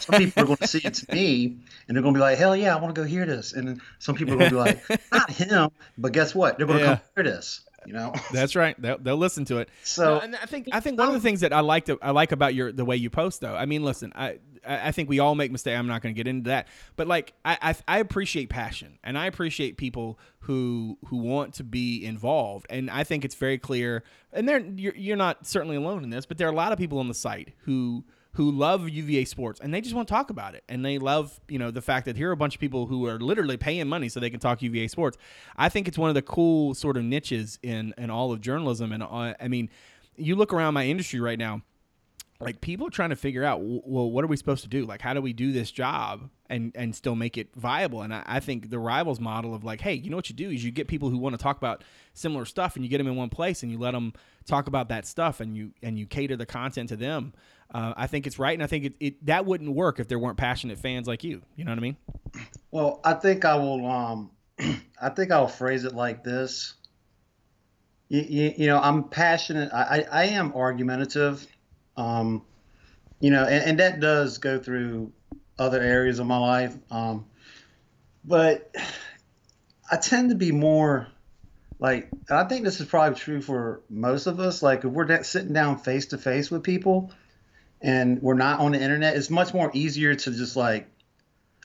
some 0.00 0.20
people 0.20 0.44
are 0.44 0.46
going 0.46 0.56
to 0.58 0.68
see 0.68 0.80
it 0.84 0.94
to 0.94 1.12
me 1.12 1.56
and 1.88 1.96
they're 1.96 2.02
going 2.02 2.14
to 2.14 2.18
be 2.18 2.22
like, 2.22 2.38
hell 2.38 2.54
yeah, 2.54 2.76
I 2.76 2.80
want 2.80 2.94
to 2.94 3.00
go 3.00 3.06
hear 3.06 3.26
this. 3.26 3.52
And 3.52 3.66
then 3.66 3.82
some 3.98 4.14
people 4.14 4.34
are 4.34 4.48
going 4.48 4.50
to 4.50 4.54
be 4.54 4.60
like, 4.60 5.02
not 5.12 5.30
him, 5.30 5.70
but 5.98 6.12
guess 6.12 6.34
what? 6.34 6.58
They're 6.58 6.68
going 6.68 6.78
to 6.78 6.84
yeah. 6.84 6.96
come 6.96 7.04
hear 7.16 7.24
this. 7.24 7.62
You 7.86 7.94
know, 7.94 8.12
that's 8.32 8.56
right. 8.56 8.80
They'll, 8.80 8.98
they'll 8.98 9.16
listen 9.16 9.44
to 9.46 9.58
it. 9.58 9.68
So, 9.82 10.18
and 10.18 10.36
I 10.36 10.46
think 10.46 10.68
I 10.72 10.80
think 10.80 10.98
one 10.98 11.08
of 11.08 11.14
the 11.14 11.18
um, 11.18 11.22
things 11.22 11.40
that 11.40 11.52
I 11.52 11.60
like 11.60 11.86
to 11.86 11.98
I 12.02 12.10
like 12.10 12.32
about 12.32 12.54
your 12.54 12.72
the 12.72 12.84
way 12.84 12.96
you 12.96 13.10
post 13.10 13.40
though. 13.40 13.54
I 13.54 13.66
mean, 13.66 13.84
listen, 13.84 14.12
I 14.14 14.38
I 14.66 14.92
think 14.92 15.08
we 15.08 15.18
all 15.18 15.34
make 15.34 15.52
mistakes. 15.52 15.78
I'm 15.78 15.86
not 15.86 16.02
going 16.02 16.14
to 16.14 16.18
get 16.18 16.28
into 16.28 16.50
that, 16.50 16.68
but 16.96 17.06
like 17.06 17.32
I, 17.44 17.58
I, 17.62 17.76
I 17.86 17.98
appreciate 17.98 18.48
passion 18.48 18.98
and 19.04 19.16
I 19.16 19.26
appreciate 19.26 19.76
people 19.76 20.18
who 20.40 20.98
who 21.06 21.18
want 21.18 21.54
to 21.54 21.64
be 21.64 22.04
involved, 22.04 22.66
and 22.70 22.90
I 22.90 23.04
think 23.04 23.24
it's 23.24 23.34
very 23.34 23.58
clear. 23.58 24.02
And 24.32 24.48
they're 24.48 24.60
you're, 24.60 24.94
you're 24.96 25.16
not 25.16 25.46
certainly 25.46 25.76
alone 25.76 26.04
in 26.04 26.10
this, 26.10 26.26
but 26.26 26.38
there 26.38 26.48
are 26.48 26.52
a 26.52 26.56
lot 26.56 26.72
of 26.72 26.78
people 26.78 26.98
on 26.98 27.08
the 27.08 27.14
site 27.14 27.54
who 27.60 28.04
who 28.36 28.50
love 28.50 28.86
UVA 28.86 29.24
sports 29.24 29.60
and 29.60 29.72
they 29.72 29.80
just 29.80 29.94
want 29.94 30.06
to 30.06 30.12
talk 30.12 30.28
about 30.28 30.54
it. 30.54 30.62
And 30.68 30.84
they 30.84 30.98
love, 30.98 31.40
you 31.48 31.58
know, 31.58 31.70
the 31.70 31.80
fact 31.80 32.04
that 32.04 32.16
here 32.16 32.28
are 32.28 32.32
a 32.32 32.36
bunch 32.36 32.54
of 32.54 32.60
people 32.60 32.86
who 32.86 33.06
are 33.06 33.18
literally 33.18 33.56
paying 33.56 33.88
money 33.88 34.10
so 34.10 34.20
they 34.20 34.28
can 34.28 34.40
talk 34.40 34.60
UVA 34.60 34.88
sports. 34.88 35.16
I 35.56 35.70
think 35.70 35.88
it's 35.88 35.96
one 35.96 36.10
of 36.10 36.14
the 36.14 36.22
cool 36.22 36.74
sort 36.74 36.98
of 36.98 37.04
niches 37.04 37.58
in 37.62 37.94
in 37.96 38.10
all 38.10 38.32
of 38.32 38.42
journalism. 38.42 38.92
And 38.92 39.02
uh, 39.02 39.34
I 39.40 39.48
mean, 39.48 39.70
you 40.16 40.36
look 40.36 40.52
around 40.52 40.74
my 40.74 40.84
industry 40.84 41.18
right 41.18 41.38
now, 41.38 41.62
like 42.38 42.60
people 42.60 42.86
are 42.86 42.90
trying 42.90 43.08
to 43.08 43.16
figure 43.16 43.42
out, 43.42 43.60
well, 43.62 44.10
what 44.10 44.22
are 44.22 44.28
we 44.28 44.36
supposed 44.36 44.62
to 44.64 44.68
do? 44.68 44.84
Like, 44.84 45.00
how 45.00 45.14
do 45.14 45.22
we 45.22 45.32
do 45.32 45.52
this 45.52 45.70
job 45.70 46.28
and 46.50 46.72
and 46.74 46.94
still 46.94 47.16
make 47.16 47.38
it 47.38 47.56
viable? 47.56 48.02
And 48.02 48.12
I, 48.12 48.22
I 48.26 48.40
think 48.40 48.68
the 48.68 48.78
rivals 48.78 49.18
model 49.18 49.54
of 49.54 49.64
like, 49.64 49.80
hey, 49.80 49.94
you 49.94 50.10
know 50.10 50.16
what 50.16 50.28
you 50.28 50.36
do 50.36 50.50
is 50.50 50.62
you 50.62 50.70
get 50.70 50.88
people 50.88 51.08
who 51.08 51.16
want 51.16 51.34
to 51.34 51.42
talk 51.42 51.56
about 51.56 51.84
similar 52.12 52.44
stuff 52.44 52.76
and 52.76 52.84
you 52.84 52.90
get 52.90 52.98
them 52.98 53.06
in 53.06 53.16
one 53.16 53.30
place 53.30 53.62
and 53.62 53.72
you 53.72 53.78
let 53.78 53.92
them 53.92 54.12
talk 54.44 54.66
about 54.66 54.90
that 54.90 55.06
stuff 55.06 55.40
and 55.40 55.56
you 55.56 55.72
and 55.82 55.98
you 55.98 56.04
cater 56.04 56.36
the 56.36 56.44
content 56.44 56.90
to 56.90 56.96
them 56.96 57.32
uh, 57.72 57.94
I 57.96 58.06
think 58.06 58.26
it's 58.26 58.38
right, 58.38 58.54
and 58.54 58.62
I 58.62 58.66
think 58.66 58.84
it, 58.84 58.94
it, 59.00 59.26
that 59.26 59.44
wouldn't 59.44 59.74
work 59.74 59.98
if 59.98 60.08
there 60.08 60.18
weren't 60.18 60.38
passionate 60.38 60.78
fans 60.78 61.06
like 61.06 61.24
you. 61.24 61.42
You 61.56 61.64
know 61.64 61.72
what 61.72 61.78
I 61.78 61.82
mean? 61.82 61.96
Well, 62.70 63.00
I 63.04 63.14
think 63.14 63.44
I 63.44 63.56
will. 63.56 63.86
Um, 63.86 64.30
I 65.00 65.08
think 65.10 65.30
I'll 65.32 65.48
phrase 65.48 65.84
it 65.84 65.94
like 65.94 66.22
this. 66.22 66.74
You, 68.08 68.22
you, 68.22 68.54
you 68.56 68.66
know, 68.68 68.78
I'm 68.78 69.04
passionate. 69.04 69.72
I, 69.72 69.82
I, 69.82 70.22
I 70.22 70.24
am 70.26 70.52
argumentative. 70.54 71.46
Um, 71.96 72.42
you 73.20 73.30
know, 73.30 73.44
and, 73.44 73.64
and, 73.64 73.80
that 73.80 74.00
does 74.00 74.38
go 74.38 74.58
through 74.58 75.12
other 75.58 75.80
areas 75.80 76.18
of 76.18 76.26
my 76.26 76.36
life. 76.36 76.76
Um, 76.90 77.26
but 78.24 78.74
I 79.90 79.96
tend 79.96 80.30
to 80.30 80.36
be 80.36 80.52
more 80.52 81.08
like, 81.78 82.08
I 82.30 82.44
think 82.44 82.64
this 82.64 82.80
is 82.80 82.86
probably 82.86 83.18
true 83.18 83.40
for 83.40 83.80
most 83.88 84.26
of 84.26 84.40
us. 84.40 84.62
Like, 84.62 84.84
if 84.84 84.90
we're 84.90 85.22
sitting 85.22 85.52
down 85.52 85.78
face 85.78 86.06
to 86.06 86.18
face 86.18 86.50
with 86.50 86.62
people 86.62 87.12
and 87.80 88.20
we're 88.22 88.34
not 88.34 88.60
on 88.60 88.72
the 88.72 88.80
internet, 88.80 89.16
it's 89.16 89.30
much 89.30 89.52
more 89.52 89.70
easier 89.74 90.14
to 90.14 90.30
just 90.30 90.56
like 90.56 90.88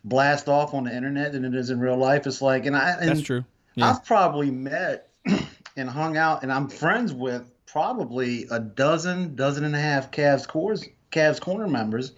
blast 0.04 0.48
off 0.48 0.74
on 0.74 0.86
the 0.86 0.96
internet 0.96 1.32
than 1.32 1.46
it 1.46 1.56
is 1.56 1.70
in 1.70 1.80
real 1.80 1.98
life. 1.98 2.28
It's 2.28 2.42
like, 2.42 2.66
and 2.66 2.76
I, 2.76 2.92
and 3.00 3.10
that's 3.10 3.22
true. 3.22 3.46
Yeah. 3.76 3.90
I've 3.90 4.04
probably 4.04 4.52
met 4.52 5.10
and 5.78 5.90
hung 5.90 6.18
out, 6.18 6.44
and 6.44 6.52
I'm 6.52 6.68
friends 6.68 7.14
with 7.14 7.50
probably 7.66 8.48
a 8.52 8.60
dozen, 8.60 9.36
dozen 9.36 9.64
and 9.64 9.76
a 9.76 9.80
half 9.80 10.12
Cavs 10.12 10.48
cores, 10.48 10.86
Cavs 11.12 11.40
corner 11.40 11.68
members, 11.68 12.14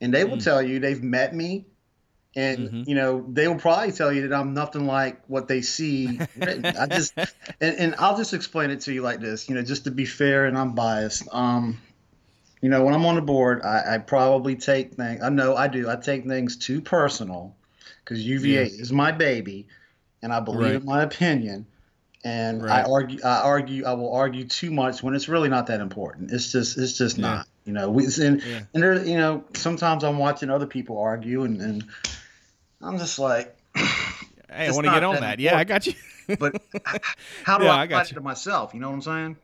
and 0.00 0.12
they 0.12 0.24
will 0.24 0.36
mm. 0.36 0.44
tell 0.44 0.62
you 0.62 0.78
they've 0.78 1.02
met 1.02 1.34
me, 1.34 1.66
and 2.36 2.58
mm-hmm. 2.58 2.82
you 2.86 2.94
know 2.94 3.24
they 3.28 3.48
will 3.48 3.56
probably 3.56 3.92
tell 3.92 4.12
you 4.12 4.28
that 4.28 4.36
I'm 4.36 4.54
nothing 4.54 4.86
like 4.86 5.20
what 5.26 5.48
they 5.48 5.62
see. 5.62 6.20
I 6.40 6.86
just, 6.86 7.14
and, 7.16 7.76
and 7.76 7.94
I'll 7.98 8.16
just 8.16 8.34
explain 8.34 8.70
it 8.70 8.82
to 8.82 8.92
you 8.92 9.02
like 9.02 9.20
this, 9.20 9.48
you 9.48 9.54
know, 9.54 9.62
just 9.62 9.84
to 9.84 9.90
be 9.90 10.04
fair 10.04 10.46
and 10.46 10.56
unbiased. 10.56 11.26
Um, 11.32 11.80
you 12.64 12.70
know, 12.70 12.82
when 12.82 12.94
I'm 12.94 13.04
on 13.04 13.16
the 13.16 13.20
board, 13.20 13.60
I, 13.62 13.96
I 13.96 13.98
probably 13.98 14.56
take 14.56 14.94
things. 14.94 15.22
I 15.22 15.28
know 15.28 15.54
I 15.54 15.68
do. 15.68 15.90
I 15.90 15.96
take 15.96 16.24
things 16.26 16.56
too 16.56 16.80
personal 16.80 17.54
because 18.02 18.26
UVA 18.26 18.54
yeah. 18.54 18.60
is 18.62 18.90
my 18.90 19.12
baby, 19.12 19.68
and 20.22 20.32
I 20.32 20.40
believe 20.40 20.62
right. 20.62 20.74
in 20.76 20.86
my 20.86 21.02
opinion. 21.02 21.66
And 22.24 22.62
right. 22.62 22.82
I 22.86 22.90
argue. 22.90 23.20
I 23.22 23.42
argue. 23.42 23.84
I 23.84 23.92
will 23.92 24.14
argue 24.14 24.44
too 24.44 24.70
much 24.70 25.02
when 25.02 25.14
it's 25.14 25.28
really 25.28 25.50
not 25.50 25.66
that 25.66 25.82
important. 25.82 26.30
It's 26.32 26.52
just. 26.52 26.78
It's 26.78 26.96
just 26.96 27.18
yeah. 27.18 27.22
not. 27.22 27.48
You 27.66 27.74
know. 27.74 27.90
We 27.90 28.06
and, 28.06 28.42
yeah. 28.42 28.62
and 28.72 28.82
there. 28.82 29.04
You 29.04 29.18
know. 29.18 29.44
Sometimes 29.52 30.02
I'm 30.02 30.16
watching 30.16 30.48
other 30.48 30.66
people 30.66 30.96
argue, 30.98 31.42
and, 31.42 31.60
and 31.60 31.84
I'm 32.80 32.96
just 32.96 33.18
like. 33.18 33.54
Hey, 33.76 34.68
I 34.68 34.70
want 34.70 34.86
to 34.86 34.90
get 34.92 35.04
on 35.04 35.16
that. 35.16 35.38
Yeah, 35.38 35.58
I 35.58 35.64
got 35.64 35.86
you. 35.86 35.94
but 36.38 36.62
how 37.42 37.58
do 37.58 37.66
I, 37.66 37.82
I 37.82 37.86
got 37.86 38.10
you. 38.10 38.14
to 38.14 38.22
myself? 38.22 38.72
You 38.72 38.80
know 38.80 38.88
what 38.88 38.94
I'm 38.94 39.02
saying? 39.02 39.36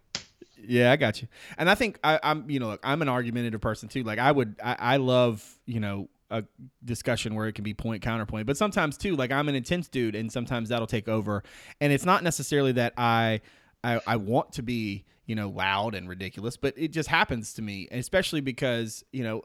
Yeah, 0.67 0.93
I 0.93 0.97
got 0.97 1.23
you. 1.23 1.29
And 1.59 1.69
I 1.69 1.75
think 1.75 1.99
I, 2.05 2.19
am 2.23 2.51
you 2.51 2.61
know, 2.61 2.69
look, 2.69 2.81
I'm 2.83 3.03
an 3.03 3.09
argumentative 3.09 3.61
person 3.61 3.89
too. 3.89 4.03
Like 4.03 4.19
I 4.19 4.33
would, 4.33 4.57
I, 4.63 4.77
I 4.79 4.97
love, 4.97 5.45
you 5.67 5.81
know, 5.81 6.09
a 6.31 6.45
discussion 6.85 7.35
where 7.35 7.49
it 7.49 7.55
can 7.55 7.65
be 7.65 7.75
point 7.75 8.03
counterpoint, 8.03 8.47
but 8.47 8.57
sometimes 8.57 8.97
too, 8.97 9.17
like 9.17 9.33
I'm 9.33 9.49
an 9.49 9.55
intense 9.55 9.89
dude, 9.89 10.15
and 10.15 10.31
sometimes 10.31 10.69
that'll 10.69 10.87
take 10.87 11.09
over. 11.09 11.43
And 11.81 11.93
it's 11.93 12.05
not 12.05 12.23
necessarily 12.23 12.73
that 12.73 12.95
I, 12.97 13.41
I, 13.83 14.01
I 14.07 14.17
want 14.17 14.53
to 14.53 14.63
be, 14.63 15.05
you 15.27 15.35
know, 15.35 15.49
loud 15.49 15.95
and 15.95 16.09
ridiculous, 16.09 16.57
but 16.57 16.75
it 16.77 16.89
just 16.89 17.09
happens 17.09 17.55
to 17.55 17.63
me, 17.63 17.89
especially 17.91 18.41
because 18.41 19.05
you 19.13 19.25
know 19.25 19.43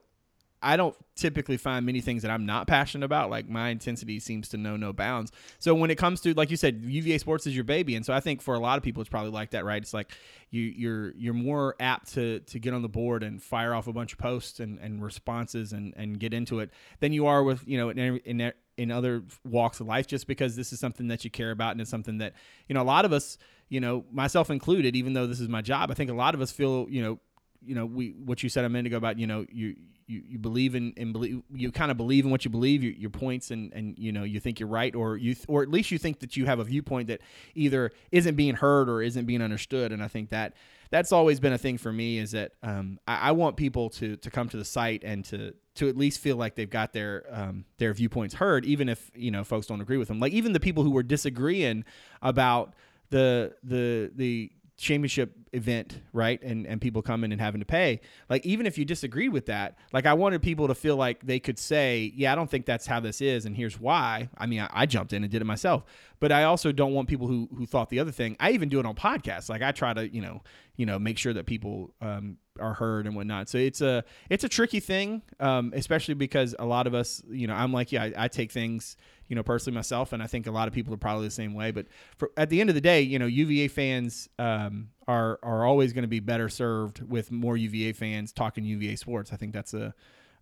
I 0.65 0.77
don't 0.77 0.95
typically 1.15 1.57
find 1.57 1.85
many 1.85 2.01
things 2.01 2.23
that 2.23 2.31
I'm 2.31 2.47
not 2.47 2.65
passionate 2.65 3.05
about. 3.05 3.29
Like 3.29 3.47
my 3.47 3.69
intensity 3.69 4.19
seems 4.19 4.49
to 4.49 4.57
know 4.57 4.75
no 4.75 4.91
bounds. 4.91 5.31
So 5.59 5.75
when 5.75 5.91
it 5.91 5.95
comes 5.95 6.21
to, 6.21 6.33
like 6.33 6.49
you 6.49 6.57
said, 6.57 6.81
UVA 6.83 7.19
sports 7.19 7.45
is 7.45 7.53
your 7.53 7.63
baby, 7.63 7.95
and 7.95 8.03
so 8.03 8.13
I 8.13 8.19
think 8.19 8.41
for 8.41 8.55
a 8.55 8.59
lot 8.59 8.77
of 8.79 8.83
people, 8.83 9.01
it's 9.01 9.09
probably 9.09 9.29
like 9.29 9.51
that, 9.51 9.63
right? 9.63 9.79
It's 9.79 9.93
like 9.93 10.11
you, 10.49 10.63
you're 10.63 11.13
you're 11.15 11.35
more 11.35 11.75
apt 11.79 12.15
to 12.15 12.39
to 12.39 12.57
get 12.57 12.73
on 12.73 12.81
the 12.81 12.89
board 12.89 13.21
and 13.21 13.41
fire 13.41 13.75
off 13.75 13.85
a 13.85 13.93
bunch 13.93 14.13
of 14.13 14.17
posts 14.17 14.59
and, 14.59 14.79
and 14.79 15.03
responses 15.03 15.71
and 15.71 15.93
and 15.95 16.19
get 16.19 16.33
into 16.33 16.59
it 16.59 16.71
than 16.99 17.13
you 17.13 17.27
are 17.27 17.43
with 17.43 17.61
you 17.67 17.77
know 17.77 17.89
in, 17.89 18.17
in 18.25 18.53
in 18.75 18.89
other 18.89 19.21
walks 19.43 19.79
of 19.79 19.85
life, 19.85 20.07
just 20.07 20.25
because 20.25 20.55
this 20.55 20.73
is 20.73 20.79
something 20.79 21.09
that 21.09 21.23
you 21.23 21.29
care 21.29 21.51
about 21.51 21.73
and 21.73 21.81
it's 21.81 21.91
something 21.91 22.17
that 22.17 22.33
you 22.67 22.73
know 22.73 22.81
a 22.81 22.83
lot 22.83 23.05
of 23.05 23.13
us, 23.13 23.37
you 23.69 23.79
know, 23.79 24.03
myself 24.11 24.49
included, 24.49 24.95
even 24.95 25.13
though 25.13 25.27
this 25.27 25.39
is 25.39 25.47
my 25.47 25.61
job, 25.61 25.91
I 25.91 25.93
think 25.93 26.09
a 26.09 26.15
lot 26.15 26.33
of 26.33 26.41
us 26.41 26.51
feel 26.51 26.87
you 26.89 27.03
know 27.03 27.19
you 27.63 27.75
know 27.75 27.85
we 27.85 28.15
what 28.25 28.41
you 28.41 28.49
said 28.49 28.65
a 28.65 28.69
minute 28.69 28.87
ago 28.87 28.97
about 28.97 29.19
you 29.19 29.27
know 29.27 29.45
you 29.51 29.75
you, 30.07 30.21
you 30.25 30.37
believe 30.37 30.75
in 30.75 30.93
and 30.97 31.13
believe 31.13 31.41
you 31.53 31.71
kind 31.71 31.89
of 31.89 31.97
believe 31.97 32.25
in 32.25 32.31
what 32.31 32.45
you 32.45 32.51
believe 32.51 32.83
your, 32.83 32.93
your 32.93 33.09
points 33.09 33.51
and 33.51 33.73
and 33.73 33.97
you 33.97 34.11
know 34.11 34.23
you 34.23 34.39
think 34.39 34.59
you're 34.59 34.69
right 34.69 34.93
or 34.95 35.17
you 35.17 35.35
or 35.47 35.63
at 35.63 35.69
least 35.69 35.91
you 35.91 35.97
think 35.97 36.19
that 36.19 36.37
you 36.37 36.45
have 36.45 36.59
a 36.59 36.63
viewpoint 36.63 37.07
that 37.07 37.21
either 37.55 37.91
isn't 38.11 38.35
being 38.35 38.55
heard 38.55 38.89
or 38.89 39.01
isn't 39.01 39.25
being 39.25 39.41
understood. 39.41 39.91
And 39.91 40.03
I 40.03 40.07
think 40.07 40.29
that 40.29 40.53
that's 40.91 41.11
always 41.11 41.39
been 41.39 41.53
a 41.53 41.57
thing 41.57 41.77
for 41.77 41.91
me 41.91 42.19
is 42.19 42.31
that 42.31 42.53
um, 42.61 42.99
I, 43.07 43.29
I, 43.29 43.31
want 43.31 43.57
people 43.57 43.89
to 43.91 44.15
to 44.17 44.29
come 44.29 44.47
to 44.49 44.57
the 44.57 44.65
site 44.65 45.03
and 45.03 45.25
to 45.25 45.53
to 45.75 45.89
at 45.89 45.97
least 45.97 46.19
feel 46.19 46.37
like 46.37 46.55
they've 46.55 46.69
got 46.69 46.93
their 46.93 47.25
um, 47.31 47.65
their 47.77 47.93
viewpoints 47.93 48.35
heard 48.35 48.65
even 48.65 48.89
if 48.89 49.11
you 49.15 49.31
know 49.31 49.43
folks 49.43 49.67
don't 49.67 49.81
agree 49.81 49.97
with 49.97 50.07
them. 50.07 50.19
Like 50.19 50.33
even 50.33 50.53
the 50.53 50.59
people 50.59 50.83
who 50.83 50.91
were 50.91 51.03
disagreeing 51.03 51.83
about 52.21 52.73
the 53.09 53.55
the 53.63 54.11
the 54.15 54.51
championship 54.77 55.33
event, 55.53 56.01
right? 56.11 56.41
And 56.43 56.67
and 56.67 56.81
people 56.81 57.01
coming 57.01 57.31
and 57.31 57.39
having 57.39 57.59
to 57.61 57.65
pay. 57.65 58.01
Like 58.29 58.45
even 58.45 58.65
if 58.65 58.77
you 58.77 58.85
disagreed 58.85 59.31
with 59.31 59.45
that, 59.45 59.77
like 59.93 60.05
I 60.05 60.13
wanted 60.13 60.41
people 60.41 60.67
to 60.67 60.75
feel 60.75 60.97
like 60.97 61.25
they 61.25 61.39
could 61.39 61.57
say, 61.57 62.11
"Yeah, 62.15 62.31
I 62.31 62.35
don't 62.35 62.49
think 62.49 62.65
that's 62.65 62.85
how 62.85 62.99
this 62.99 63.21
is, 63.21 63.45
and 63.45 63.55
here's 63.55 63.79
why." 63.79 64.29
I 64.37 64.45
mean, 64.45 64.61
I, 64.61 64.69
I 64.71 64.85
jumped 64.85 65.13
in 65.13 65.23
and 65.23 65.31
did 65.31 65.41
it 65.41 65.45
myself, 65.45 65.83
but 66.25 66.31
I 66.31 66.45
also 66.45 66.71
don't 66.71 66.95
want 66.95 67.07
people 67.07 67.27
who 67.27 67.47
who 67.55 67.67
thought 67.67 67.91
the 67.91 67.99
other 67.99 68.09
thing. 68.09 68.35
I 68.39 68.49
even 68.53 68.67
do 68.67 68.79
it 68.79 68.85
on 68.87 68.95
podcasts. 68.95 69.47
Like 69.47 69.61
I 69.61 69.71
try 69.71 69.93
to, 69.93 70.11
you 70.11 70.21
know, 70.21 70.41
you 70.75 70.87
know, 70.87 70.97
make 70.97 71.19
sure 71.19 71.33
that 71.33 71.45
people 71.45 71.93
um, 72.01 72.37
are 72.59 72.73
heard 72.73 73.05
and 73.05 73.15
whatnot. 73.15 73.47
So 73.47 73.59
it's 73.59 73.79
a 73.79 74.03
it's 74.27 74.43
a 74.43 74.49
tricky 74.49 74.79
thing, 74.79 75.21
um, 75.39 75.71
especially 75.75 76.15
because 76.15 76.55
a 76.57 76.65
lot 76.65 76.87
of 76.87 76.95
us, 76.95 77.21
you 77.29 77.45
know, 77.45 77.53
I'm 77.53 77.71
like, 77.71 77.91
yeah, 77.91 78.05
I, 78.05 78.13
I 78.17 78.27
take 78.27 78.51
things 78.51 78.97
you 79.27 79.35
know, 79.35 79.43
personally 79.43 79.75
myself, 79.75 80.13
and 80.13 80.23
I 80.23 80.25
think 80.25 80.47
a 80.47 80.51
lot 80.51 80.67
of 80.67 80.73
people 80.73 80.95
are 80.95 80.97
probably 80.97 81.27
the 81.27 81.31
same 81.31 81.53
way. 81.53 81.69
But 81.69 81.85
for, 82.17 82.31
at 82.37 82.49
the 82.49 82.59
end 82.59 82.71
of 82.71 82.75
the 82.75 82.81
day, 82.81 83.01
you 83.01 83.19
know, 83.19 83.27
UVA 83.27 83.67
fans 83.67 84.27
um, 84.39 84.89
are 85.07 85.37
are 85.43 85.63
always 85.63 85.93
going 85.93 86.05
to 86.05 86.07
be 86.07 86.21
better 86.21 86.49
served 86.49 87.03
with 87.07 87.31
more 87.31 87.55
UVA 87.55 87.93
fans 87.93 88.31
talking 88.31 88.63
UVA 88.65 88.95
sports. 88.95 89.31
I 89.31 89.35
think 89.35 89.53
that's 89.53 89.75
a 89.75 89.93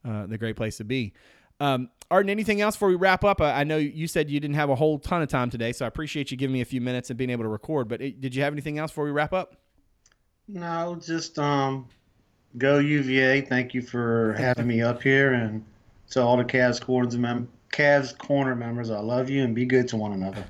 uh, 0.06 0.28
the 0.28 0.38
great 0.38 0.56
place 0.56 0.78
to 0.78 0.86
be. 0.86 1.14
Um, 1.60 1.90
Arden, 2.12 2.30
anything 2.30 2.62
else 2.62 2.76
before 2.76 2.90
we 2.90 2.96
wrap 2.96 3.24
up? 3.24 3.42
I, 3.42 3.62
I, 3.62 3.64
know 3.64 3.78
you 3.78 4.08
said 4.08 4.30
you 4.30 4.40
didn't 4.40 4.56
have 4.56 4.70
a 4.70 4.76
whole 4.76 5.00
ton 5.00 5.22
of 5.22 5.30
time 5.30 5.50
today, 5.50 5.72
so 5.72 5.86
I 5.86 5.88
appreciate 5.88 6.30
you 6.30 6.38
giving 6.38 6.54
me 6.54 6.62
a 6.62 6.66
few 6.66 6.82
minutes 6.82 7.10
and 7.10 7.18
being 7.18 7.30
able 7.30 7.44
to 7.44 7.50
record. 7.50 7.88
But 7.88 8.02
it, 8.02 8.22
did 8.22 8.36
you 8.36 8.44
have 8.44 8.54
anything 8.54 8.78
else 8.78 8.92
before 8.92 9.06
we 9.06 9.12
wrap 9.12 9.34
up? 9.34 9.56
No, 10.48 11.00
just 11.04 11.40
um, 11.40 11.88
go 12.58 12.80
UVA. 12.80 13.42
Thank 13.42 13.74
you 13.74 13.82
for 13.82 14.34
having 14.34 14.68
me 14.68 14.82
up 14.82 15.02
here, 15.02 15.34
and 15.34 15.64
to 16.12 16.22
all 16.22 16.38
the 16.38 16.44
Cavs 16.44 16.82
Corners 16.82 17.18
mem- 17.18 17.50
Cavs 17.72 18.16
Corner 18.18 18.56
members, 18.56 18.92
I 18.92 19.00
love 19.00 19.30
you 19.30 19.44
and 19.44 19.56
be 19.56 19.66
good 19.66 19.88
to 19.90 19.98
one 19.98 20.14
another. 20.14 20.46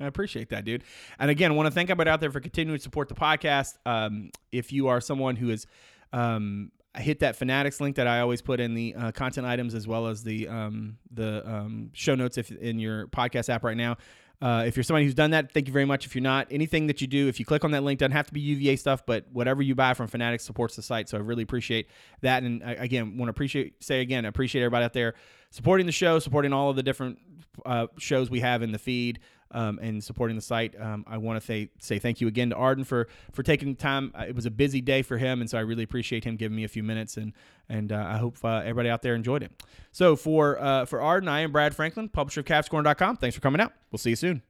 I 0.00 0.06
appreciate 0.06 0.48
that, 0.48 0.64
dude. 0.64 0.82
And 1.18 1.30
again, 1.30 1.52
I 1.52 1.54
want 1.54 1.66
to 1.66 1.70
thank 1.70 1.88
everybody 1.88 2.10
out 2.10 2.20
there 2.20 2.32
for 2.32 2.40
continuing 2.40 2.78
to 2.78 2.82
support 2.82 3.08
the 3.08 3.14
podcast. 3.14 3.76
Um, 3.86 4.30
if 4.50 4.72
you 4.72 4.88
are 4.88 5.00
someone 5.00 5.36
who 5.36 5.50
is 5.50 5.66
um, 6.12 6.72
hit 6.96 7.20
that 7.20 7.36
Fanatics 7.36 7.80
link 7.80 7.96
that 7.96 8.06
I 8.06 8.20
always 8.20 8.42
put 8.42 8.60
in 8.60 8.74
the 8.74 8.94
uh, 8.94 9.12
content 9.12 9.46
items 9.46 9.74
as 9.74 9.86
well 9.86 10.06
as 10.06 10.22
the 10.22 10.48
um, 10.48 10.98
the 11.12 11.46
um, 11.48 11.90
show 11.92 12.14
notes 12.14 12.38
if 12.38 12.50
in 12.50 12.78
your 12.78 13.06
podcast 13.08 13.48
app 13.48 13.64
right 13.64 13.76
now. 13.76 13.96
Uh, 14.42 14.64
if 14.66 14.76
you're 14.76 14.84
somebody 14.84 15.04
who's 15.04 15.14
done 15.14 15.30
that, 15.30 15.52
thank 15.52 15.66
you 15.66 15.72
very 15.72 15.84
much. 15.84 16.04
If 16.04 16.14
you're 16.14 16.22
not, 16.22 16.48
anything 16.50 16.88
that 16.88 17.00
you 17.00 17.06
do, 17.06 17.28
if 17.28 17.38
you 17.38 17.46
click 17.46 17.64
on 17.64 17.70
that 17.70 17.82
link, 17.82 18.00
doesn't 18.00 18.12
have 18.12 18.26
to 18.26 18.32
be 18.32 18.40
UVA 18.40 18.76
stuff, 18.76 19.06
but 19.06 19.24
whatever 19.32 19.62
you 19.62 19.74
buy 19.74 19.94
from 19.94 20.06
Fanatics 20.06 20.44
supports 20.44 20.76
the 20.76 20.82
site. 20.82 21.08
So 21.08 21.16
I 21.16 21.20
really 21.20 21.44
appreciate 21.44 21.88
that. 22.20 22.42
And 22.42 22.62
I, 22.62 22.72
again, 22.72 23.16
want 23.16 23.28
to 23.28 23.30
appreciate 23.30 23.82
say 23.82 24.00
again, 24.00 24.26
I 24.26 24.28
appreciate 24.28 24.62
everybody 24.62 24.84
out 24.84 24.92
there 24.92 25.14
supporting 25.50 25.86
the 25.86 25.92
show, 25.92 26.18
supporting 26.18 26.52
all 26.52 26.68
of 26.68 26.76
the 26.76 26.82
different 26.82 27.18
uh, 27.64 27.86
shows 27.96 28.28
we 28.28 28.40
have 28.40 28.62
in 28.62 28.72
the 28.72 28.78
feed. 28.78 29.20
Um, 29.54 29.78
and 29.80 30.02
supporting 30.02 30.36
the 30.36 30.42
site. 30.42 30.78
Um, 30.78 31.04
I 31.06 31.16
want 31.16 31.40
to 31.40 31.46
say 31.46 31.70
say 31.78 31.98
thank 31.98 32.20
you 32.20 32.26
again 32.28 32.50
to 32.50 32.56
Arden 32.56 32.84
for 32.84 33.08
for 33.32 33.42
taking 33.42 33.76
time. 33.76 34.12
Uh, 34.18 34.24
it 34.28 34.34
was 34.34 34.46
a 34.46 34.50
busy 34.50 34.80
day 34.80 35.02
for 35.02 35.16
him, 35.16 35.40
and 35.40 35.48
so 35.48 35.56
I 35.56 35.60
really 35.60 35.84
appreciate 35.84 36.24
him 36.24 36.36
giving 36.36 36.56
me 36.56 36.64
a 36.64 36.68
few 36.68 36.82
minutes. 36.82 37.16
And 37.16 37.32
and 37.68 37.92
uh, 37.92 38.04
I 38.06 38.18
hope 38.18 38.36
uh, 38.44 38.58
everybody 38.58 38.88
out 38.88 39.02
there 39.02 39.14
enjoyed 39.14 39.42
it. 39.42 39.52
So 39.92 40.16
for 40.16 40.60
uh, 40.60 40.84
for 40.86 41.00
Arden, 41.00 41.28
I 41.28 41.40
am 41.40 41.52
Brad 41.52 41.74
Franklin, 41.74 42.08
publisher 42.08 42.40
of 42.40 42.46
CavsCorner.com. 42.46 43.16
Thanks 43.18 43.36
for 43.36 43.40
coming 43.40 43.60
out. 43.60 43.72
We'll 43.90 43.98
see 43.98 44.10
you 44.10 44.16
soon. 44.16 44.42